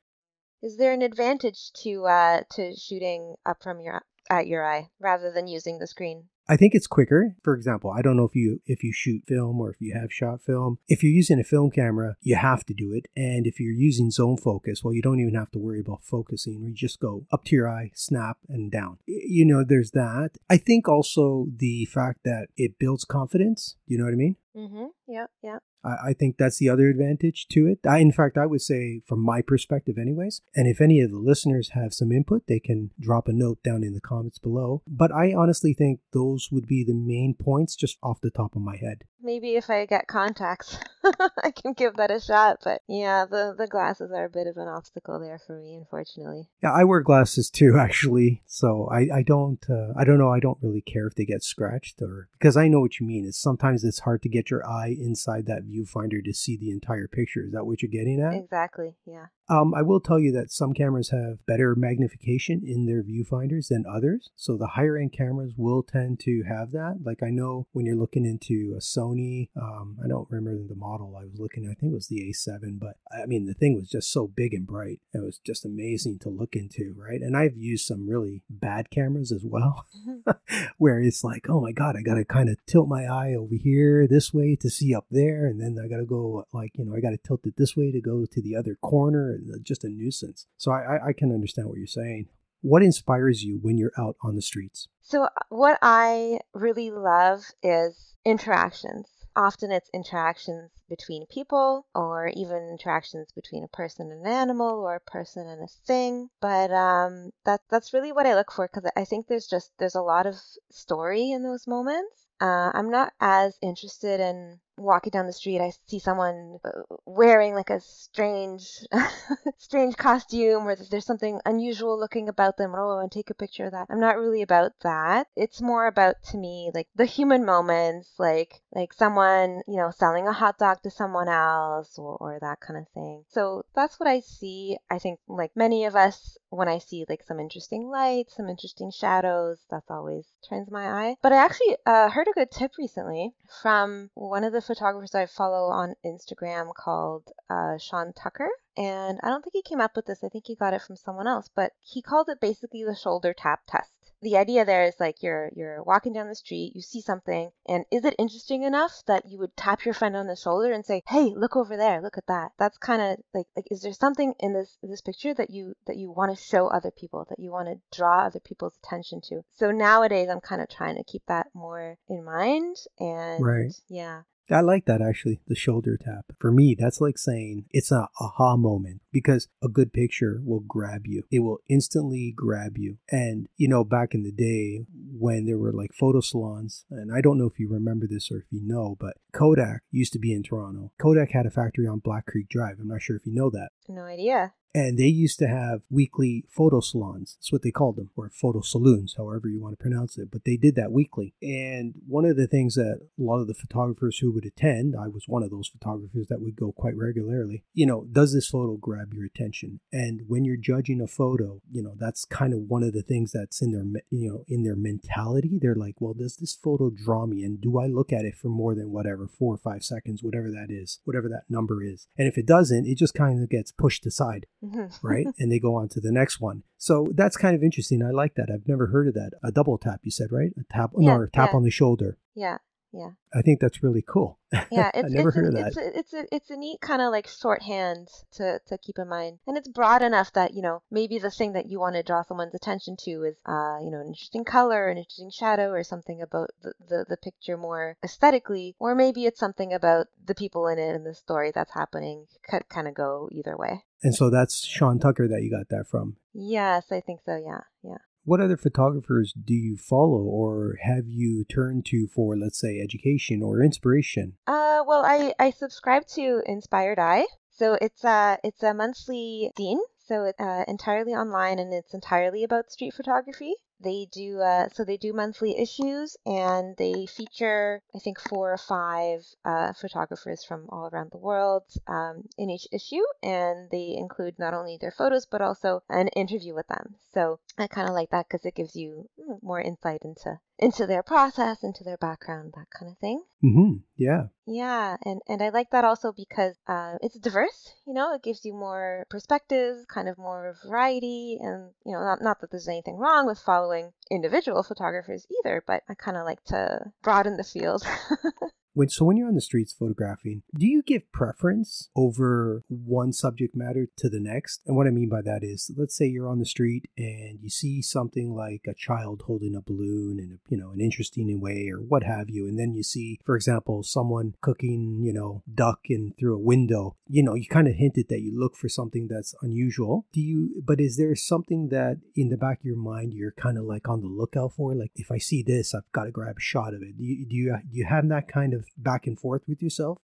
Is 0.63 0.77
there 0.77 0.94
an 0.94 1.01
advantage 1.01 1.72
to 1.84 2.06
uh, 2.08 2.44
to 2.51 2.75
shooting 2.75 3.36
up 3.46 3.63
from 3.63 3.80
your 3.82 4.03
at 4.30 4.48
your 4.48 4.65
eye 4.65 4.91
rather 5.00 5.32
than 5.32 5.48
using 5.48 5.80
the 5.80 5.88
screen? 5.88 6.30
I 6.48 6.58
think 6.58 6.74
it's 6.76 6.88
quicker. 6.88 7.36
For 7.44 7.54
example, 7.56 7.92
I 7.92 8.02
don't 8.02 8.18
know 8.18 8.26
if 8.26 8.36
you 8.36 8.62
if 8.66 8.84
you 8.84 8.92
shoot 8.94 9.24
film 9.28 9.60
or 9.60 9.72
if 9.72 9.78
you 9.80 9.94
have 9.94 10.12
shot 10.12 10.42
film. 10.42 10.80
If 10.88 11.04
you're 11.04 11.12
using 11.12 11.40
a 11.40 11.44
film 11.44 11.72
camera, 11.72 12.16
you 12.22 12.36
have 12.36 12.66
to 12.66 12.74
do 12.74 12.94
it. 12.94 13.08
And 13.16 13.48
if 13.48 13.60
you're 13.60 13.74
using 13.74 14.12
zone 14.12 14.38
focus, 14.38 14.84
well, 14.84 14.94
you 14.94 15.02
don't 15.02 15.20
even 15.20 15.36
have 15.36 15.52
to 15.52 15.60
worry 15.60 15.80
about 15.80 16.04
focusing. 16.04 16.64
You 16.64 16.74
just 16.74 17.00
go 17.00 17.26
up 17.32 17.46
to 17.46 17.56
your 17.56 17.70
eye, 17.70 17.92
snap, 17.96 18.38
and 18.50 18.72
down. 18.72 18.98
You 19.08 19.46
know, 19.46 19.64
there's 19.68 19.92
that. 19.92 20.32
I 20.50 20.58
think 20.58 20.88
also 20.88 21.48
the 21.56 21.86
fact 21.86 22.22
that 22.26 22.48
it 22.58 22.80
builds 22.80 23.06
confidence. 23.06 23.76
Do 23.88 23.94
you 23.94 24.00
know 24.00 24.06
what 24.06 24.14
I 24.14 24.18
mean? 24.18 24.36
Mm-hmm. 24.56 24.86
Yeah. 25.08 25.28
Yeah. 25.44 25.60
I, 25.84 26.14
think 26.14 26.38
that's 26.38 26.58
the 26.58 26.70
other 26.70 26.90
advantage 26.90 27.48
to 27.50 27.66
it. 27.68 27.80
I, 27.88 28.00
in 28.00 28.12
fact, 28.12 28.38
I 28.38 28.46
would 28.46 28.62
say 28.62 29.02
from 29.08 29.20
my 29.20 29.42
perspective, 29.42 29.98
anyways. 29.98 30.42
And 30.56 30.68
if 30.68 30.80
any 30.80 31.02
of 31.02 31.10
the 31.10 31.18
listeners 31.18 31.72
have 31.74 31.94
some 31.94 32.12
input, 32.12 32.44
they 32.48 32.60
can 32.60 32.92
drop 33.00 33.28
a 33.28 33.34
note 33.34 33.64
down 33.64 33.84
in 33.84 33.94
the 33.94 34.02
comments 34.02 34.38
below. 34.38 34.84
But 34.88 35.12
I 35.12 35.34
honestly 35.34 35.74
think 35.74 36.02
those 36.14 36.31
would 36.52 36.68
be 36.68 36.84
the 36.84 36.94
main 36.94 37.34
points 37.34 37.76
just 37.76 37.98
off 38.04 38.22
the 38.22 38.32
top 38.32 38.56
of 38.56 38.62
my 38.62 38.78
head. 38.78 39.04
Maybe 39.22 39.56
if 39.56 39.70
I 39.70 39.86
get 39.86 40.08
contacts, 40.08 40.78
I 41.44 41.52
can 41.52 41.74
give 41.74 41.96
that 41.98 42.12
a 42.12 42.20
shot. 42.20 42.58
But 42.64 42.82
yeah, 42.88 43.26
the, 43.26 43.54
the 43.58 43.68
glasses 43.68 44.12
are 44.12 44.26
a 44.26 44.30
bit 44.30 44.48
of 44.48 44.58
an 44.58 44.68
obstacle 44.68 45.20
there 45.20 45.40
for 45.46 45.60
me, 45.60 45.76
unfortunately. 45.76 46.50
Yeah, 46.64 46.74
I 46.74 46.84
wear 46.84 47.02
glasses 47.02 47.50
too, 47.50 47.78
actually. 47.80 48.42
So 48.48 48.90
I, 48.92 49.18
I 49.18 49.24
don't, 49.24 49.64
uh, 49.70 49.94
I 49.98 50.04
don't 50.04 50.18
know. 50.18 50.32
I 50.32 50.40
don't 50.40 50.58
really 50.62 50.82
care 50.82 51.08
if 51.08 51.16
they 51.16 51.26
get 51.26 51.44
scratched 51.44 52.02
or 52.02 52.30
because 52.34 52.58
I 52.58 52.68
know 52.68 52.80
what 52.80 53.00
you 53.00 53.06
mean. 53.06 53.26
It's 53.26 53.42
sometimes 53.42 53.84
it's 53.84 54.00
hard 54.00 54.22
to 54.24 54.30
get 54.30 54.50
your 54.50 54.68
eye 54.68 54.96
inside 55.00 55.46
that 55.48 55.68
viewfinder 55.68 56.24
to 56.24 56.34
see 56.34 56.58
the 56.58 56.72
entire 56.72 57.08
picture. 57.08 57.46
Is 57.46 57.52
that 57.52 57.66
what 57.66 57.82
you're 57.82 57.92
getting 57.92 58.22
at? 58.22 58.34
Exactly. 58.34 58.96
Yeah. 59.06 59.28
Um, 59.51 59.74
I 59.75 59.81
will 59.81 60.00
tell 60.00 60.17
you 60.17 60.31
that 60.31 60.50
some 60.50 60.74
cameras 60.74 61.10
have 61.10 61.46
better 61.46 61.75
magnification 61.75 62.62
in 62.65 62.86
their 62.86 63.03
viewfinders 63.03 63.67
than 63.67 63.84
others. 63.86 64.29
So 64.38 64.55
the 64.55 64.67
higher 64.67 64.96
end 64.96 65.12
cameras 65.12 65.51
will 65.58 65.84
tend 65.84 66.22
to 66.22 66.43
have 66.48 66.72
that. 66.72 67.00
Like 67.03 67.22
I 67.22 67.31
know 67.31 67.67
when 67.74 67.86
you're 67.86 67.98
looking 67.98 68.25
into 68.25 68.74
a 68.77 68.79
Sony, 68.79 69.50
um, 69.62 69.98
I 70.01 70.08
don't 70.08 70.29
remember 70.31 70.65
the 70.65 70.79
model 70.79 71.17
I 71.17 71.25
was 71.25 71.38
looking 71.38 71.65
at. 71.65 71.72
I 71.72 71.74
think 71.74 71.91
it 71.91 71.96
was 71.96 72.08
the 72.08 72.34
A7, 72.34 72.79
but 72.79 72.96
I 73.12 73.25
mean 73.25 73.46
the 73.46 73.53
thing 73.53 73.75
was 73.75 73.89
just 73.89 74.10
so 74.13 74.25
big 74.25 74.53
and 74.53 74.65
bright. 74.65 75.01
It 75.13 75.22
was 75.22 75.41
just 75.46 75.65
amazing 75.65 76.20
to 76.20 76.29
look 76.29 76.55
into, 76.55 76.96
right? 76.98 77.20
And 77.20 77.36
I've 77.36 77.58
used 77.58 77.86
some 77.86 78.08
really 78.08 78.43
bad 78.50 78.89
cameras 78.89 79.34
as 79.34 79.43
well, 79.43 79.86
mm-hmm. 80.08 80.63
where 80.77 81.01
it's 81.01 81.25
like, 81.25 81.50
oh 81.50 81.60
my 81.60 81.74
god, 81.74 81.98
I 81.98 82.03
got 82.03 82.15
to 82.15 82.24
kind 82.24 82.48
of 82.48 82.55
tilt 82.67 82.88
my 82.88 83.03
eye 83.03 83.36
over 83.38 83.55
here 83.62 84.08
this 84.08 84.34
way 84.34 84.55
to 84.62 84.70
see 84.70 84.96
up 84.96 85.08
there, 85.12 85.46
and 85.46 85.60
then 85.60 85.75
I 85.84 85.89
got 85.89 85.98
to 85.98 86.05
go 86.05 86.46
like 86.53 86.72
you 86.75 86.86
know 86.86 86.96
I 86.96 87.01
got 87.01 87.10
to 87.10 87.17
tilt 87.17 87.41
it 87.43 87.55
this 87.58 87.75
way 87.75 87.91
to 87.91 88.00
go 88.00 88.25
to 88.25 88.41
the 88.41 88.55
other 88.55 88.77
corner 88.81 89.41
just 89.64 89.84
a 89.84 89.90
nuisance. 89.90 90.48
So 90.58 90.72
I, 90.72 91.08
I 91.08 91.14
can 91.14 91.32
understand 91.32 91.68
what 91.68 91.78
you're 91.78 91.88
saying. 91.88 92.28
What 92.62 92.84
inspires 92.84 93.44
you 93.44 93.60
when 93.62 93.78
you're 93.78 93.94
out 93.98 94.16
on 94.24 94.36
the 94.36 94.42
streets? 94.42 94.88
So, 95.02 95.24
uh, 95.24 95.30
what 95.50 95.80
I 95.82 96.42
really 96.54 96.92
love 96.92 97.44
is 97.64 98.16
interactions. 98.24 99.08
Often 99.36 99.72
it's 99.72 99.90
interactions 99.94 100.70
between 100.88 101.26
people 101.26 101.88
or 101.96 102.28
even 102.28 102.70
interactions 102.70 103.32
between 103.32 103.64
a 103.64 103.76
person 103.76 104.12
and 104.12 104.26
an 104.26 104.32
animal 104.32 104.80
or 104.80 104.96
a 104.96 105.12
person 105.12 105.48
and 105.48 105.64
a 105.64 105.68
thing. 105.88 106.30
But 106.40 106.72
um, 106.72 107.32
that, 107.46 107.62
that's 107.70 107.94
really 107.94 108.12
what 108.12 108.28
I 108.28 108.36
look 108.36 108.52
for 108.52 108.68
because 108.68 108.92
I 108.96 109.06
think 109.06 109.28
there's 109.28 109.48
just 109.48 109.72
there's 109.80 109.96
a 109.96 110.02
lot 110.02 110.28
of 110.28 110.36
story 110.70 111.32
in 111.32 111.44
those 111.44 111.66
moments. 111.66 112.28
Uh, 112.42 112.72
I'm 112.74 112.90
not 112.90 113.14
as 113.22 113.58
interested 113.62 114.20
in 114.20 114.60
walking 114.82 115.12
down 115.12 115.28
the 115.28 115.34
street, 115.34 115.62
I 115.62 115.72
see 115.88 116.00
someone 116.00 116.60
uh, 116.66 116.96
wearing 117.06 117.54
like 117.54 117.70
a 117.70 117.80
strange, 117.80 118.68
strange 119.58 119.96
costume, 119.96 120.68
or 120.68 120.76
there's 120.76 121.06
something 121.06 121.40
unusual 121.46 122.00
looking 122.00 122.28
about 122.28 122.58
them. 122.58 122.74
Oh, 122.76 123.00
and 123.00 123.12
take 123.12 123.30
a 123.30 123.36
picture 123.36 123.66
of 123.66 123.72
that. 123.72 123.88
I'm 123.90 124.00
not 124.00 124.18
really 124.18 124.42
about 124.42 124.72
that. 124.82 125.28
It's 125.36 125.62
more 125.62 125.88
about 125.88 126.16
to 126.32 126.38
me 126.38 126.72
like 126.74 126.88
the 126.96 127.06
human 127.06 127.46
moments, 127.46 128.12
like 128.18 128.62
like 128.74 128.94
someone 128.94 129.62
you 129.68 129.78
know 129.78 129.92
selling 129.92 130.28
a 130.28 130.34
hot 130.34 130.58
dog 130.58 130.82
to 130.84 130.92
someone 130.92 131.30
else, 131.30 131.98
or, 131.98 132.18
or 132.18 132.40
that 132.42 132.60
kind 132.60 132.80
of 132.80 132.88
thing. 132.90 133.24
So 133.30 133.66
that's 133.76 134.00
what 134.00 134.10
I 134.10 134.22
see. 134.22 134.78
I 134.90 135.00
think 135.00 135.20
like 135.28 135.52
many 135.56 135.86
of 135.86 135.96
us, 135.96 136.38
when 136.50 136.68
I 136.68 136.80
see 136.80 137.06
like 137.08 137.24
some 137.24 137.40
interesting 137.40 137.90
lights, 137.90 138.36
some 138.36 138.50
interesting 138.50 138.92
shadows, 138.92 139.60
that's 139.70 139.92
always 139.92 140.26
turns 140.48 140.72
my 140.72 140.88
eye. 140.88 141.18
But 141.22 141.34
I 141.34 141.38
actually 141.38 141.78
uh, 141.86 142.10
heard 142.10 142.28
a 142.32 142.34
good 142.34 142.52
tip 142.52 142.72
recently 142.78 143.34
from 143.62 144.10
one 144.14 144.44
of 144.44 144.54
the 144.54 144.62
photographers 144.62 145.14
I 145.14 145.26
follow 145.26 145.70
on 145.70 145.96
Instagram 146.06 146.74
called 146.74 147.32
uh, 147.50 147.78
Sean 147.78 148.14
Tucker. 148.14 148.50
And 148.78 149.20
I 149.22 149.28
don't 149.28 149.44
think 149.44 149.54
he 149.54 149.62
came 149.62 149.82
up 149.82 149.96
with 149.96 150.06
this. 150.06 150.24
I 150.24 150.30
think 150.30 150.48
he 150.48 150.56
got 150.56 150.74
it 150.74 150.82
from 150.82 150.96
someone 150.96 151.28
else, 151.28 151.50
but 151.54 151.74
he 151.82 152.02
called 152.02 152.30
it 152.30 152.40
basically 152.40 152.84
the 152.86 152.96
shoulder 152.96 153.34
tap 153.34 153.62
test 153.68 153.92
the 154.22 154.38
idea 154.38 154.66
there 154.66 154.86
is 154.86 154.96
like 155.00 155.24
you're 155.24 155.50
you're 155.56 155.84
walking 155.84 156.13
down 156.13 156.28
the 156.28 156.36
street, 156.36 156.74
you 156.75 156.82
see 156.82 157.01
something, 157.01 157.51
and 157.68 157.86
is 157.92 158.06
it 158.06 158.16
interesting 158.20 158.63
enough 158.63 159.01
that 159.08 159.25
you 159.25 159.40
would 159.40 159.56
tap 159.58 159.86
your 159.86 159.94
friend 159.94 160.16
on 160.16 160.28
the 160.28 160.36
shoulder 160.36 160.72
and 160.72 160.86
say, 160.86 161.01
"Hey, 161.08 161.34
look 161.36 161.56
over 161.56 161.78
there, 161.78 162.01
look 162.01 162.18
at 162.18 162.28
that." 162.28 162.51
That's 162.58 162.78
kind 162.78 163.01
of 163.01 163.18
like 163.34 163.48
like 163.56 163.68
is 163.72 163.82
there 163.82 163.94
something 163.94 164.34
in 164.40 164.54
this 164.54 164.78
this 164.84 165.01
picture 165.01 165.34
that 165.34 165.50
you 165.50 165.74
that 165.88 165.98
you 165.98 166.12
want 166.12 166.36
to 166.36 166.44
show 166.44 166.68
other 166.68 166.92
people, 166.92 167.25
that 167.30 167.40
you 167.40 167.51
want 167.51 167.68
to 167.70 167.98
draw 167.98 168.25
other 168.25 168.40
people's 168.40 168.78
attention 168.84 169.22
to? 169.30 169.42
So 169.51 169.72
nowadays, 169.72 170.30
I'm 170.30 170.42
kind 170.42 170.62
of 170.62 170.70
trying 170.70 170.98
to 170.98 171.04
keep 171.04 171.24
that 171.28 171.48
more 171.54 171.98
in 172.08 172.24
mind, 172.24 172.78
and 173.00 173.44
right. 173.44 173.74
yeah, 173.90 174.22
I 174.51 174.62
like 174.62 174.86
that 174.86 175.01
actually, 175.01 175.39
the 175.48 175.55
shoulder 175.55 175.98
tap. 175.98 176.25
For 176.39 176.51
me, 176.51 176.75
that's 176.77 177.01
like 177.01 177.17
saying 177.17 177.65
it's 177.72 177.91
a 177.91 178.10
aha 178.20 178.55
moment 178.58 179.01
because 179.12 179.48
a 179.63 179.67
good 179.67 179.93
picture 179.93 180.41
will 180.43 180.60
grab 180.60 181.08
you. 181.08 181.24
It 181.31 181.39
will 181.39 181.60
instantly 181.70 182.34
grab 182.36 182.77
you. 182.77 182.98
And, 183.10 183.48
you 183.58 183.67
know, 183.67 183.84
back 183.84 184.13
in 184.13 184.24
the 184.24 184.31
day 184.31 184.86
when 184.93 185.46
there 185.46 185.58
were 185.58 185.72
like 185.72 185.93
photo 185.93 186.22
salons, 186.22 186.86
and 186.89 187.13
I 187.13 187.22
don't 187.22 187.38
know 187.38 187.46
if 187.46 187.60
you 187.60 187.70
remember 187.70 188.08
this 188.08 188.31
or 188.31 188.38
if 188.38 188.46
you 188.51 188.62
know, 188.62 188.98
but 189.00 189.17
Kodak 189.34 189.81
used 189.91 190.13
to 190.13 190.20
be 190.20 190.34
in 190.34 190.43
Toronto. 190.43 190.91
Kodak 191.00 191.31
had 191.31 191.46
a 191.46 191.51
factory 191.51 191.88
on 191.88 192.00
Black 192.00 192.25
Creek 192.25 192.50
Drive. 192.50 192.77
I'm 192.79 192.88
not 192.88 193.01
sure 193.01 193.15
if 193.15 193.25
you 193.25 193.34
know 193.34 193.50
that. 193.51 193.70
No 193.88 194.03
idea. 194.03 194.53
And 194.74 194.98
they 194.98 195.08
used 195.08 195.40
to 195.40 195.48
have 195.48 195.82
weekly 195.90 196.46
photo 196.50 196.80
salons. 196.80 197.36
That's 197.38 197.51
what 197.51 197.62
they 197.62 197.72
called 197.72 197.98
them, 197.98 198.10
or 198.16 198.30
photo 198.30 198.62
saloons, 198.62 199.16
however 199.18 199.50
you 199.50 199.62
want 199.62 199.78
to 199.78 199.82
pronounce 199.82 200.18
it. 200.18 200.32
But 200.32 200.46
they 200.46 200.58
did 200.58 200.75
that 200.75 200.92
weekly. 200.92 201.34
And 201.42 201.94
one 202.08 202.25
of 202.25 202.38
the 202.38 202.48
things 202.48 202.75
that 202.75 203.01
a 203.01 203.22
lot 203.22 203.42
of 203.42 203.48
the 203.48 203.54
photographers 203.54 204.20
who 204.20 204.32
would 204.32 204.46
attend, 204.46 204.96
I 204.96 205.08
was 205.08 205.25
one 205.28 205.44
of 205.44 205.51
those 205.51 205.68
photographers 205.68 206.28
that 206.30 206.42
would 206.42 206.56
go 206.56 206.72
quite 206.72 206.96
regularly, 206.96 207.63
you 207.74 207.86
know, 207.86 208.06
does 208.12 208.34
this 208.34 208.48
photo 208.48 208.78
grab 208.78 209.13
your 209.13 209.25
attention? 209.25 209.80
And 209.92 210.22
when 210.28 210.46
you're 210.46 210.58
judging 210.58 211.01
a 211.01 211.08
photo, 211.08 211.62
you 211.72 211.84
know, 211.84 211.96
that's 211.98 212.25
kind 212.25 212.54
of 212.54 212.62
one 212.62 212.84
of 212.84 212.94
the 212.94 213.01
things 213.01 213.32
that's 213.32 213.62
in 213.62 213.72
their, 213.72 214.04
you 214.10 214.30
know, 214.30 214.46
in 214.48 214.63
their 214.63 214.75
mentality. 214.75 215.60
They're 215.62 215.75
like, 215.75 215.96
well, 216.00 216.13
does 216.13 216.38
this 216.38 216.56
photo 216.56 216.90
draw 216.90 217.25
me? 217.25 217.44
And 217.44 217.60
do 217.60 217.80
I 217.80 217.88
look 217.88 218.13
at 218.13 218.25
it 218.25 218.36
for 218.36 218.48
more 218.48 218.75
than 218.75 218.92
whatever, 218.92 219.28
four 219.28 219.54
or 219.54 219.58
five 219.58 219.84
seconds, 219.84 220.24
whatever 220.24 220.50
that 220.50 220.68
is, 220.70 221.00
whatever 221.04 221.28
that 221.30 221.44
number 221.50 221.84
is? 221.84 222.08
And 222.18 222.28
if 222.28 222.38
it 222.38 222.46
doesn't, 222.46 222.86
it 222.86 222.98
just 222.98 223.13
kind 223.13 223.42
of 223.42 223.50
gets 223.50 223.72
pushed 223.72 224.06
aside, 224.06 224.46
Mm-hmm. 224.63 225.08
right? 225.08 225.25
and 225.39 225.51
they 225.51 225.60
go 225.60 225.75
on 225.75 225.89
to 225.89 226.00
the 226.00 226.12
next 226.12 226.39
one. 226.39 226.63
So 226.77 227.08
that's 227.15 227.36
kind 227.36 227.56
of 227.56 227.63
interesting. 227.63 228.03
I 228.03 228.12
like 228.12 228.36
that. 228.36 228.50
I've 228.53 228.68
never 228.68 228.88
heard 228.88 229.08
of 229.08 229.15
that. 229.15 229.32
A 229.44 229.51
double 229.51 229.77
tap, 229.77 230.01
you 230.03 230.12
said, 230.12 230.32
right? 230.32 230.51
A 230.60 230.63
tap, 230.72 230.91
Yeah, 230.98 231.18
no, 231.18 231.24
a 231.24 231.27
tap 231.27 231.50
yeah. 231.51 231.58
on 231.58 231.63
the 231.63 231.72
shoulder. 231.72 232.18
yeah, 232.36 232.58
yeah. 232.94 233.12
I 233.34 233.42
think 233.42 233.60
that's 233.60 233.84
really 233.84 234.04
cool. 234.08 234.38
Yeah, 234.70 234.92
I 234.94 235.02
never 235.04 235.30
it's 235.30 235.36
heard 235.36 235.56
that. 235.56 235.68
it's 235.68 235.78
a, 235.78 236.00
it's 236.00 236.14
a 236.14 236.36
it's 236.36 236.50
a 236.50 236.58
neat 236.58 236.82
kind 236.82 237.02
of 237.02 237.12
like 237.12 237.28
shorthand 237.28 238.10
to 238.34 238.60
to 238.68 238.78
keep 238.78 238.98
in 238.98 239.08
mind, 239.08 239.40
and 239.48 239.58
it's 239.58 239.68
broad 239.68 240.02
enough 240.02 240.34
that 240.34 240.54
you 240.54 240.62
know 240.62 240.82
maybe 240.92 241.20
the 241.20 241.32
thing 241.32 241.54
that 241.54 241.68
you 241.68 241.80
want 241.80 241.96
to 241.96 242.04
draw 242.04 242.22
someone's 242.24 242.56
attention 242.56 242.98
to 243.06 243.24
is 243.24 243.38
uh 243.46 243.80
you 243.82 243.92
know 243.92 244.02
an 244.02 244.08
interesting 244.08 244.44
color, 244.44 244.90
an 244.90 244.98
interesting 244.98 245.32
shadow, 245.32 245.70
or 245.70 245.84
something 245.84 246.22
about 246.22 246.50
the 246.62 246.74
the, 246.88 247.06
the 247.08 247.18
picture 247.18 247.58
more 247.58 247.96
aesthetically, 248.04 248.76
or 248.80 248.94
maybe 248.94 249.26
it's 249.26 249.40
something 249.40 249.74
about 249.74 250.08
the 250.26 250.36
people 250.36 250.68
in 250.68 250.80
it 250.80 250.96
and 250.96 251.06
the 251.06 251.16
story 251.16 251.52
that's 251.54 251.74
happening. 251.74 252.28
Could 252.50 252.68
kind 252.70 252.88
of 252.88 252.94
go 252.94 253.30
either 253.32 253.56
way. 253.58 253.86
And 254.04 254.16
so 254.16 254.30
that's 254.30 254.66
Sean 254.66 255.00
Tucker 255.00 255.28
that 255.28 255.42
you 255.44 255.52
got 255.52 255.70
that 255.70 255.86
from. 255.90 256.18
Yes, 256.34 256.92
I 256.92 257.02
think 257.02 257.22
so. 257.26 257.36
Yeah, 257.36 257.62
yeah. 257.84 258.00
What 258.24 258.40
other 258.40 258.58
photographers 258.58 259.34
do 259.34 259.56
you 259.56 259.78
follow 259.78 260.22
or 260.22 260.78
have 260.84 261.08
you 261.08 261.44
turned 261.44 261.86
to 261.88 262.08
for, 262.08 262.38
let's 262.38 262.60
say, 262.60 262.80
education 262.80 263.42
or 263.42 263.63
inspiration? 263.63 264.38
Uh, 264.46 264.84
well, 264.86 265.04
I 265.04 265.34
I 265.40 265.50
subscribe 265.50 266.06
to 266.16 266.44
Inspired 266.46 267.00
Eye, 267.00 267.25
so 267.50 267.78
it's 267.82 268.04
a 268.04 268.38
it's 268.44 268.62
a 268.62 268.75
monthly 268.75 269.51
zine, 269.58 269.80
so 270.06 270.25
it's 270.25 270.40
uh, 270.40 270.66
entirely 270.68 271.13
online 271.13 271.58
and 271.58 271.74
it's 271.74 271.96
entirely 271.96 272.44
about 272.44 272.72
street 272.72 272.94
photography. 272.94 273.56
They 273.84 274.08
do 274.12 274.40
uh, 274.40 274.70
so 274.74 274.84
they 274.84 274.98
do 274.98 275.14
monthly 275.14 275.58
issues 275.58 276.18
and 276.26 276.76
they 276.78 277.06
feature 277.06 277.82
I 277.96 278.00
think 278.00 278.20
four 278.20 278.54
or 278.54 278.58
five 278.58 279.26
uh, 279.44 279.74
photographers 279.74 280.44
from 280.44 280.68
all 280.70 280.90
around 280.92 281.12
the 281.12 281.18
world 281.18 281.64
um, 281.88 282.28
in 282.38 282.50
each 282.50 282.68
issue, 282.72 283.04
and 283.24 283.70
they 283.72 283.96
include 283.98 284.38
not 284.40 284.54
only 284.54 284.78
their 284.78 284.92
photos 284.92 285.26
but 285.26 285.42
also 285.42 285.84
an 285.90 286.08
interview 286.10 286.54
with 286.54 286.68
them. 286.68 286.96
So 287.14 287.40
I 287.58 287.68
kind 287.68 287.88
of 287.88 287.96
like 287.96 288.12
that 288.12 288.28
because 288.28 288.46
it 288.46 288.56
gives 288.56 288.76
you 288.76 289.10
mm, 289.20 289.42
more 289.42 289.62
insight 289.62 290.02
into 290.04 290.40
into 290.62 290.86
their 290.86 291.02
process, 291.02 291.64
into 291.64 291.84
their 291.84 291.98
background, 291.98 292.54
that 292.56 292.70
kind 292.70 292.92
of 292.92 292.98
thing. 293.00 293.24
Mm-hmm. 293.44 293.78
Yeah. 293.98 294.28
Yeah, 294.46 294.98
and, 295.04 295.22
and 295.28 295.42
I 295.42 295.50
like 295.50 295.72
that 295.72 295.86
also 295.86 296.12
because 296.12 296.56
uh, 296.68 296.98
it's 297.02 297.18
diverse. 297.18 297.74
You 297.88 297.94
know, 297.94 298.14
it 298.14 298.24
gives 298.24 298.46
you 298.46 298.54
more 298.54 299.06
perspectives, 299.10 299.86
kind 299.86 300.08
of 300.08 300.18
more 300.18 300.56
variety, 300.66 301.40
and 301.42 301.72
you 301.86 301.94
know, 301.94 302.04
not 302.04 302.22
not 302.22 302.42
that 302.42 302.52
there's 302.52 302.68
anything 302.68 302.98
wrong 302.98 303.26
with 303.26 303.40
following 303.72 303.94
individual 304.10 304.63
photographers 304.63 305.25
either, 305.40 305.63
but 305.66 305.84
I 305.88 305.94
kind 305.94 306.18
of 306.18 306.25
like 306.25 306.44
to 306.46 306.92
broaden 307.01 307.38
the 307.38 307.44
field. 307.44 307.84
When, 308.74 308.90
so 308.90 309.06
when 309.06 309.18
you're 309.18 309.28
on 309.28 309.36
the 309.36 309.42
streets 309.42 309.74
photographing, 309.74 310.44
do 310.58 310.66
you 310.66 310.82
give 310.82 311.12
preference 311.12 311.90
over 311.96 312.63
one 312.70 313.12
subject 313.12 313.56
matter 313.56 313.88
to 313.98 314.10
the 314.10 314.20
next? 314.20 314.62
And 314.66 314.75
what 314.75 314.88
I 314.88 314.92
mean 314.92 315.10
by 315.10 315.22
that 315.24 315.44
is, 315.44 315.72
let's 315.78 315.96
say 315.96 316.06
you're 316.06 316.30
on 316.30 316.40
the 316.40 316.46
street 316.46 316.90
and 316.98 317.40
you 317.42 317.50
see 317.50 317.82
something 317.82 318.34
like 318.34 318.62
a 318.68 318.74
child 318.74 319.24
holding 319.25 319.56
a 319.56 319.62
balloon 319.62 320.20
in 320.20 320.32
a, 320.34 320.38
you 320.50 320.58
know, 320.58 320.72
an 320.72 320.80
interesting 320.80 321.40
way 321.40 321.70
or 321.72 321.78
what 321.78 322.04
have 322.04 322.30
you, 322.30 322.48
and 322.48 322.58
then 322.58 322.74
you 322.74 322.84
see, 322.84 323.20
for 323.25 323.36
example, 323.36 323.84
someone 323.84 324.34
cooking, 324.42 325.01
you 325.04 325.13
know, 325.13 325.44
duck 325.54 325.80
in 325.86 326.13
through 326.20 326.36
a 326.36 326.40
window. 326.40 326.96
You 327.08 327.24
know, 327.24 327.36
you 327.36 327.48
kind 327.48 327.68
of 327.68 327.75
hinted 327.75 328.08
that 328.10 328.22
you 328.22 328.38
look 328.38 328.56
for 328.56 328.70
something 328.70 329.08
that's 329.10 329.36
unusual. 329.42 330.08
Do 330.13 330.22
you? 330.22 330.62
But 330.66 330.80
is 330.80 330.98
there 330.98 331.16
something 331.16 331.70
that 331.70 331.98
in 332.16 332.30
the 332.30 332.38
back 332.38 332.60
of 332.60 332.66
your 332.66 332.78
mind 332.78 333.13
you're 333.13 333.34
kind 333.34 333.58
of 333.58 333.66
like 333.66 333.88
on 333.88 334.01
the 334.01 334.08
lookout 334.08 334.54
for? 334.56 334.74
Like, 334.75 334.92
if 334.96 335.12
I 335.12 335.18
see 335.18 335.44
this, 335.44 335.75
I've 335.75 335.92
got 335.92 336.06
to 336.06 336.12
grab 336.12 336.38
a 336.38 336.42
shot 336.42 336.74
of 336.74 336.82
it. 336.82 336.98
Do 336.98 337.04
you 337.04 337.25
do 337.25 337.36
you, 337.36 337.58
do 337.72 337.78
you 337.78 337.86
have 337.86 338.08
that 338.10 338.28
kind 338.28 338.54
of 338.54 338.61
back 338.77 339.08
and 339.08 339.20
forth 339.20 339.44
with 339.48 339.62
yourself? 339.62 340.00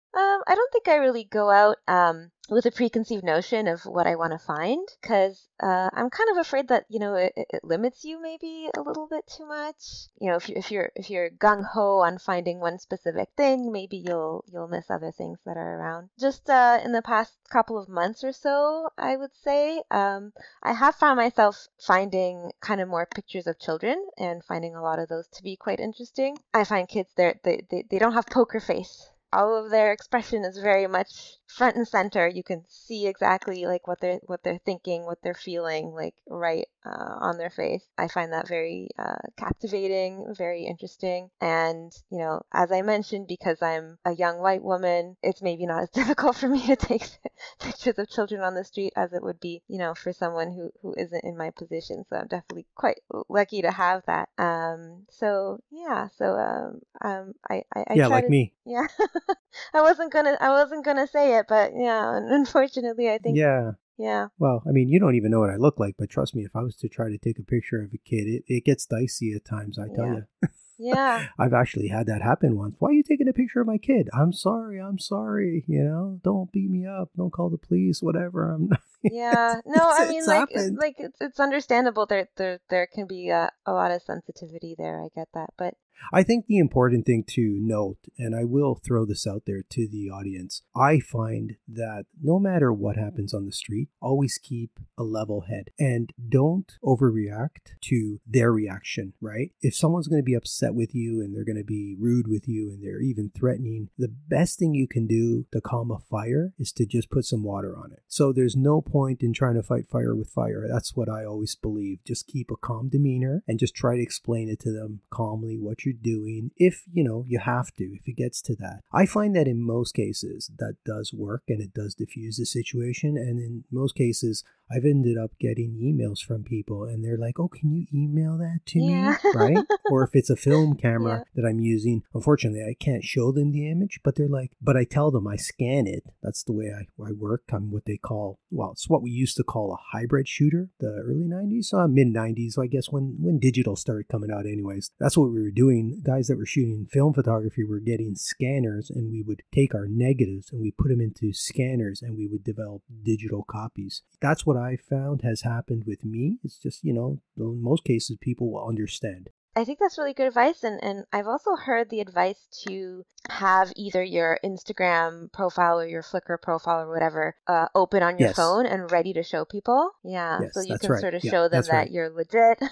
Um, 0.45 0.51
I 0.51 0.55
don't 0.55 0.71
think 0.71 0.87
I 0.87 0.95
really 0.95 1.23
go 1.23 1.49
out 1.49 1.77
um, 1.87 2.31
with 2.49 2.65
a 2.65 2.71
preconceived 2.71 3.23
notion 3.23 3.67
of 3.67 3.85
what 3.85 4.07
I 4.07 4.15
want 4.15 4.33
to 4.33 4.39
find 4.39 4.85
because 5.01 5.47
uh, 5.61 5.89
I'm 5.93 6.09
kind 6.09 6.29
of 6.31 6.37
afraid 6.37 6.67
that 6.67 6.85
you 6.89 6.99
know 6.99 7.15
it, 7.15 7.33
it 7.35 7.63
limits 7.63 8.03
you 8.03 8.21
maybe 8.21 8.69
a 8.75 8.81
little 8.81 9.07
bit 9.07 9.25
too 9.27 9.45
much. 9.45 10.07
You 10.19 10.29
know, 10.29 10.35
if 10.35 10.49
you 10.49 10.55
if 10.57 10.71
you're 10.71 10.91
if 10.95 11.09
you're 11.09 11.29
gung 11.29 11.63
ho 11.63 11.99
on 11.99 12.17
finding 12.17 12.59
one 12.59 12.79
specific 12.79 13.29
thing, 13.37 13.71
maybe 13.71 13.97
you'll 13.97 14.43
you'll 14.51 14.67
miss 14.67 14.89
other 14.89 15.11
things 15.11 15.39
that 15.45 15.55
are 15.55 15.79
around. 15.79 16.09
Just 16.19 16.49
uh, 16.49 16.79
in 16.83 16.91
the 16.91 17.01
past 17.01 17.33
couple 17.49 17.77
of 17.77 17.87
months 17.87 18.23
or 18.23 18.33
so, 18.33 18.89
I 18.97 19.15
would 19.15 19.33
say 19.43 19.81
um, 19.91 20.33
I 20.61 20.73
have 20.73 20.95
found 20.95 21.17
myself 21.17 21.67
finding 21.79 22.51
kind 22.59 22.81
of 22.81 22.89
more 22.89 23.05
pictures 23.05 23.47
of 23.47 23.59
children 23.59 24.05
and 24.17 24.43
finding 24.43 24.75
a 24.75 24.81
lot 24.81 24.99
of 24.99 25.07
those 25.07 25.27
to 25.29 25.43
be 25.43 25.55
quite 25.55 25.79
interesting. 25.79 26.37
I 26.53 26.65
find 26.65 26.87
kids 26.89 27.11
they, 27.15 27.33
they, 27.43 27.85
they 27.89 27.99
don't 27.99 28.13
have 28.13 28.25
poker 28.25 28.59
face 28.59 29.09
all 29.33 29.63
of 29.63 29.71
their 29.71 29.91
expression 29.91 30.43
is 30.45 30.57
very 30.57 30.87
much 30.87 31.37
front 31.47 31.75
and 31.75 31.87
center. 31.87 32.27
You 32.27 32.43
can 32.43 32.63
see 32.67 33.07
exactly 33.07 33.65
like 33.65 33.87
what 33.87 33.99
they're 33.99 34.19
what 34.23 34.43
they're 34.43 34.59
thinking, 34.65 35.05
what 35.05 35.19
they're 35.21 35.33
feeling, 35.33 35.93
like 35.93 36.15
right 36.27 36.67
uh, 36.85 37.15
on 37.19 37.37
their 37.37 37.49
face. 37.49 37.83
I 37.97 38.07
find 38.07 38.33
that 38.33 38.47
very 38.47 38.89
uh, 38.97 39.27
captivating, 39.37 40.33
very 40.37 40.65
interesting. 40.65 41.29
And 41.41 41.91
you 42.09 42.19
know, 42.19 42.41
as 42.53 42.71
I 42.71 42.81
mentioned, 42.81 43.27
because 43.27 43.61
I'm 43.61 43.97
a 44.05 44.13
young 44.13 44.39
white 44.39 44.63
woman, 44.63 45.17
it's 45.21 45.41
maybe 45.41 45.65
not 45.65 45.83
as 45.83 45.89
difficult 45.93 46.35
for 46.35 46.47
me 46.47 46.65
to 46.67 46.75
take 46.75 47.07
pictures 47.59 47.97
of 47.99 48.09
children 48.09 48.41
on 48.41 48.55
the 48.55 48.63
street 48.63 48.93
as 48.95 49.13
it 49.13 49.23
would 49.23 49.39
be, 49.39 49.61
you 49.67 49.77
know, 49.77 49.93
for 49.93 50.13
someone 50.13 50.51
who 50.51 50.71
who 50.81 50.93
isn't 50.97 51.23
in 51.23 51.37
my 51.37 51.51
position. 51.51 52.05
So 52.09 52.17
I'm 52.17 52.27
definitely 52.27 52.65
quite 52.75 52.99
lucky 53.29 53.61
to 53.61 53.71
have 53.71 54.03
that. 54.07 54.29
Um, 54.37 55.05
so 55.09 55.59
yeah, 55.71 56.07
so 56.17 56.35
um, 56.35 56.81
um, 57.01 57.33
I, 57.49 57.63
I, 57.75 57.83
I 57.89 57.93
yeah, 57.95 58.07
like 58.07 58.25
to, 58.25 58.29
me. 58.29 58.53
yeah. 58.65 58.87
I 59.73 59.81
wasn't 59.81 60.11
gonna 60.11 60.37
I 60.39 60.49
wasn't 60.49 60.85
gonna 60.85 61.07
say 61.07 61.37
it, 61.37 61.45
but 61.49 61.71
yeah, 61.75 62.19
unfortunately 62.21 63.09
I 63.09 63.17
think 63.17 63.37
Yeah. 63.37 63.71
yeah. 63.97 64.27
Well, 64.39 64.63
I 64.67 64.71
mean, 64.71 64.89
you 64.89 64.99
don't 64.99 65.15
even 65.15 65.31
know 65.31 65.39
what 65.39 65.49
I 65.49 65.55
look 65.57 65.79
like, 65.79 65.95
but 65.97 66.09
trust 66.09 66.35
me, 66.35 66.43
if 66.43 66.55
I 66.55 66.61
was 66.63 66.75
to 66.77 66.89
try 66.89 67.09
to 67.09 67.17
take 67.17 67.39
a 67.39 67.43
picture 67.43 67.81
of 67.81 67.93
a 67.93 67.97
kid, 67.97 68.27
it, 68.27 68.43
it 68.47 68.65
gets 68.65 68.85
dicey 68.85 69.33
at 69.33 69.45
times, 69.45 69.77
I 69.79 69.87
tell 69.93 70.05
Yeah. 70.05 70.13
you. 70.41 70.49
Yeah. 70.79 71.25
I've 71.39 71.53
actually 71.53 71.87
had 71.89 72.07
that 72.07 72.21
happen 72.21 72.57
once. 72.57 72.75
Why 72.79 72.89
are 72.89 72.93
you 72.93 73.03
taking 73.03 73.27
a 73.27 73.33
picture 73.33 73.61
of 73.61 73.67
my 73.67 73.77
kid? 73.77 74.09
I'm 74.13 74.33
sorry. 74.33 74.79
I'm 74.81 74.99
sorry. 74.99 75.63
You 75.67 75.83
know, 75.83 76.19
don't 76.23 76.51
beat 76.51 76.69
me 76.69 76.85
up. 76.85 77.09
Don't 77.15 77.31
call 77.31 77.49
the 77.49 77.57
police. 77.57 78.01
Whatever. 78.01 78.49
I'm 78.51 78.67
not. 78.69 78.79
Yeah. 79.03 79.61
No, 79.65 79.81
I 79.89 80.07
mean 80.07 80.19
it's 80.19 80.27
like 80.27 80.47
it- 80.51 80.73
like 80.79 80.95
it's 80.97 81.17
it's 81.21 81.39
understandable 81.39 82.05
there 82.05 82.27
there 82.37 82.59
there 82.69 82.87
can 82.87 83.07
be 83.07 83.29
a, 83.29 83.51
a 83.65 83.73
lot 83.73 83.91
of 83.91 84.01
sensitivity 84.01 84.75
there. 84.77 85.01
I 85.03 85.07
get 85.15 85.27
that. 85.33 85.49
But 85.57 85.75
I 86.11 86.23
think 86.23 86.47
the 86.47 86.57
important 86.57 87.05
thing 87.05 87.23
to 87.29 87.57
note, 87.61 87.97
and 88.17 88.35
I 88.35 88.43
will 88.43 88.75
throw 88.75 89.05
this 89.05 89.25
out 89.25 89.43
there 89.45 89.61
to 89.69 89.87
the 89.87 90.09
audience, 90.09 90.63
I 90.75 90.99
find 90.99 91.55
that 91.67 92.05
no 92.21 92.39
matter 92.39 92.73
what 92.73 92.97
happens 92.97 93.33
on 93.33 93.45
the 93.45 93.51
street, 93.53 93.89
always 94.01 94.37
keep 94.41 94.79
a 94.97 95.03
level 95.03 95.41
head 95.41 95.69
and 95.79 96.11
don't 96.29 96.73
overreact 96.83 97.77
to 97.81 98.19
their 98.27 98.51
reaction, 98.51 99.13
right? 99.21 99.51
If 99.61 99.75
someone's 99.75 100.07
going 100.07 100.21
to 100.21 100.25
be 100.25 100.33
upset 100.33 100.73
with 100.73 100.93
you 100.93 101.21
and 101.21 101.33
they're 101.33 101.45
going 101.45 101.57
to 101.57 101.63
be 101.63 101.95
rude 101.97 102.27
with 102.27 102.47
you 102.47 102.69
and 102.69 102.83
they're 102.83 103.01
even 103.01 103.31
threatening, 103.33 103.89
the 103.97 104.09
best 104.27 104.59
thing 104.59 104.73
you 104.73 104.87
can 104.87 105.07
do 105.07 105.45
to 105.53 105.61
calm 105.61 105.91
a 105.91 105.99
fire 105.99 106.53
is 106.57 106.71
to 106.73 106.85
just 106.85 107.09
put 107.11 107.23
some 107.25 107.43
water 107.43 107.77
on 107.77 107.91
it. 107.93 108.01
So 108.07 108.33
there's 108.33 108.55
no 108.57 108.81
point 108.93 109.21
in 109.21 109.33
trying 109.33 109.55
to 109.55 109.63
fight 109.63 109.89
fire 109.89 110.15
with 110.15 110.29
fire. 110.29 110.67
That's 110.71 110.95
what 110.95 111.09
I 111.09 111.25
always 111.25 111.55
believe. 111.55 111.99
Just 112.05 112.27
keep 112.27 112.51
a 112.51 112.55
calm 112.55 112.89
demeanor 112.89 113.43
and 113.47 113.59
just 113.59 113.75
try 113.75 113.95
to 113.95 114.01
explain 114.01 114.49
it 114.49 114.59
to 114.61 114.71
them 114.71 115.01
calmly 115.09 115.57
what 115.57 115.85
you're 115.85 115.93
doing 115.93 116.51
if 116.57 116.83
you 116.91 117.03
know 117.03 117.25
you 117.27 117.39
have 117.39 117.73
to 117.73 117.83
if 117.95 118.07
it 118.07 118.15
gets 118.15 118.41
to 118.41 118.55
that 118.55 118.81
i 118.91 119.05
find 119.05 119.35
that 119.35 119.47
in 119.47 119.59
most 119.59 119.93
cases 119.93 120.51
that 120.57 120.75
does 120.85 121.13
work 121.13 121.43
and 121.47 121.61
it 121.61 121.73
does 121.73 121.95
diffuse 121.95 122.37
the 122.37 122.45
situation 122.45 123.17
and 123.17 123.39
in 123.39 123.63
most 123.71 123.95
cases 123.95 124.43
i've 124.71 124.85
ended 124.85 125.17
up 125.17 125.31
getting 125.39 125.71
emails 125.81 126.19
from 126.19 126.43
people 126.43 126.83
and 126.83 127.03
they're 127.03 127.17
like 127.17 127.39
oh 127.39 127.47
can 127.47 127.71
you 127.71 127.85
email 127.93 128.37
that 128.37 128.59
to 128.65 128.79
Yeah. 128.79 129.17
me 129.23 129.29
right? 129.33 129.65
Or 129.91 130.03
if 130.03 130.11
it's 130.13 130.29
a 130.29 130.35
film 130.47 130.75
camera 130.75 131.25
that 131.35 131.45
i'm 131.45 131.59
using 131.59 132.03
unfortunately 132.13 132.63
i 132.63 132.75
can't 132.79 133.03
show 133.03 133.31
them 133.31 133.51
the 133.51 133.69
image 133.69 133.99
but 134.03 134.15
they're 134.15 134.27
like 134.27 134.51
but 134.61 134.77
i 134.77 134.83
tell 134.83 135.11
them 135.11 135.27
i 135.27 135.35
scan 135.35 135.87
it. 135.87 136.03
That's 136.21 136.43
the 136.43 136.53
way 136.53 136.71
i, 136.71 136.83
I 137.03 137.11
work. 137.11 137.43
I'm 137.51 137.71
what 137.71 137.85
they 137.85 137.97
call 137.97 138.39
well 138.51 138.71
it's 138.71 138.89
what 138.89 139.01
we 139.01 139.11
used 139.11 139.37
to 139.37 139.43
call 139.43 139.73
a 139.73 139.97
hybrid 139.97 140.27
shooter 140.27 140.69
the 140.79 140.87
early 141.05 141.27
90s 141.27 141.73
uh, 141.73 141.87
mid 141.87 142.07
90s 142.13 142.57
i 142.59 142.67
guess 142.67 142.89
when 142.89 143.15
when 143.19 143.39
digital 143.39 143.75
started 143.75 144.07
coming 144.07 144.31
out 144.31 144.45
anyways. 144.45 144.91
That's 144.99 145.17
what 145.17 145.31
we 145.31 145.41
were 145.41 145.51
doing. 145.51 146.01
Guys 146.03 146.27
that 146.27 146.37
were 146.37 146.45
shooting 146.45 146.87
film 146.91 147.13
photography 147.13 147.63
were 147.63 147.79
getting 147.79 148.15
scanners 148.15 148.89
and 148.89 149.11
we 149.11 149.21
would 149.21 149.41
take 149.53 149.73
our 149.75 149.87
negatives 149.87 150.51
and 150.51 150.61
we 150.61 150.71
put 150.71 150.89
them 150.89 151.01
into 151.01 151.33
scanners 151.33 152.01
and 152.01 152.17
we 152.17 152.27
would 152.27 152.43
develop 152.43 152.81
digital 153.03 153.43
copies. 153.43 154.01
That's 154.21 154.45
what 154.45 154.52
what 154.53 154.61
I 154.61 154.77
found 154.77 155.21
has 155.21 155.41
happened 155.41 155.83
with 155.85 156.03
me. 156.05 156.37
It's 156.43 156.57
just, 156.57 156.83
you 156.83 156.93
know, 156.93 157.19
in 157.37 157.61
most 157.61 157.83
cases, 157.83 158.17
people 158.21 158.51
will 158.51 158.67
understand. 158.67 159.29
I 159.55 159.65
think 159.65 159.77
that's 159.77 159.99
really 159.99 160.13
good 160.15 160.25
advice. 160.27 160.63
And, 160.63 160.83
and 160.83 161.05
I've 161.13 161.27
also 161.27 161.55
heard 161.55 161.91
the 161.91 161.99
advice 161.99 162.47
to 162.67 163.03
have 163.29 163.71
either 163.75 164.03
your 164.03 164.39
Instagram 164.43 165.31
profile 165.31 165.79
or 165.79 165.87
your 165.87 166.01
Flickr 166.01 166.41
profile 166.41 166.81
or 166.81 166.89
whatever 166.91 167.35
uh, 167.45 167.67
open 167.75 168.01
on 168.01 168.17
your 168.17 168.29
Yes. 168.29 168.35
phone 168.35 168.65
and 168.65 168.91
ready 168.91 169.13
to 169.13 169.21
show 169.21 169.45
people. 169.45 169.91
Yeah. 170.03 170.39
Yes, 170.41 170.55
so 170.55 170.61
you 170.61 170.77
can 170.79 170.89
right. 170.89 170.99
sort 170.99 171.13
of 171.13 171.23
Yeah, 171.23 171.31
show 171.31 171.49
them 171.49 171.63
that 171.69 171.71
right. 171.71 171.91
you're 171.91 172.09
legit 172.09 172.63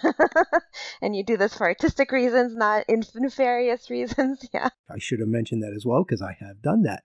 and 1.04 1.16
you 1.16 1.24
do 1.24 1.38
this 1.38 1.56
for 1.56 1.68
artistic 1.68 2.12
reasons, 2.12 2.56
not 2.56 2.86
nefarious 3.16 3.90
reasons. 3.90 4.44
Yeah. 4.54 4.70
I 4.90 4.98
should 4.98 5.20
have 5.20 5.30
mentioned 5.30 5.62
that 5.64 5.74
as 5.74 5.86
well 5.86 6.04
because 6.04 6.22
I 6.22 6.36
have 6.40 6.62
done 6.62 6.82
that. 6.84 7.04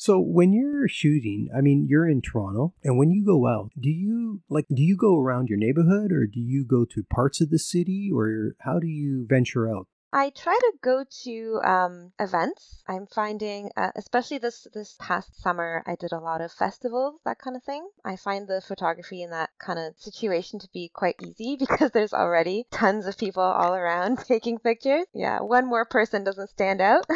So 0.00 0.18
when 0.18 0.54
you're 0.54 0.88
shooting, 0.88 1.50
I 1.54 1.60
mean, 1.60 1.86
you're 1.86 2.08
in 2.08 2.22
Toronto, 2.22 2.72
and 2.82 2.96
when 2.96 3.10
you 3.10 3.22
go 3.22 3.46
out, 3.46 3.70
do 3.78 3.90
you 3.90 4.40
like 4.48 4.64
do 4.72 4.82
you 4.82 4.96
go 4.96 5.18
around 5.18 5.50
your 5.50 5.58
neighborhood 5.58 6.10
or 6.10 6.26
do 6.26 6.40
you 6.40 6.64
go 6.64 6.86
to 6.86 7.02
parts 7.02 7.42
of 7.42 7.50
the 7.50 7.58
city 7.58 8.10
or 8.10 8.56
how 8.60 8.78
do 8.78 8.86
you 8.86 9.26
venture 9.28 9.68
out? 9.68 9.88
I 10.10 10.30
try 10.30 10.58
to 10.58 10.72
go 10.82 11.04
to 11.24 11.60
um, 11.62 12.12
events. 12.18 12.82
I'm 12.88 13.08
finding, 13.08 13.72
uh, 13.76 13.90
especially 13.94 14.38
this 14.38 14.66
this 14.72 14.96
past 14.98 15.38
summer, 15.42 15.84
I 15.86 15.96
did 15.96 16.12
a 16.12 16.18
lot 16.18 16.40
of 16.40 16.50
festivals, 16.50 17.20
that 17.26 17.38
kind 17.38 17.54
of 17.54 17.62
thing. 17.62 17.86
I 18.02 18.16
find 18.16 18.48
the 18.48 18.62
photography 18.62 19.22
in 19.22 19.30
that 19.32 19.50
kind 19.58 19.78
of 19.78 19.98
situation 19.98 20.60
to 20.60 20.68
be 20.72 20.90
quite 20.94 21.16
easy 21.22 21.56
because 21.60 21.90
there's 21.90 22.14
already 22.14 22.64
tons 22.70 23.04
of 23.04 23.18
people 23.18 23.42
all 23.42 23.74
around 23.74 24.18
taking 24.26 24.58
pictures. 24.60 25.04
Yeah, 25.12 25.40
one 25.40 25.66
more 25.66 25.84
person 25.84 26.24
doesn't 26.24 26.48
stand 26.48 26.80
out. 26.80 27.04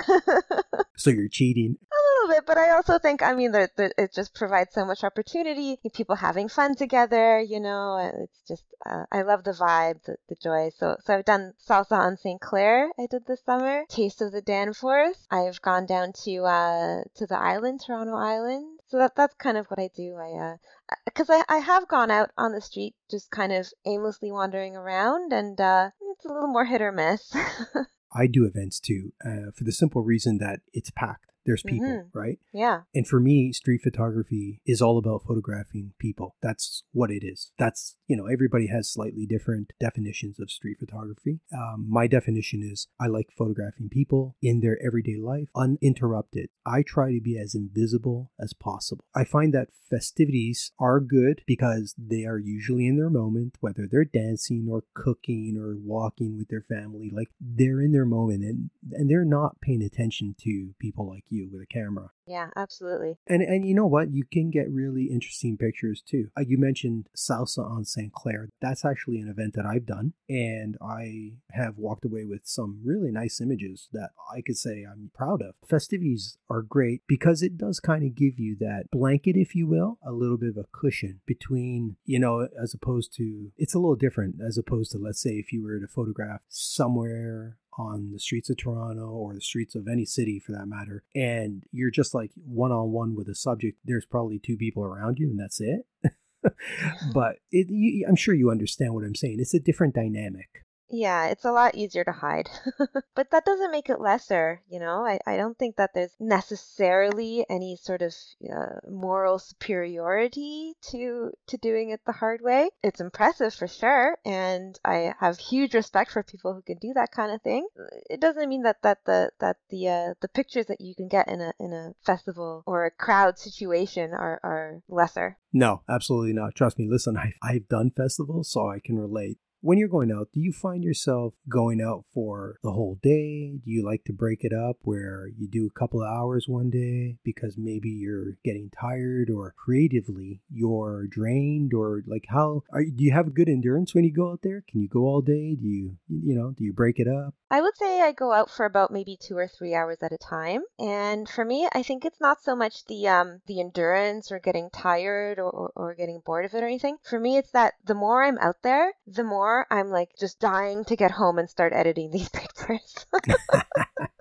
So 0.97 1.11
you're 1.11 1.29
cheating. 1.29 1.77
Little 2.25 2.37
bit, 2.37 2.47
but 2.47 2.57
I 2.57 2.71
also 2.71 2.99
think, 2.99 3.23
I 3.23 3.35
mean, 3.35 3.53
that 3.53 3.73
it 3.77 4.15
just 4.15 4.33
provides 4.33 4.73
so 4.73 4.87
much 4.87 5.05
opportunity, 5.05 5.79
people 5.93 6.17
having 6.17 6.49
fun 6.49 6.75
together, 6.75 7.39
you 7.39 7.61
know, 7.61 7.99
it's 8.23 8.41
just, 8.49 8.65
uh, 8.87 9.05
I 9.13 9.21
love 9.23 9.45
the 9.45 9.51
vibe, 9.51 10.03
the, 10.05 10.17
the 10.31 10.37
joy. 10.43 10.71
So, 10.75 10.97
so 11.05 11.15
I've 11.15 11.27
done 11.27 11.53
salsa 11.69 11.99
on 11.99 12.17
St. 12.17 12.41
Clair, 12.41 12.89
I 12.99 13.07
did 13.11 13.27
this 13.27 13.43
summer, 13.45 13.83
Taste 13.91 14.23
of 14.23 14.33
the 14.33 14.41
Danforth. 14.41 15.27
I've 15.31 15.61
gone 15.61 15.85
down 15.85 16.15
to, 16.25 16.45
uh, 16.45 17.03
to 17.17 17.27
the 17.27 17.37
island, 17.37 17.83
Toronto 17.85 18.15
Island. 18.15 18.81
So 18.87 18.97
that, 18.97 19.17
that's 19.17 19.35
kind 19.35 19.59
of 19.59 19.67
what 19.67 19.79
I 19.79 19.91
do. 19.95 20.17
I, 20.17 20.53
uh, 20.53 20.57
because 21.05 21.29
I, 21.29 21.43
I 21.47 21.59
have 21.59 21.89
gone 21.89 22.11
out 22.11 22.31
on 22.39 22.53
the 22.53 22.63
street 22.63 22.95
just 23.11 23.31
kind 23.31 23.53
of 23.53 23.69
aimlessly 23.85 24.33
wandering 24.33 24.77
around 24.77 25.35
and, 25.35 25.61
uh, 25.61 25.91
it's 26.13 26.25
a 26.25 26.33
little 26.33 26.49
more 26.49 26.65
hit 26.65 26.81
or 26.81 26.91
miss. 26.91 27.35
I 28.15 28.29
do 28.29 28.47
events 28.47 28.81
too, 28.81 29.13
uh, 29.23 29.51
for 29.55 29.65
the 29.65 29.73
simple 29.73 30.03
reason 30.03 30.39
that 30.39 30.61
it's 30.73 30.91
packed. 30.91 31.34
There's 31.47 31.63
people, 31.63 31.87
Mhm. 31.87 32.11
right? 32.15 32.39
yeah. 32.53 32.83
And 32.95 33.07
for 33.07 33.21
me, 33.21 33.53
street 33.53 33.83
photography 33.83 34.61
is 34.67 34.81
all 34.81 34.97
about 34.99 35.25
photographing 35.27 35.93
people. 35.99 36.37
That's 36.41 36.85
what 36.93 37.11
it 37.11 37.23
is. 37.25 37.53
That's, 37.59 37.97
you 38.07 38.17
know, 38.17 38.27
everybody 38.27 38.69
has 38.69 38.89
slightly 38.91 39.27
different 39.27 39.73
definitions 39.81 40.41
of 40.41 40.51
street 40.51 40.79
photography. 40.79 41.41
Um, 41.53 41.87
my 41.89 42.07
definition 42.07 42.63
is 42.63 42.89
I 42.99 43.07
like 43.09 43.29
photographing 43.37 43.89
people 43.89 44.37
in 44.43 44.61
their 44.61 44.79
everyday 44.85 45.17
life 45.17 45.49
uninterrupted. 45.55 46.49
I 46.65 46.83
try 46.83 47.13
to 47.13 47.21
be 47.21 47.37
as 47.39 47.55
invisible 47.55 48.31
as 48.39 48.53
possible. 48.55 49.05
I 49.15 49.25
find 49.25 49.53
that 49.55 49.69
festivities 49.91 50.73
are 50.79 51.01
good 51.01 51.43
because 51.47 51.95
they 51.99 52.25
are 52.25 52.39
usually 52.39 52.87
in 52.87 52.97
their 52.97 53.11
moment, 53.11 53.57
whether 53.61 53.87
they're 53.87 54.05
dancing 54.05 54.67
or 54.71 54.85
cooking 54.95 55.57
or 55.59 55.77
walking 55.77 56.37
with 56.37 56.49
their 56.49 56.63
family. 56.63 57.11
Like 57.13 57.31
they're 57.41 57.81
in 57.81 57.93
their 57.93 58.05
moment 58.07 58.45
and, 58.45 58.71
and 58.93 59.11
they're 59.11 59.25
not 59.25 59.61
paying 59.61 59.83
attention 59.83 60.35
to 60.41 60.75
people 60.79 61.09
like 61.09 61.25
you 61.29 61.34
with 61.43 61.63
a 61.63 61.67
camera. 61.67 62.11
Yeah, 62.27 62.49
absolutely. 62.57 63.19
And 63.27 63.43
and 63.43 63.67
you 63.67 63.75
know 63.75 63.87
what? 63.87 64.11
You 64.11 64.25
can 64.31 64.51
get 64.51 64.71
really 64.71 65.05
interesting 65.05 65.57
pictures 65.57 66.03
too. 66.07 66.29
Uh, 66.37 66.43
you 66.47 66.59
mentioned 66.59 67.09
Salsa 67.17 67.59
on 67.59 67.85
St. 67.85 68.13
Clair. 68.13 68.49
That's 68.61 68.85
actually 68.85 69.19
an 69.19 69.29
event 69.29 69.55
that 69.55 69.67
I've 69.67 69.87
done, 69.87 70.15
and 70.29 70.77
I 70.81 71.35
have 71.53 71.79
walked 71.79 72.05
away 72.05 72.25
with 72.25 72.43
some 72.45 72.81
really 72.83 73.11
nice 73.11 73.41
images 73.41 73.89
that 73.93 74.11
I 74.35 74.41
could 74.41 74.57
say 74.57 74.85
I'm 74.85 75.11
proud 75.15 75.43
of. 75.43 75.55
Festivities 75.69 76.39
are 76.49 76.63
great 76.63 77.03
because 77.07 77.43
it 77.43 77.59
does 77.59 77.81
kind 77.81 78.05
of 78.05 78.15
give 78.15 78.39
you 78.39 78.57
that 78.61 78.91
blanket, 78.91 79.37
if 79.37 79.55
you 79.55 79.67
will, 79.67 79.99
a 80.07 80.13
little 80.13 80.39
bit 80.39 80.51
of 80.51 80.57
a 80.57 80.67
cushion 80.73 81.21
between, 81.27 81.97
you 82.05 82.19
know, 82.19 82.49
as 82.61 82.75
opposed 82.75 83.15
to 83.17 83.53
it's 83.57 83.75
a 83.75 83.79
little 83.79 83.97
different 83.97 84.37
as 84.45 84.57
opposed 84.57 84.93
to 84.93 84.99
let's 84.99 85.21
say 85.21 85.31
if 85.31 85.53
you 85.53 85.63
were 85.63 85.79
to 85.79 85.87
photograph 85.87 86.41
somewhere 86.49 87.59
on 87.79 88.13
the 88.13 88.19
streets 88.19 88.51
of 88.51 88.57
Toronto 88.57 89.07
or 89.07 89.35
the 89.35 89.41
streets 89.41 89.75
of 89.75 89.89
any 89.89 90.05
city 90.05 90.39
for 90.39 90.53
that 90.53 90.67
matter, 90.67 91.03
and 91.15 91.65
you're 91.73 91.91
just 91.91 92.14
like 92.15 92.31
one 92.47 92.73
on 92.73 92.93
one 92.93 93.15
with 93.15 93.29
a 93.29 93.35
subject, 93.35 93.79
there's 93.85 94.07
probably 94.07 94.39
two 94.39 94.57
people 94.57 94.85
around 94.85 95.19
you 95.19 95.29
and 95.29 95.39
that's 95.39 95.61
it. 95.61 95.83
but 97.15 97.37
it, 97.51 97.67
you, 97.71 98.07
I'm 98.09 98.17
sure 98.17 98.35
you 98.35 98.51
understand 98.51 98.95
what 98.95 99.05
I'm 99.05 99.15
saying. 99.15 99.37
It's 99.41 99.55
a 99.55 99.61
different 99.61 99.95
dynamic. 99.95 100.65
Yeah, 100.91 101.27
it's 101.27 101.45
a 101.45 101.53
lot 101.53 101.75
easier 101.75 102.05
to 102.05 102.13
hide. 102.13 102.49
but 103.15 103.31
that 103.31 103.45
doesn't 103.45 103.71
make 103.71 103.89
it 103.89 104.01
lesser, 104.01 104.61
you 104.69 104.79
know? 104.79 105.05
I, 105.05 105.19
I 105.27 105.37
don't 105.37 105.59
think 105.59 105.77
that 105.77 105.91
there's 105.95 106.15
necessarily 106.21 107.45
any 107.49 107.77
sort 107.77 108.03
of 108.03 108.13
uh, 108.45 108.81
moral 108.89 109.39
superiority 109.39 110.75
to 110.91 111.33
to 111.47 111.57
doing 111.57 111.91
it 111.91 112.01
the 112.05 112.13
hard 112.13 112.43
way. 112.43 112.71
It's 112.83 113.01
impressive 113.01 113.55
for 113.55 113.67
sure, 113.67 114.19
and 114.25 114.79
I 114.85 115.15
have 115.21 115.39
huge 115.39 115.75
respect 115.75 116.11
for 116.11 116.23
people 116.23 116.55
who 116.55 116.63
can 116.63 116.79
do 116.79 116.93
that 116.95 117.13
kind 117.13 117.33
of 117.33 117.43
thing. 117.43 117.67
It 118.11 118.21
doesn't 118.21 118.49
mean 118.49 118.63
that 118.63 118.83
that 118.83 118.99
the 119.07 119.31
that 119.41 119.57
the 119.71 119.89
uh, 119.89 120.15
the 120.21 120.29
pictures 120.29 120.67
that 120.67 120.81
you 120.81 120.95
can 120.95 121.09
get 121.09 121.29
in 121.29 121.41
a 121.41 121.53
in 121.59 121.73
a 121.73 121.95
festival 122.05 122.63
or 122.67 122.85
a 122.85 122.91
crowd 122.91 123.39
situation 123.39 124.13
are 124.13 124.39
are 124.43 124.83
lesser. 124.89 125.39
No, 125.53 125.83
absolutely 125.89 126.33
not. 126.33 126.55
Trust 126.55 126.79
me. 126.79 126.89
Listen, 126.91 127.17
I, 127.17 127.33
I've 127.43 127.69
done 127.69 127.91
festivals, 127.91 128.51
so 128.51 128.69
I 128.69 128.81
can 128.85 128.99
relate. 128.99 129.39
When 129.65 129.79
you're 129.79 129.89
going 129.89 130.13
out, 130.13 130.29
do 130.35 130.41
you 130.41 130.53
find 130.53 130.85
yourself 130.85 131.33
going 131.49 131.81
out 131.81 132.05
for 132.13 132.59
the 132.63 132.73
whole 132.73 132.99
day? 133.03 133.61
Do 133.65 133.71
you 133.71 133.83
like 133.83 134.05
to 134.05 134.13
break 134.13 134.45
it 134.45 134.53
up 134.53 134.77
where 134.83 135.27
you 135.39 135.49
do 135.49 135.65
a 135.65 135.81
couple 135.81 136.03
of 136.03 136.07
hours 136.07 136.47
one 136.47 136.69
day 136.69 137.17
because 137.25 137.57
maybe 137.57 137.89
you're 137.89 138.37
getting 138.45 138.71
tired 138.79 139.31
or 139.31 139.55
creatively 139.57 140.43
you're 140.53 141.07
drained 141.07 141.73
or 141.73 142.03
like 142.07 142.27
how 142.29 142.65
are 142.75 142.85
do 142.85 143.03
you 143.03 143.13
have 143.13 143.33
good 143.33 143.49
endurance 143.49 143.95
when 143.95 144.05
you 144.05 144.13
go 144.13 144.33
out 144.33 144.41
there? 144.43 144.63
Can 144.71 144.83
you 144.83 144.89
go 144.89 145.07
all 145.07 145.23
day? 145.23 145.55
Do 145.55 145.67
you 145.67 145.97
you 146.11 146.35
know, 146.35 146.51
do 146.51 146.63
you 146.63 146.75
break 146.75 146.99
it 146.99 147.09
up? 147.09 147.33
I 147.51 147.63
would 147.63 147.77
say 147.79 148.03
I 148.03 148.13
go 148.13 148.33
out 148.33 148.51
for 148.51 148.67
about 148.67 148.91
maybe 148.91 149.17
two 149.17 149.39
or 149.39 149.49
three 149.49 149.75
hours 149.75 150.03
at 150.03 150.13
a 150.13 150.19
time. 150.19 150.63
And 150.79 151.27
for 151.27 151.45
me, 151.45 151.69
I 151.73 151.83
think 151.83 152.05
it's 152.05 152.21
not 152.21 152.43
so 152.43 152.55
much 152.55 152.85
the 152.85 153.09
um 153.09 153.41
the 153.47 153.61
endurance 153.61 154.31
or 154.31 154.41
getting 154.41 154.69
tired 154.69 155.39
or, 155.39 155.73
or 155.75 155.95
getting 155.95 156.21
bored 156.27 156.45
of 156.45 156.53
it 156.53 156.63
or 156.63 156.67
anything. 156.67 156.99
For 157.03 157.19
me, 157.19 157.39
it's 157.39 157.53
that 157.53 157.75
the 157.83 157.95
more 157.95 158.23
I'm 158.23 158.37
out 158.39 158.57
there, 158.63 158.93
the 159.07 159.25
more 159.25 159.54
I'm 159.71 159.91
like 159.91 160.17
just 160.19 160.41
dying 160.41 160.85
to 160.87 160.97
get 160.97 161.13
home 161.13 161.39
and 161.39 161.49
start 161.49 161.73
editing 161.73 162.11
these 162.11 162.29
pictures. 162.41 163.07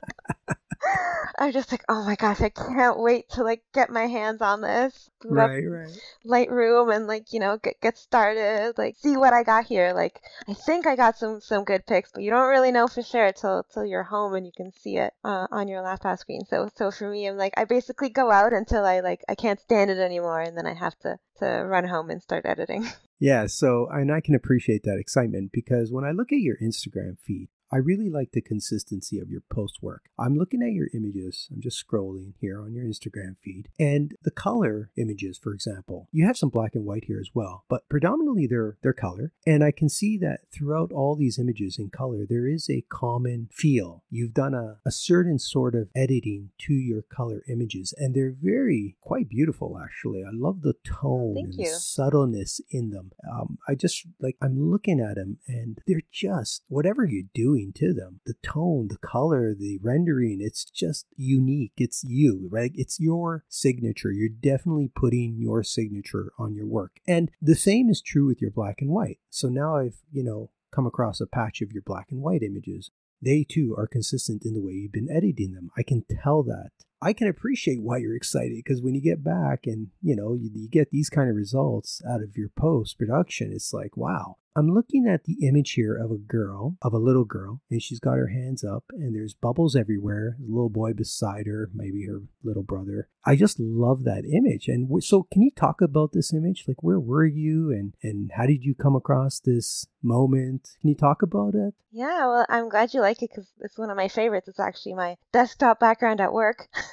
I'm 1.40 1.52
just 1.52 1.72
like, 1.72 1.84
oh 1.90 2.06
my 2.06 2.16
gosh, 2.16 2.42
I 2.42 2.50
can't 2.50 3.00
wait 3.00 3.30
to 3.32 3.44
like 3.44 3.64
get 3.74 3.90
my 3.90 4.06
hands 4.06 4.42
on 4.42 4.62
this. 4.62 5.10
Right, 5.26 5.64
right. 5.64 5.90
Lightroom 6.26 6.96
and 6.96 7.08
like 7.08 7.34
you 7.34 7.40
know 7.40 7.58
get 7.58 7.80
get 7.82 7.98
started 7.98 8.74
like 8.78 8.96
see 8.98 9.16
what 9.18 9.34
I 9.34 9.44
got 9.44 9.66
here 9.66 9.94
like 9.94 10.20
I 10.50 10.54
think 10.54 10.86
I 10.86 10.96
got 10.96 11.18
some 11.18 11.40
some 11.40 11.64
good 11.64 11.86
pics 11.86 12.12
but 12.14 12.24
you 12.24 12.30
don't 12.30 12.50
really 12.50 12.72
know 12.72 12.88
for 12.88 13.02
sure 13.02 13.32
till 13.32 13.64
till 13.74 13.86
you're 13.86 14.04
home 14.04 14.34
and 14.34 14.46
you 14.46 14.52
can 14.56 14.72
see 14.74 14.98
it 14.98 15.14
uh, 15.24 15.48
on 15.50 15.68
your 15.68 15.82
laptop 15.82 16.20
screen 16.20 16.42
so 16.50 16.70
so 16.76 16.92
for 16.92 17.10
me 17.10 17.28
I'm 17.28 17.38
like 17.38 17.54
I 17.56 17.64
basically 17.66 18.10
go 18.10 18.32
out 18.32 18.52
until 18.52 18.86
I 18.86 19.00
like 19.00 19.22
I 19.30 19.36
can't 19.36 19.62
stand 19.62 19.92
it 19.92 19.98
anymore 19.98 20.42
and 20.42 20.58
then 20.58 20.66
I 20.66 20.74
have 20.74 20.98
to 21.00 21.18
to 21.40 21.46
run 21.46 21.88
home 21.88 22.10
and 22.10 22.22
start 22.22 22.46
editing 22.46 22.86
Yeah, 23.20 23.48
so 23.48 23.88
and 23.90 24.12
I 24.12 24.20
can 24.20 24.36
appreciate 24.36 24.84
that 24.84 24.98
excitement 25.00 25.52
because 25.54 25.94
when 25.94 26.04
I 26.04 26.12
look 26.12 26.34
at 26.34 26.40
your 26.40 26.58
Instagram 26.62 27.18
feed, 27.26 27.48
I 27.74 27.78
really 27.78 28.08
like 28.08 28.34
the 28.34 28.42
consistency 28.42 29.18
of 29.18 29.32
your 29.32 29.42
post 29.52 29.82
work. 29.82 30.04
I'm 30.20 30.38
looking 30.38 30.62
at 30.62 30.74
your 30.74 30.90
images. 30.94 31.48
I'm 31.52 31.60
just 31.60 31.84
scrolling 31.84 32.34
here 32.40 32.62
on 32.62 32.72
your 32.72 32.86
Instagram 32.86 33.38
feed. 33.44 33.68
And 33.80 34.14
the 34.22 34.30
color 34.30 34.92
images, 34.96 35.40
for 35.42 35.56
example, 35.56 36.08
you 36.12 36.28
have 36.28 36.38
some 36.38 36.50
black 36.50 36.76
and 36.76 36.86
white 36.86 37.06
here 37.06 37.20
as 37.20 37.32
well, 37.34 37.66
but 37.68 37.90
predominantly 37.90 38.46
they're 38.46 38.78
they're 38.84 38.94
color. 38.94 39.32
And 39.48 39.64
I 39.64 39.72
can 39.72 39.90
see 39.90 40.20
that 40.20 40.42
throughout 40.54 40.92
all 40.92 41.16
these 41.16 41.40
images 41.40 41.80
in 41.80 41.90
color, 41.90 42.28
there 42.30 42.48
is 42.48 42.70
a 42.70 42.86
common 42.90 43.50
feel. 43.52 44.04
You've 44.12 44.36
done 44.36 44.54
a, 44.54 44.78
a 44.86 44.92
certain 44.92 45.40
sort 45.40 45.74
of 45.74 45.90
editing 45.96 46.52
to 46.68 46.74
your 46.74 47.02
color 47.02 47.42
images, 47.50 47.92
and 47.98 48.14
they're 48.14 48.36
very 48.40 48.98
quite 49.02 49.30
beautiful 49.30 49.80
actually. 49.84 50.24
I 50.24 50.30
love 50.32 50.62
the 50.62 50.76
tone 50.84 51.34
thank 51.34 51.46
and 51.46 51.56
you. 51.56 51.64
the 51.72 51.80
subtleness 51.80 52.62
in 52.70 52.92
them. 52.92 53.14
Um, 53.28 53.58
I 53.68 53.74
just 53.74 54.06
like 54.20 54.38
I'm 54.44 54.70
looking 54.70 55.00
at 55.00 55.16
them 55.16 55.40
and 55.48 55.80
they're 55.88 56.02
just 56.12 56.62
whatever 56.68 57.04
you're 57.04 57.24
doing 57.34 57.63
to 57.74 57.94
them, 57.94 58.20
the 58.26 58.34
tone, 58.44 58.88
the 58.90 58.98
color, 58.98 59.54
the 59.54 59.80
rendering, 59.82 60.40
it's 60.42 60.66
just 60.66 61.06
unique. 61.16 61.74
It's 61.78 62.04
you, 62.04 62.50
right? 62.52 62.72
It's 62.76 63.00
your 63.00 63.46
signature. 63.48 64.12
You're 64.12 64.30
definitely 64.30 64.90
putting 64.94 65.38
your 65.38 65.64
signature 65.64 66.32
on 66.38 66.56
your 66.56 66.66
work. 66.66 66.98
And 67.08 67.32
the 67.42 67.56
same 67.56 67.90
is 67.90 68.02
true 68.02 68.26
with 68.26 68.42
your 68.42 68.52
black 68.52 68.82
and 68.82 68.90
white. 68.90 69.20
So 69.30 69.48
now 69.48 69.78
I've, 69.78 70.02
you 70.12 70.24
know, 70.24 70.50
come 70.74 70.86
across 70.86 71.22
a 71.22 71.28
patch 71.28 71.62
of 71.62 71.72
your 71.72 71.84
black 71.84 72.08
and 72.12 72.22
white 72.22 72.42
images. 72.44 72.92
They 73.22 73.46
too 73.48 73.74
are 73.78 73.88
consistent 73.88 74.44
in 74.44 74.54
the 74.54 74.62
way 74.62 74.74
you've 74.74 74.92
been 74.92 75.10
editing 75.10 75.54
them. 75.54 75.70
I 75.78 75.84
can 75.84 76.04
tell 76.10 76.44
that. 76.44 76.72
I 77.04 77.14
can 77.14 77.28
appreciate 77.28 77.82
why 77.82 77.98
you're 77.98 78.16
excited 78.16 78.56
because 78.56 78.82
when 78.82 78.96
you 78.96 79.02
get 79.02 79.24
back 79.24 79.66
and 79.66 79.88
you 80.02 80.16
know 80.16 80.34
you, 80.34 80.50
you 80.54 80.70
get 80.70 80.90
these 80.92 81.10
kind 81.10 81.30
of 81.30 81.36
results 81.36 82.02
out 82.10 82.22
of 82.22 82.38
your 82.38 82.50
post 82.50 82.98
production, 82.98 83.52
it's 83.52 83.74
like 83.74 83.98
wow, 83.98 84.38
I'm 84.56 84.70
looking 84.70 85.08
at 85.08 85.24
the 85.24 85.48
image 85.48 85.72
here 85.72 85.98
of 85.98 86.12
a 86.12 86.18
girl, 86.18 86.78
of 86.82 86.94
a 86.94 87.00
little 87.00 87.26
girl, 87.26 87.62
and 87.72 87.82
she's 87.82 88.00
got 88.00 88.18
her 88.18 88.28
hands 88.28 88.64
up, 88.64 88.84
and 88.92 89.16
there's 89.16 89.34
bubbles 89.34 89.76
everywhere. 89.76 90.38
A 90.40 90.48
little 90.48 90.70
boy 90.70 90.94
beside 90.94 91.48
her, 91.48 91.70
maybe 91.74 92.06
her 92.06 92.22
little 92.44 92.62
brother. 92.62 93.10
I 93.26 93.36
just 93.36 93.60
love 93.60 94.04
that 94.04 94.26
image. 94.26 94.68
And 94.68 95.04
so, 95.04 95.24
can 95.32 95.42
you 95.42 95.52
talk 95.56 95.82
about 95.82 96.12
this 96.12 96.34
image? 96.34 96.66
Like, 96.68 96.84
where 96.84 97.00
were 97.00 97.26
you, 97.26 97.72
and 97.72 97.96
and 98.04 98.32
how 98.36 98.46
did 98.46 98.64
you 98.64 98.76
come 98.76 98.96
across 98.96 99.40
this 99.40 99.88
moment? 100.04 100.70
Can 100.82 100.90
you 100.90 100.96
talk 100.96 101.24
about 101.24 101.56
it? 101.56 101.74
Yeah, 101.92 102.28
well, 102.28 102.46
I'm 102.50 102.70
glad 102.70 102.94
you 102.94 103.02
like 103.02 103.24
it 103.24 103.30
because 103.32 103.48
it's 103.60 103.78
one 103.78 103.90
of 103.90 103.98
my 103.98 104.08
favorites. 104.08 104.48
It's 104.48 104.60
actually 104.60 104.94
my 104.94 105.18
desktop 105.32 105.80
background 105.80 106.22
at 106.22 106.34
work. 106.34 106.68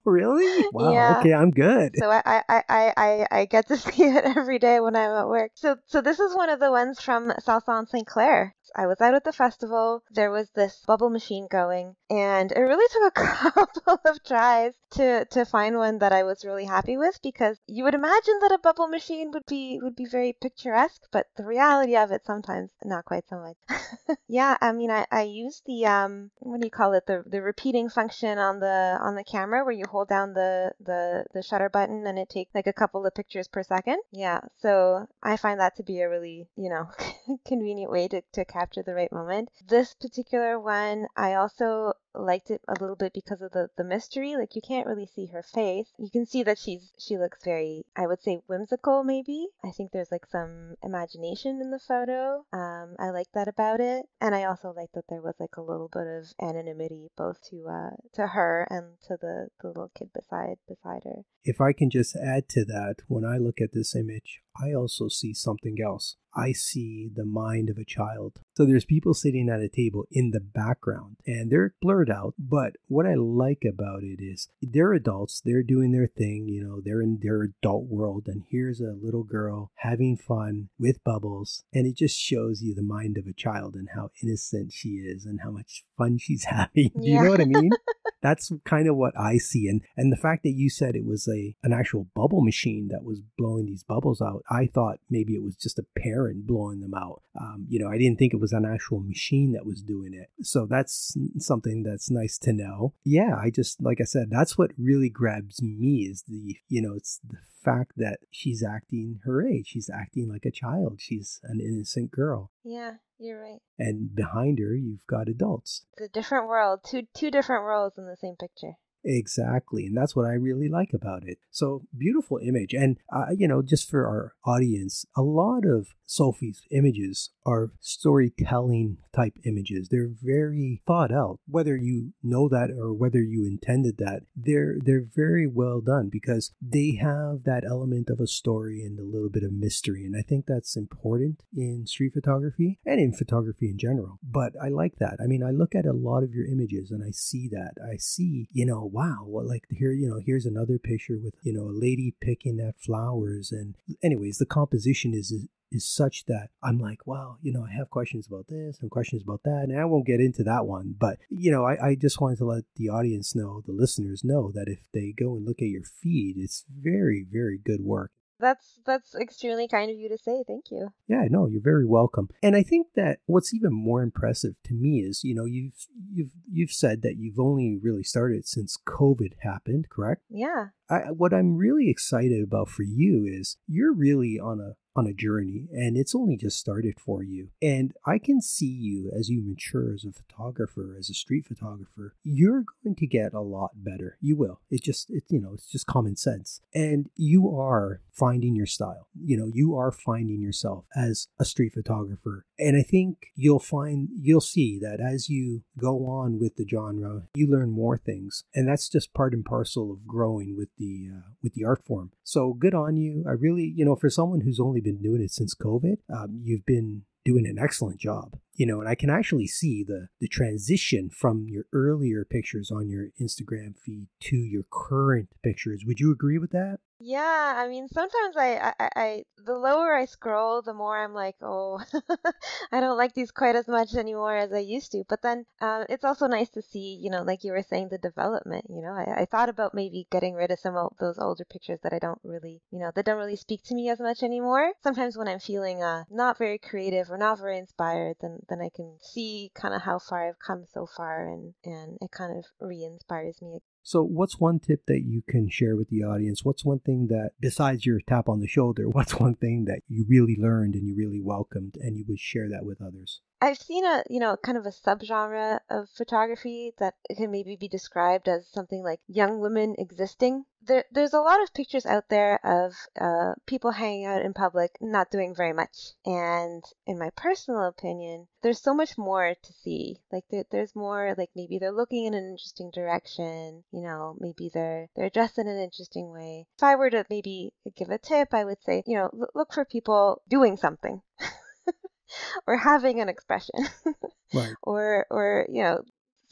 really? 0.05 0.67
Wow. 0.71 0.91
Yeah. 0.91 1.19
Okay, 1.19 1.33
I'm 1.33 1.51
good. 1.51 1.95
So 1.97 2.09
I, 2.09 2.21
I, 2.25 2.63
I, 2.69 2.93
I, 2.97 3.27
I 3.31 3.45
get 3.45 3.67
to 3.67 3.77
see 3.77 4.03
it 4.03 4.25
every 4.25 4.59
day 4.59 4.79
when 4.79 4.95
I'm 4.95 5.11
at 5.11 5.27
work. 5.27 5.51
So 5.55 5.77
so 5.87 6.01
this 6.01 6.19
is 6.19 6.35
one 6.35 6.49
of 6.49 6.59
the 6.59 6.71
ones 6.71 7.01
from 7.01 7.29
Salsa 7.29 7.87
Saint 7.89 8.07
Clair. 8.07 8.55
I 8.73 8.87
was 8.87 9.01
out 9.01 9.13
at 9.13 9.25
the 9.25 9.33
festival. 9.33 10.01
There 10.11 10.31
was 10.31 10.49
this 10.51 10.81
bubble 10.87 11.09
machine 11.09 11.47
going, 11.51 11.95
and 12.09 12.51
it 12.51 12.59
really 12.59 12.87
took 12.91 13.17
a 13.17 13.51
couple 13.51 13.99
of 14.05 14.23
tries 14.23 14.73
to 14.91 15.25
to 15.25 15.45
find 15.45 15.77
one 15.77 15.99
that 15.99 16.13
I 16.13 16.23
was 16.23 16.45
really 16.45 16.65
happy 16.65 16.97
with 16.97 17.19
because 17.21 17.57
you 17.67 17.83
would 17.83 17.95
imagine 17.95 18.39
that 18.41 18.53
a 18.53 18.59
bubble 18.59 18.87
machine 18.87 19.31
would 19.31 19.45
be 19.45 19.79
would 19.81 19.95
be 19.95 20.05
very 20.05 20.33
picturesque, 20.33 21.01
but 21.11 21.27
the 21.35 21.45
reality 21.45 21.97
of 21.97 22.11
it 22.11 22.25
sometimes 22.25 22.71
not 22.83 23.05
quite 23.05 23.27
so 23.29 23.39
much. 23.39 24.17
yeah, 24.27 24.57
I 24.61 24.71
mean, 24.71 24.89
I 24.89 25.05
I 25.11 25.23
used 25.23 25.63
the 25.65 25.85
um 25.85 26.31
what 26.39 26.61
do 26.61 26.67
you 26.67 26.71
call 26.71 26.93
it 26.93 27.05
the 27.05 27.23
the 27.25 27.41
repeating 27.41 27.89
function 27.89 28.37
on 28.37 28.59
the 28.59 28.97
on 29.01 29.15
the 29.15 29.23
camera 29.25 29.65
where 29.65 29.73
you 29.73 29.85
hold 29.91 30.07
down 30.07 30.33
the 30.33 30.71
the 30.79 31.25
the 31.33 31.43
shutter 31.43 31.69
button 31.69 32.07
and 32.07 32.17
it 32.17 32.29
takes 32.29 32.55
like 32.55 32.67
a 32.67 32.73
couple 32.73 33.05
of 33.05 33.13
pictures 33.13 33.47
per 33.47 33.63
second. 33.63 33.99
Yeah, 34.11 34.39
so 34.57 35.07
I 35.21 35.37
find 35.37 35.59
that 35.59 35.75
to 35.75 35.83
be 35.83 36.01
a 36.01 36.09
really 36.09 36.47
you 36.55 36.69
know 36.69 36.89
convenient 37.45 37.91
way 37.91 38.07
to 38.07 38.21
to 38.33 38.45
capture 38.45 38.83
the 38.83 38.95
right 38.95 39.11
moment. 39.11 39.49
This 39.67 39.93
particular 39.93 40.59
one, 40.59 41.07
I 41.15 41.35
also 41.35 41.93
liked 42.13 42.51
it 42.51 42.61
a 42.67 42.79
little 42.79 42.95
bit 42.95 43.13
because 43.13 43.41
of 43.41 43.51
the 43.51 43.69
the 43.77 43.83
mystery 43.83 44.35
like 44.35 44.55
you 44.55 44.61
can't 44.61 44.87
really 44.87 45.05
see 45.05 45.27
her 45.27 45.43
face. 45.43 45.87
You 45.97 46.09
can 46.09 46.25
see 46.25 46.43
that 46.43 46.57
she's 46.57 46.91
she 46.99 47.17
looks 47.17 47.43
very 47.43 47.85
i 47.95 48.07
would 48.07 48.21
say 48.21 48.41
whimsical 48.47 49.03
maybe. 49.03 49.47
I 49.63 49.71
think 49.71 49.91
there's 49.91 50.11
like 50.11 50.25
some 50.25 50.75
imagination 50.83 51.61
in 51.61 51.71
the 51.71 51.79
photo. 51.79 52.45
Um 52.53 52.95
i 52.99 53.09
like 53.09 53.31
that 53.33 53.47
about 53.47 53.79
it. 53.79 54.05
And 54.19 54.35
i 54.35 54.43
also 54.43 54.73
like 54.75 54.91
that 54.93 55.05
there 55.09 55.21
was 55.21 55.35
like 55.39 55.57
a 55.57 55.61
little 55.61 55.89
bit 55.91 56.07
of 56.07 56.33
anonymity 56.41 57.09
both 57.17 57.37
to 57.49 57.67
uh 57.67 57.95
to 58.13 58.27
her 58.27 58.67
and 58.69 58.97
to 59.07 59.17
the 59.21 59.47
the 59.61 59.67
little 59.67 59.91
kid 59.97 60.09
beside 60.13 60.57
beside 60.67 61.03
her. 61.03 61.23
If 61.43 61.61
i 61.61 61.73
can 61.73 61.89
just 61.89 62.15
add 62.15 62.49
to 62.49 62.65
that 62.65 62.95
when 63.07 63.25
i 63.25 63.37
look 63.37 63.61
at 63.61 63.73
this 63.73 63.95
image 63.95 64.41
i 64.59 64.73
also 64.73 65.07
see 65.07 65.33
something 65.33 65.77
else 65.83 66.17
I 66.33 66.53
see 66.53 67.09
the 67.13 67.25
mind 67.25 67.69
of 67.69 67.77
a 67.77 67.85
child. 67.85 68.39
So 68.55 68.65
there's 68.65 68.85
people 68.85 69.13
sitting 69.13 69.49
at 69.49 69.59
a 69.59 69.67
table 69.67 70.05
in 70.11 70.31
the 70.31 70.39
background 70.39 71.17
and 71.25 71.51
they're 71.51 71.73
blurred 71.81 72.09
out. 72.09 72.35
But 72.37 72.73
what 72.87 73.05
I 73.05 73.15
like 73.15 73.63
about 73.67 74.03
it 74.03 74.21
is 74.21 74.49
they're 74.61 74.93
adults, 74.93 75.41
they're 75.43 75.63
doing 75.63 75.91
their 75.91 76.07
thing, 76.07 76.47
you 76.47 76.63
know, 76.63 76.81
they're 76.83 77.01
in 77.01 77.19
their 77.21 77.43
adult 77.43 77.85
world. 77.87 78.27
And 78.27 78.43
here's 78.49 78.79
a 78.79 78.95
little 79.01 79.23
girl 79.23 79.71
having 79.75 80.17
fun 80.17 80.69
with 80.79 81.03
bubbles. 81.03 81.63
And 81.73 81.85
it 81.85 81.95
just 81.97 82.17
shows 82.17 82.61
you 82.61 82.73
the 82.73 82.81
mind 82.81 83.17
of 83.17 83.27
a 83.27 83.33
child 83.33 83.75
and 83.75 83.89
how 83.95 84.11
innocent 84.23 84.71
she 84.71 84.89
is 84.89 85.25
and 85.25 85.41
how 85.41 85.51
much 85.51 85.83
fun 85.97 86.17
she's 86.17 86.43
having. 86.49 86.91
Do 86.95 87.07
you 87.07 87.21
know 87.21 87.31
what 87.31 87.41
I 87.41 87.45
mean? 87.45 87.71
That's 88.21 88.51
kind 88.65 88.87
of 88.87 88.95
what 88.95 89.17
I 89.19 89.37
see. 89.37 89.67
And 89.67 89.81
and 89.97 90.11
the 90.11 90.17
fact 90.17 90.43
that 90.43 90.51
you 90.51 90.69
said 90.69 90.95
it 90.95 91.05
was 91.05 91.27
a 91.27 91.55
an 91.63 91.73
actual 91.73 92.07
bubble 92.15 92.41
machine 92.41 92.89
that 92.89 93.03
was 93.03 93.21
blowing 93.37 93.65
these 93.65 93.83
bubbles 93.83 94.21
out, 94.21 94.43
I 94.49 94.67
thought 94.67 94.99
maybe 95.09 95.33
it 95.33 95.43
was 95.43 95.55
just 95.55 95.79
a 95.79 95.85
parent 95.97 96.47
blowing 96.47 96.81
them 96.81 96.93
out. 96.93 97.21
Um, 97.39 97.65
you 97.69 97.79
know, 97.79 97.89
I 97.89 97.97
didn't 97.97 98.17
think 98.17 98.33
it 98.33 98.39
was 98.39 98.53
an 98.53 98.65
actual 98.65 98.99
machine 98.99 99.53
that 99.53 99.65
was 99.65 99.81
doing 99.81 100.13
it. 100.13 100.29
So 100.41 100.65
that's 100.69 101.15
something 101.37 101.83
that's 101.83 102.11
nice 102.11 102.37
to 102.39 102.53
know. 102.53 102.93
Yeah, 103.03 103.35
I 103.41 103.49
just 103.49 103.81
like 103.81 103.99
I 104.01 104.05
said, 104.05 104.29
that's 104.29 104.57
what 104.57 104.71
really 104.77 105.09
grabs 105.09 105.61
me 105.61 106.07
is 106.09 106.23
the 106.27 106.57
you 106.67 106.81
know, 106.81 106.93
it's 106.95 107.19
the 107.27 107.37
fact 107.63 107.93
that 107.97 108.19
she's 108.31 108.63
acting 108.63 109.19
her 109.23 109.45
age. 109.45 109.67
She's 109.67 109.89
acting 109.89 110.27
like 110.27 110.45
a 110.45 110.51
child. 110.51 110.99
She's 110.99 111.39
an 111.43 111.59
innocent 111.61 112.11
girl. 112.11 112.51
Yeah, 112.63 112.95
you're 113.21 113.41
right. 113.41 113.59
And 113.77 114.15
behind 114.15 114.59
her, 114.59 114.75
you've 114.75 115.05
got 115.07 115.27
adults. 115.29 115.85
It's 115.93 116.09
a 116.09 116.09
different 116.09 116.47
world. 116.47 116.81
Two 116.83 117.03
two 117.13 117.31
different 117.31 117.63
worlds 117.63 117.97
in 117.97 118.05
the 118.05 118.17
same 118.17 118.35
picture. 118.35 118.73
Exactly. 119.03 119.85
And 119.85 119.97
that's 119.97 120.15
what 120.15 120.25
I 120.25 120.33
really 120.33 120.69
like 120.69 120.93
about 120.93 121.23
it. 121.25 121.39
So 121.49 121.83
beautiful 121.97 122.37
image. 122.37 122.73
And, 122.73 122.97
uh, 123.11 123.27
you 123.35 123.47
know, 123.47 123.61
just 123.61 123.89
for 123.89 124.05
our 124.05 124.33
audience, 124.45 125.05
a 125.15 125.21
lot 125.21 125.65
of 125.65 125.89
Sophie's 126.05 126.61
images 126.71 127.29
are 127.45 127.71
storytelling 127.79 128.97
type 129.15 129.37
images. 129.45 129.87
They're 129.89 130.11
very 130.21 130.81
thought 130.85 131.11
out. 131.11 131.39
Whether 131.47 131.75
you 131.75 132.13
know 132.21 132.49
that 132.49 132.69
or 132.69 132.93
whether 132.93 133.21
you 133.21 133.45
intended 133.45 133.97
that, 133.97 134.23
they're, 134.35 134.75
they're 134.79 135.05
very 135.15 135.47
well 135.47 135.81
done 135.81 136.09
because 136.11 136.51
they 136.61 136.97
have 137.01 137.43
that 137.45 137.63
element 137.65 138.09
of 138.09 138.19
a 138.19 138.27
story 138.27 138.83
and 138.83 138.99
a 138.99 139.03
little 139.03 139.29
bit 139.29 139.43
of 139.43 139.53
mystery. 139.53 140.05
And 140.05 140.15
I 140.15 140.21
think 140.21 140.45
that's 140.45 140.75
important 140.75 141.43
in 141.55 141.87
street 141.87 142.13
photography 142.13 142.79
and 142.85 142.99
in 142.99 143.13
photography 143.13 143.69
in 143.69 143.77
general. 143.77 144.19
But 144.21 144.53
I 144.61 144.67
like 144.67 144.97
that. 144.99 145.17
I 145.23 145.27
mean, 145.27 145.43
I 145.43 145.51
look 145.51 145.75
at 145.75 145.85
a 145.85 145.93
lot 145.93 146.23
of 146.23 146.33
your 146.33 146.45
images 146.45 146.91
and 146.91 147.03
I 147.03 147.11
see 147.11 147.47
that. 147.49 147.75
I 147.81 147.97
see, 147.97 148.47
you 148.51 148.65
know, 148.65 148.89
wow, 148.91 149.23
well, 149.25 149.47
like 149.47 149.65
here, 149.69 149.91
you 149.91 150.07
know, 150.07 150.19
here's 150.23 150.45
another 150.45 150.77
picture 150.77 151.17
with, 151.21 151.35
you 151.43 151.53
know, 151.53 151.63
a 151.63 151.79
lady 151.79 152.15
picking 152.21 152.59
at 152.59 152.79
flowers. 152.79 153.51
And, 153.51 153.75
anyways, 154.03 154.37
the 154.37 154.45
composition 154.45 155.13
is, 155.13 155.33
is 155.71 155.87
such 155.87 156.25
that 156.25 156.49
I'm 156.61 156.79
like, 156.79 157.07
wow, 157.07 157.37
you 157.41 157.53
know, 157.53 157.65
I 157.65 157.73
have 157.77 157.89
questions 157.89 158.27
about 158.27 158.47
this 158.47 158.79
and 158.81 158.91
questions 158.91 159.23
about 159.23 159.43
that. 159.43 159.67
And 159.69 159.79
I 159.79 159.85
won't 159.85 160.07
get 160.07 160.19
into 160.19 160.43
that 160.43 160.65
one. 160.65 160.95
But, 160.99 161.17
you 161.29 161.51
know, 161.51 161.65
I, 161.65 161.89
I 161.89 161.95
just 161.95 162.19
wanted 162.19 162.39
to 162.39 162.45
let 162.45 162.63
the 162.75 162.89
audience 162.89 163.35
know, 163.35 163.61
the 163.65 163.73
listeners 163.73 164.23
know 164.23 164.51
that 164.51 164.67
if 164.67 164.79
they 164.93 165.13
go 165.17 165.35
and 165.35 165.45
look 165.45 165.59
at 165.59 165.69
your 165.69 165.83
feed, 165.83 166.35
it's 166.37 166.65
very, 166.69 167.25
very 167.29 167.57
good 167.57 167.81
work 167.81 168.11
that's 168.41 168.79
that's 168.85 169.15
extremely 169.15 169.67
kind 169.67 169.89
of 169.89 169.97
you 169.97 170.09
to 170.09 170.17
say. 170.17 170.43
Thank 170.45 170.65
you. 170.71 170.89
Yeah, 171.07 171.27
no, 171.29 171.47
you're 171.47 171.61
very 171.61 171.85
welcome. 171.85 172.29
And 172.43 172.55
I 172.55 172.63
think 172.63 172.87
that 172.95 173.19
what's 173.25 173.53
even 173.53 173.73
more 173.73 174.01
impressive 174.01 174.55
to 174.65 174.73
me 174.73 174.99
is, 174.99 175.23
you 175.23 175.35
know, 175.35 175.45
you've 175.45 175.87
you've 176.11 176.31
you've 176.51 176.71
said 176.71 177.01
that 177.03 177.15
you've 177.17 177.39
only 177.39 177.77
really 177.81 178.03
started 178.03 178.47
since 178.47 178.77
COVID 178.87 179.33
happened, 179.41 179.89
correct? 179.89 180.23
Yeah. 180.29 180.67
I, 180.89 181.11
what 181.11 181.33
I'm 181.33 181.55
really 181.55 181.89
excited 181.89 182.43
about 182.43 182.67
for 182.67 182.83
you 182.83 183.25
is 183.25 183.57
you're 183.67 183.93
really 183.93 184.37
on 184.37 184.59
a 184.59 184.75
on 184.95 185.07
a 185.07 185.13
journey 185.13 185.67
and 185.71 185.97
it's 185.97 186.15
only 186.15 186.37
just 186.37 186.59
started 186.59 186.99
for 186.99 187.23
you. 187.23 187.49
And 187.61 187.93
I 188.05 188.17
can 188.17 188.41
see 188.41 188.65
you 188.65 189.11
as 189.17 189.29
you 189.29 189.41
mature 189.41 189.93
as 189.93 190.05
a 190.05 190.11
photographer, 190.11 190.95
as 190.97 191.09
a 191.09 191.13
street 191.13 191.45
photographer, 191.45 192.15
you're 192.23 192.65
going 192.83 192.95
to 192.95 193.07
get 193.07 193.33
a 193.33 193.41
lot 193.41 193.71
better. 193.75 194.17
You 194.21 194.35
will. 194.35 194.59
It 194.69 194.83
just, 194.83 195.09
it, 195.09 195.23
you 195.29 195.39
know, 195.39 195.51
it's 195.53 195.67
just 195.67 195.85
common 195.85 196.15
sense. 196.15 196.61
And 196.73 197.09
you 197.15 197.55
are 197.57 198.01
finding 198.11 198.55
your 198.55 198.65
style. 198.65 199.07
You 199.15 199.37
know, 199.37 199.49
you 199.53 199.75
are 199.75 199.91
finding 199.91 200.41
yourself 200.41 200.85
as 200.95 201.27
a 201.39 201.45
street 201.45 201.73
photographer. 201.73 202.45
And 202.59 202.75
I 202.75 202.83
think 202.83 203.27
you'll 203.35 203.59
find, 203.59 204.09
you'll 204.13 204.41
see 204.41 204.77
that 204.79 204.99
as 204.99 205.29
you 205.29 205.63
go 205.77 206.05
on 206.05 206.39
with 206.39 206.57
the 206.57 206.67
genre, 206.67 207.23
you 207.33 207.47
learn 207.47 207.71
more 207.71 207.97
things. 207.97 208.43
And 208.53 208.67
that's 208.67 208.89
just 208.89 209.13
part 209.13 209.33
and 209.33 209.45
parcel 209.45 209.91
of 209.91 210.05
growing 210.05 210.57
with 210.57 210.69
the, 210.77 211.09
uh, 211.15 211.29
with 211.41 211.53
the 211.53 211.63
art 211.63 211.83
form. 211.85 212.11
So 212.23 212.53
good 212.53 212.75
on 212.75 212.97
you. 212.97 213.23
I 213.27 213.31
really, 213.31 213.73
you 213.75 213.85
know, 213.85 213.95
for 213.95 214.09
someone 214.09 214.41
who's 214.41 214.59
only 214.59 214.80
been 214.83 215.01
doing 215.01 215.21
it 215.21 215.31
since 215.31 215.55
COVID, 215.55 215.97
um, 216.13 216.41
you've 216.43 216.65
been 216.65 217.03
doing 217.23 217.45
an 217.45 217.59
excellent 217.59 217.99
job 217.99 218.35
you 218.55 218.65
know 218.65 218.79
and 218.79 218.89
i 218.89 218.95
can 218.95 219.09
actually 219.09 219.45
see 219.45 219.83
the 219.83 220.07
the 220.19 220.27
transition 220.27 221.07
from 221.07 221.45
your 221.47 221.65
earlier 221.71 222.25
pictures 222.25 222.71
on 222.71 222.89
your 222.89 223.09
instagram 223.21 223.77
feed 223.77 224.07
to 224.19 224.37
your 224.37 224.63
current 224.71 225.29
pictures. 225.43 225.83
Would 225.85 225.99
you 225.99 226.11
agree 226.11 226.37
with 226.37 226.51
that 226.51 226.79
yeah, 227.03 227.55
I 227.57 227.67
mean, 227.67 227.87
sometimes 227.87 228.37
I, 228.37 228.73
I, 228.79 228.89
I, 228.95 229.23
the 229.43 229.55
lower 229.57 229.95
I 229.95 230.05
scroll, 230.05 230.61
the 230.61 230.73
more 230.73 231.03
I'm 231.03 231.15
like, 231.15 231.35
oh, 231.41 231.81
I 232.71 232.79
don't 232.79 232.97
like 232.97 233.15
these 233.15 233.31
quite 233.31 233.55
as 233.55 233.67
much 233.67 233.95
anymore 233.95 234.35
as 234.35 234.53
I 234.53 234.59
used 234.59 234.91
to. 234.91 235.03
But 235.09 235.23
then 235.23 235.45
um, 235.61 235.85
it's 235.89 236.03
also 236.03 236.27
nice 236.27 236.49
to 236.51 236.61
see, 236.61 236.99
you 237.01 237.09
know, 237.09 237.23
like 237.23 237.43
you 237.43 237.53
were 237.53 237.63
saying, 237.63 237.89
the 237.89 237.97
development. 237.97 238.65
You 238.69 238.83
know, 238.83 238.91
I, 238.91 239.21
I 239.21 239.25
thought 239.25 239.49
about 239.49 239.73
maybe 239.73 240.07
getting 240.11 240.35
rid 240.35 240.51
of 240.51 240.59
some 240.59 240.75
of 240.77 240.93
those 240.99 241.17
older 241.17 241.43
pictures 241.43 241.79
that 241.81 241.93
I 241.93 241.99
don't 241.99 242.21
really, 242.23 242.61
you 242.69 242.79
know, 242.79 242.91
that 242.93 243.05
don't 243.05 243.17
really 243.17 243.35
speak 243.35 243.63
to 243.65 243.75
me 243.75 243.89
as 243.89 243.99
much 243.99 244.21
anymore. 244.21 244.71
Sometimes 244.83 245.17
when 245.17 245.27
I'm 245.27 245.39
feeling 245.39 245.81
uh, 245.81 246.03
not 246.11 246.37
very 246.37 246.59
creative 246.59 247.09
or 247.09 247.17
not 247.17 247.39
very 247.39 247.57
inspired, 247.57 248.17
then 248.21 248.39
then 248.47 248.61
I 248.61 248.69
can 248.75 248.97
see 249.01 249.51
kind 249.55 249.73
of 249.73 249.81
how 249.81 249.97
far 249.97 250.29
I've 250.29 250.39
come 250.39 250.65
so 250.71 250.85
far, 250.85 251.27
and 251.27 251.55
and 251.65 251.97
it 251.99 252.11
kind 252.11 252.37
of 252.37 252.45
re-inspires 252.59 253.41
me 253.41 253.59
so, 253.83 254.03
what's 254.03 254.39
one 254.39 254.59
tip 254.59 254.85
that 254.85 255.01
you 255.01 255.23
can 255.27 255.49
share 255.49 255.75
with 255.75 255.89
the 255.89 256.03
audience? 256.03 256.45
What's 256.45 256.63
one 256.63 256.79
thing 256.79 257.07
that, 257.07 257.31
besides 257.39 257.85
your 257.85 257.99
tap 257.99 258.29
on 258.29 258.39
the 258.39 258.47
shoulder, 258.47 258.87
what's 258.89 259.19
one 259.19 259.35
thing 259.35 259.65
that 259.65 259.81
you 259.87 260.05
really 260.07 260.37
learned 260.39 260.75
and 260.75 260.87
you 260.87 260.95
really 260.95 261.21
welcomed 261.21 261.77
and 261.81 261.97
you 261.97 262.05
would 262.07 262.19
share 262.19 262.49
that 262.49 262.65
with 262.65 262.81
others? 262.81 263.21
I've 263.41 263.57
seen 263.57 263.83
a, 263.83 264.03
you 264.07 264.19
know, 264.19 264.37
kind 264.37 264.57
of 264.57 264.67
a 264.67 264.69
subgenre 264.69 265.59
of 265.69 265.89
photography 265.89 266.73
that 266.77 266.93
can 267.17 267.31
maybe 267.31 267.55
be 267.55 267.67
described 267.67 268.27
as 268.27 268.47
something 268.47 268.83
like 268.83 268.99
young 269.07 269.39
women 269.39 269.75
existing. 269.79 270.45
There, 270.63 270.85
there's 270.91 271.13
a 271.13 271.19
lot 271.19 271.41
of 271.41 271.53
pictures 271.53 271.85
out 271.85 272.09
there 272.09 272.39
of 272.45 272.73
uh, 272.99 273.33
people 273.47 273.71
hanging 273.71 274.05
out 274.05 274.21
in 274.21 274.33
public, 274.33 274.77
not 274.79 275.09
doing 275.09 275.33
very 275.33 275.53
much. 275.53 275.93
And 276.05 276.63
in 276.85 276.99
my 276.99 277.09
personal 277.15 277.63
opinion, 277.63 278.27
there's 278.43 278.61
so 278.61 278.73
much 278.73 278.97
more 278.97 279.33
to 279.41 279.53
see. 279.53 279.97
Like 280.11 280.25
there, 280.29 280.45
there's 280.51 280.75
more, 280.75 281.15
like 281.17 281.29
maybe 281.35 281.57
they're 281.57 281.71
looking 281.71 282.05
in 282.05 282.13
an 282.13 282.29
interesting 282.29 282.69
direction. 282.71 283.63
You 283.71 283.81
know, 283.81 284.15
maybe 284.19 284.51
they're 284.53 284.89
they're 284.95 285.09
dressed 285.09 285.39
in 285.39 285.47
an 285.47 285.57
interesting 285.57 286.11
way. 286.11 286.45
If 286.57 286.63
I 286.63 286.75
were 286.75 286.91
to 286.91 287.05
maybe 287.09 287.53
give 287.75 287.89
a 287.89 287.97
tip, 287.97 288.33
I 288.33 288.43
would 288.43 288.61
say, 288.63 288.83
you 288.85 288.97
know, 288.97 289.09
look 289.33 289.53
for 289.53 289.65
people 289.65 290.21
doing 290.29 290.57
something. 290.57 291.01
or 292.47 292.57
having 292.57 292.99
an 292.99 293.09
expression 293.09 293.55
right 294.33 294.53
or 294.63 295.05
or 295.09 295.45
you 295.49 295.63
know 295.63 295.81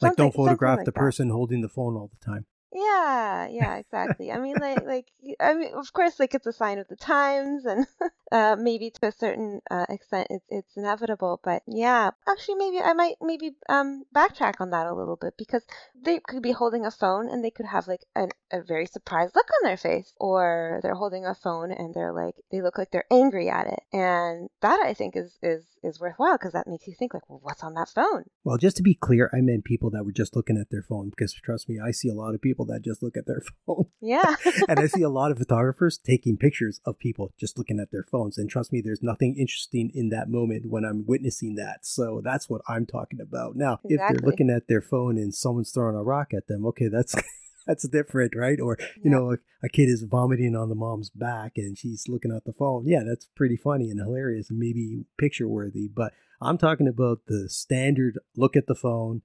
like 0.00 0.16
don't 0.16 0.34
photograph 0.34 0.78
like 0.78 0.84
the 0.84 0.92
that. 0.92 0.98
person 0.98 1.30
holding 1.30 1.60
the 1.60 1.68
phone 1.68 1.96
all 1.96 2.08
the 2.08 2.24
time 2.24 2.46
yeah 2.72 3.48
yeah 3.48 3.76
exactly. 3.76 4.30
I 4.30 4.38
mean 4.38 4.58
like 4.58 4.84
like 4.86 5.06
i 5.40 5.54
mean 5.54 5.72
of 5.74 5.92
course 5.92 6.18
like 6.20 6.34
it's 6.34 6.46
a 6.46 6.52
sign 6.52 6.78
of 6.78 6.88
the 6.88 6.96
times 6.96 7.64
and 7.64 7.86
uh 8.32 8.56
maybe 8.58 8.90
to 8.90 9.06
a 9.06 9.12
certain 9.12 9.60
uh, 9.70 9.86
extent 9.88 10.28
it's 10.30 10.46
it's 10.48 10.76
inevitable 10.76 11.40
but 11.42 11.62
yeah 11.66 12.10
actually 12.28 12.56
maybe 12.56 12.80
i 12.80 12.92
might 12.92 13.16
maybe 13.20 13.52
um 13.68 14.04
backtrack 14.14 14.54
on 14.60 14.70
that 14.70 14.86
a 14.86 14.94
little 14.94 15.16
bit 15.16 15.34
because 15.36 15.64
they 16.00 16.20
could 16.20 16.42
be 16.42 16.52
holding 16.52 16.86
a 16.86 16.90
phone 16.90 17.28
and 17.28 17.44
they 17.44 17.50
could 17.50 17.66
have 17.66 17.86
like 17.86 18.04
an, 18.14 18.30
a 18.52 18.62
very 18.62 18.86
surprised 18.86 19.34
look 19.34 19.46
on 19.60 19.68
their 19.68 19.76
face 19.76 20.12
or 20.18 20.80
they're 20.82 20.94
holding 20.94 21.26
a 21.26 21.34
phone 21.34 21.70
and 21.70 21.94
they're 21.94 22.12
like 22.12 22.34
they 22.50 22.62
look 22.62 22.78
like 22.78 22.90
they're 22.90 23.04
angry 23.10 23.48
at 23.48 23.66
it. 23.66 23.80
And 23.92 24.48
that 24.60 24.80
i 24.80 24.94
think 24.94 25.16
is 25.16 25.38
is 25.42 25.64
is 25.82 26.00
worthwhile 26.00 26.36
because 26.36 26.52
that 26.52 26.66
makes 26.66 26.86
you 26.86 26.94
think 26.94 27.14
like 27.14 27.28
well 27.28 27.40
what's 27.42 27.62
on 27.62 27.74
that 27.74 27.88
phone? 27.88 28.24
Well 28.44 28.56
just 28.56 28.76
to 28.78 28.82
be 28.82 28.94
clear 28.94 29.30
i 29.32 29.40
meant 29.40 29.64
people 29.64 29.90
that 29.90 30.04
were 30.04 30.12
just 30.12 30.36
looking 30.36 30.56
at 30.56 30.70
their 30.70 30.82
phone 30.82 31.10
because 31.10 31.32
trust 31.34 31.68
me 31.68 31.78
i 31.84 31.90
see 31.90 32.08
a 32.08 32.14
lot 32.14 32.34
of 32.34 32.40
people 32.40 32.59
that 32.64 32.82
just 32.84 33.02
look 33.02 33.16
at 33.16 33.26
their 33.26 33.42
phone 33.66 33.86
yeah 34.00 34.36
and 34.68 34.78
i 34.78 34.86
see 34.86 35.02
a 35.02 35.08
lot 35.08 35.30
of 35.30 35.38
photographers 35.38 35.98
taking 35.98 36.36
pictures 36.36 36.80
of 36.84 36.98
people 36.98 37.32
just 37.38 37.58
looking 37.58 37.78
at 37.80 37.90
their 37.90 38.04
phones 38.10 38.38
and 38.38 38.48
trust 38.50 38.72
me 38.72 38.80
there's 38.80 39.02
nothing 39.02 39.36
interesting 39.38 39.90
in 39.94 40.08
that 40.10 40.28
moment 40.28 40.64
when 40.68 40.84
i'm 40.84 41.04
witnessing 41.06 41.54
that 41.54 41.84
so 41.84 42.20
that's 42.24 42.48
what 42.48 42.60
i'm 42.68 42.86
talking 42.86 43.20
about 43.20 43.56
now 43.56 43.78
exactly. 43.84 43.94
if 43.94 44.00
they're 44.22 44.30
looking 44.30 44.50
at 44.50 44.68
their 44.68 44.82
phone 44.82 45.16
and 45.16 45.34
someone's 45.34 45.70
throwing 45.72 45.96
a 45.96 46.02
rock 46.02 46.28
at 46.34 46.46
them 46.46 46.64
okay 46.66 46.88
that's 46.88 47.14
that's 47.66 47.86
different, 47.88 48.34
right? 48.34 48.58
Or 48.58 48.76
you 48.96 49.02
Yeah. 49.04 49.10
know, 49.12 49.32
a, 49.32 49.36
a 49.62 49.68
kid 49.68 49.88
is 49.90 50.02
vomiting 50.02 50.56
on 50.56 50.70
the 50.70 50.74
mom's 50.74 51.10
back 51.10 51.52
and 51.56 51.76
she's 51.76 52.04
looking 52.08 52.32
at 52.34 52.44
the 52.44 52.54
phone. 52.54 52.84
Yeah, 52.86 53.02
that's 53.06 53.26
pretty 53.36 53.56
funny 53.56 53.90
and 53.90 54.00
hilarious 54.00 54.50
and 54.50 54.58
maybe 54.58 55.04
picture 55.18 55.46
worthy. 55.46 55.86
But 55.86 56.12
I'm 56.40 56.58
talking 56.58 56.88
about 56.88 57.18
the 57.28 57.48
standard 57.48 58.18
look 58.34 58.56
at 58.56 58.66
the 58.66 58.74
phone. 58.74 59.22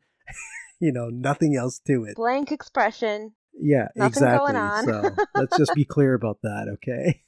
You 0.86 0.92
know, 0.92 1.10
nothing 1.10 1.56
else 1.56 1.80
to 1.88 2.06
it. 2.06 2.16
blank 2.16 2.52
expression 2.52 3.34
Yeah, 3.54 3.88
Nothing 3.96 4.10
exactly. 4.10 4.54
going 4.54 4.56
on. 4.56 4.86
so 4.86 5.16
let's 5.36 5.58
just 5.58 5.74
be 5.74 5.86
clear 5.96 6.14
about 6.14 6.40
that, 6.44 6.68
okay? 6.76 7.24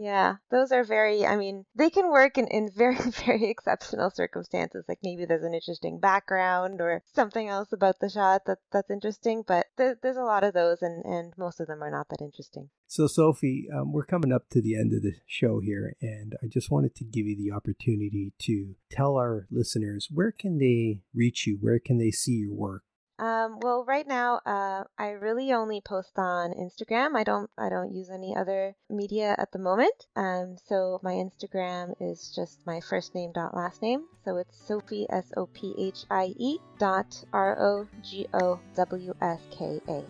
Yeah, 0.00 0.36
those 0.50 0.72
are 0.72 0.82
very, 0.82 1.24
I 1.24 1.36
mean, 1.36 1.64
they 1.76 1.88
can 1.88 2.10
work 2.10 2.36
in, 2.36 2.48
in 2.48 2.70
very, 2.76 2.96
very 3.24 3.48
exceptional 3.48 4.10
circumstances. 4.10 4.84
Like 4.88 4.98
maybe 5.02 5.24
there's 5.24 5.44
an 5.44 5.54
interesting 5.54 6.00
background 6.00 6.80
or 6.80 7.02
something 7.14 7.48
else 7.48 7.72
about 7.72 8.00
the 8.00 8.08
shot 8.08 8.42
that, 8.46 8.58
that's 8.72 8.90
interesting, 8.90 9.44
but 9.46 9.66
there, 9.76 9.96
there's 10.02 10.16
a 10.16 10.24
lot 10.24 10.42
of 10.42 10.54
those 10.54 10.82
and, 10.82 11.04
and 11.04 11.32
most 11.36 11.60
of 11.60 11.68
them 11.68 11.82
are 11.84 11.90
not 11.90 12.08
that 12.08 12.20
interesting. 12.20 12.70
So, 12.88 13.06
Sophie, 13.06 13.68
um, 13.72 13.92
we're 13.92 14.04
coming 14.04 14.32
up 14.32 14.48
to 14.50 14.60
the 14.60 14.74
end 14.74 14.92
of 14.92 15.02
the 15.02 15.14
show 15.26 15.60
here, 15.60 15.94
and 16.02 16.34
I 16.42 16.46
just 16.46 16.70
wanted 16.70 16.94
to 16.96 17.04
give 17.04 17.26
you 17.26 17.36
the 17.36 17.54
opportunity 17.54 18.32
to 18.40 18.74
tell 18.90 19.16
our 19.16 19.46
listeners 19.50 20.08
where 20.12 20.32
can 20.32 20.58
they 20.58 21.00
reach 21.14 21.46
you, 21.46 21.58
where 21.60 21.78
can 21.78 21.98
they 21.98 22.10
see 22.10 22.32
your 22.32 22.52
work. 22.52 22.82
Um, 23.22 23.60
well, 23.60 23.84
right 23.86 24.06
now, 24.06 24.40
uh, 24.44 24.82
I 24.98 25.10
really 25.10 25.52
only 25.52 25.80
post 25.80 26.10
on 26.16 26.54
Instagram. 26.54 27.14
I 27.14 27.22
don't, 27.22 27.48
I 27.56 27.68
don't 27.68 27.94
use 27.94 28.10
any 28.10 28.34
other 28.34 28.74
media 28.90 29.36
at 29.38 29.52
the 29.52 29.60
moment. 29.60 29.94
Um, 30.16 30.56
so 30.66 30.98
my 31.04 31.12
Instagram 31.12 31.94
is 32.00 32.32
just 32.34 32.66
my 32.66 32.80
first 32.80 33.14
name 33.14 33.30
dot 33.32 33.54
last 33.54 33.80
name. 33.80 34.06
So 34.24 34.38
it's 34.38 34.56
Sophie 34.66 35.06
S 35.08 35.32
O 35.36 35.46
P 35.46 35.72
H 35.78 36.04
I 36.10 36.34
E 36.36 36.58
dot 36.80 37.24
R 37.32 37.56
O 37.62 37.86
G 38.02 38.26
O 38.34 38.58
W 38.74 39.14
S 39.22 39.40
K 39.52 39.80
A. 39.86 40.02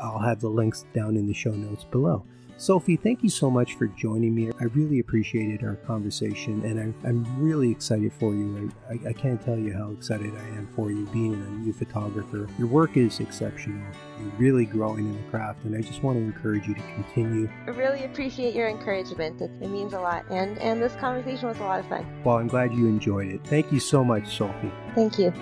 I'll 0.00 0.20
have 0.20 0.40
the 0.40 0.48
links 0.48 0.86
down 0.94 1.16
in 1.16 1.26
the 1.26 1.34
show 1.34 1.50
notes 1.50 1.82
below. 1.82 2.24
Sophie, 2.56 2.96
thank 2.96 3.22
you 3.22 3.28
so 3.28 3.50
much 3.50 3.74
for 3.74 3.88
joining 3.88 4.34
me. 4.34 4.50
I 4.60 4.64
really 4.64 5.00
appreciated 5.00 5.64
our 5.64 5.74
conversation, 5.74 6.62
and 6.64 6.78
I, 6.78 7.08
I'm 7.08 7.26
really 7.42 7.70
excited 7.70 8.12
for 8.12 8.32
you. 8.32 8.72
I, 8.88 8.92
I, 8.92 9.08
I 9.08 9.12
can't 9.12 9.44
tell 9.44 9.58
you 9.58 9.72
how 9.72 9.90
excited 9.90 10.32
I 10.32 10.46
am 10.56 10.68
for 10.74 10.90
you 10.90 11.04
being 11.06 11.34
a 11.34 11.50
new 11.50 11.72
photographer. 11.72 12.48
Your 12.56 12.68
work 12.68 12.96
is 12.96 13.18
exceptional. 13.18 13.82
You're 14.20 14.30
really 14.38 14.66
growing 14.66 15.06
in 15.06 15.16
the 15.16 15.30
craft, 15.30 15.64
and 15.64 15.76
I 15.76 15.80
just 15.80 16.02
want 16.04 16.16
to 16.18 16.22
encourage 16.22 16.68
you 16.68 16.74
to 16.74 16.82
continue. 16.94 17.50
I 17.66 17.70
really 17.70 18.04
appreciate 18.04 18.54
your 18.54 18.68
encouragement. 18.68 19.40
It, 19.40 19.50
it 19.60 19.68
means 19.68 19.92
a 19.92 20.00
lot. 20.00 20.24
And, 20.30 20.56
and 20.58 20.80
this 20.80 20.94
conversation 20.94 21.48
was 21.48 21.58
a 21.58 21.64
lot 21.64 21.80
of 21.80 21.86
fun. 21.88 22.06
Well, 22.22 22.36
I'm 22.36 22.48
glad 22.48 22.72
you 22.72 22.86
enjoyed 22.86 23.28
it. 23.28 23.44
Thank 23.44 23.72
you 23.72 23.80
so 23.80 24.04
much, 24.04 24.36
Sophie. 24.36 24.72
Thank 24.94 25.18
you. 25.18 25.32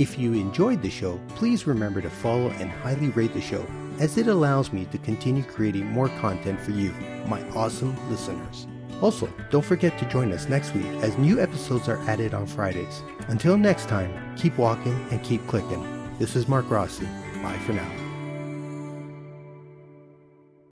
If 0.00 0.18
you 0.18 0.32
enjoyed 0.34 0.82
the 0.82 0.90
show, 0.90 1.20
please 1.28 1.66
remember 1.66 2.00
to 2.00 2.10
follow 2.10 2.50
and 2.50 2.70
highly 2.70 3.08
rate 3.10 3.34
the 3.34 3.40
show, 3.40 3.64
as 4.00 4.16
it 4.16 4.28
allows 4.28 4.72
me 4.72 4.84
to 4.86 4.98
continue 4.98 5.42
creating 5.42 5.86
more 5.86 6.08
content 6.20 6.60
for 6.60 6.70
you, 6.70 6.92
my 7.26 7.42
awesome 7.50 7.96
listeners. 8.10 8.66
Also, 9.00 9.32
don't 9.50 9.64
forget 9.64 9.96
to 9.98 10.08
join 10.08 10.32
us 10.32 10.48
next 10.48 10.74
week 10.74 10.86
as 11.02 11.16
new 11.18 11.40
episodes 11.40 11.88
are 11.88 11.98
added 12.08 12.34
on 12.34 12.46
Fridays. 12.46 13.02
Until 13.28 13.56
next 13.56 13.88
time, 13.88 14.36
keep 14.36 14.58
walking 14.58 15.06
and 15.10 15.22
keep 15.22 15.46
clicking. 15.46 15.84
This 16.18 16.34
is 16.34 16.48
Mark 16.48 16.68
Rossi. 16.70 17.06
Bye 17.42 17.58
for 17.64 17.72
now. 17.72 18.07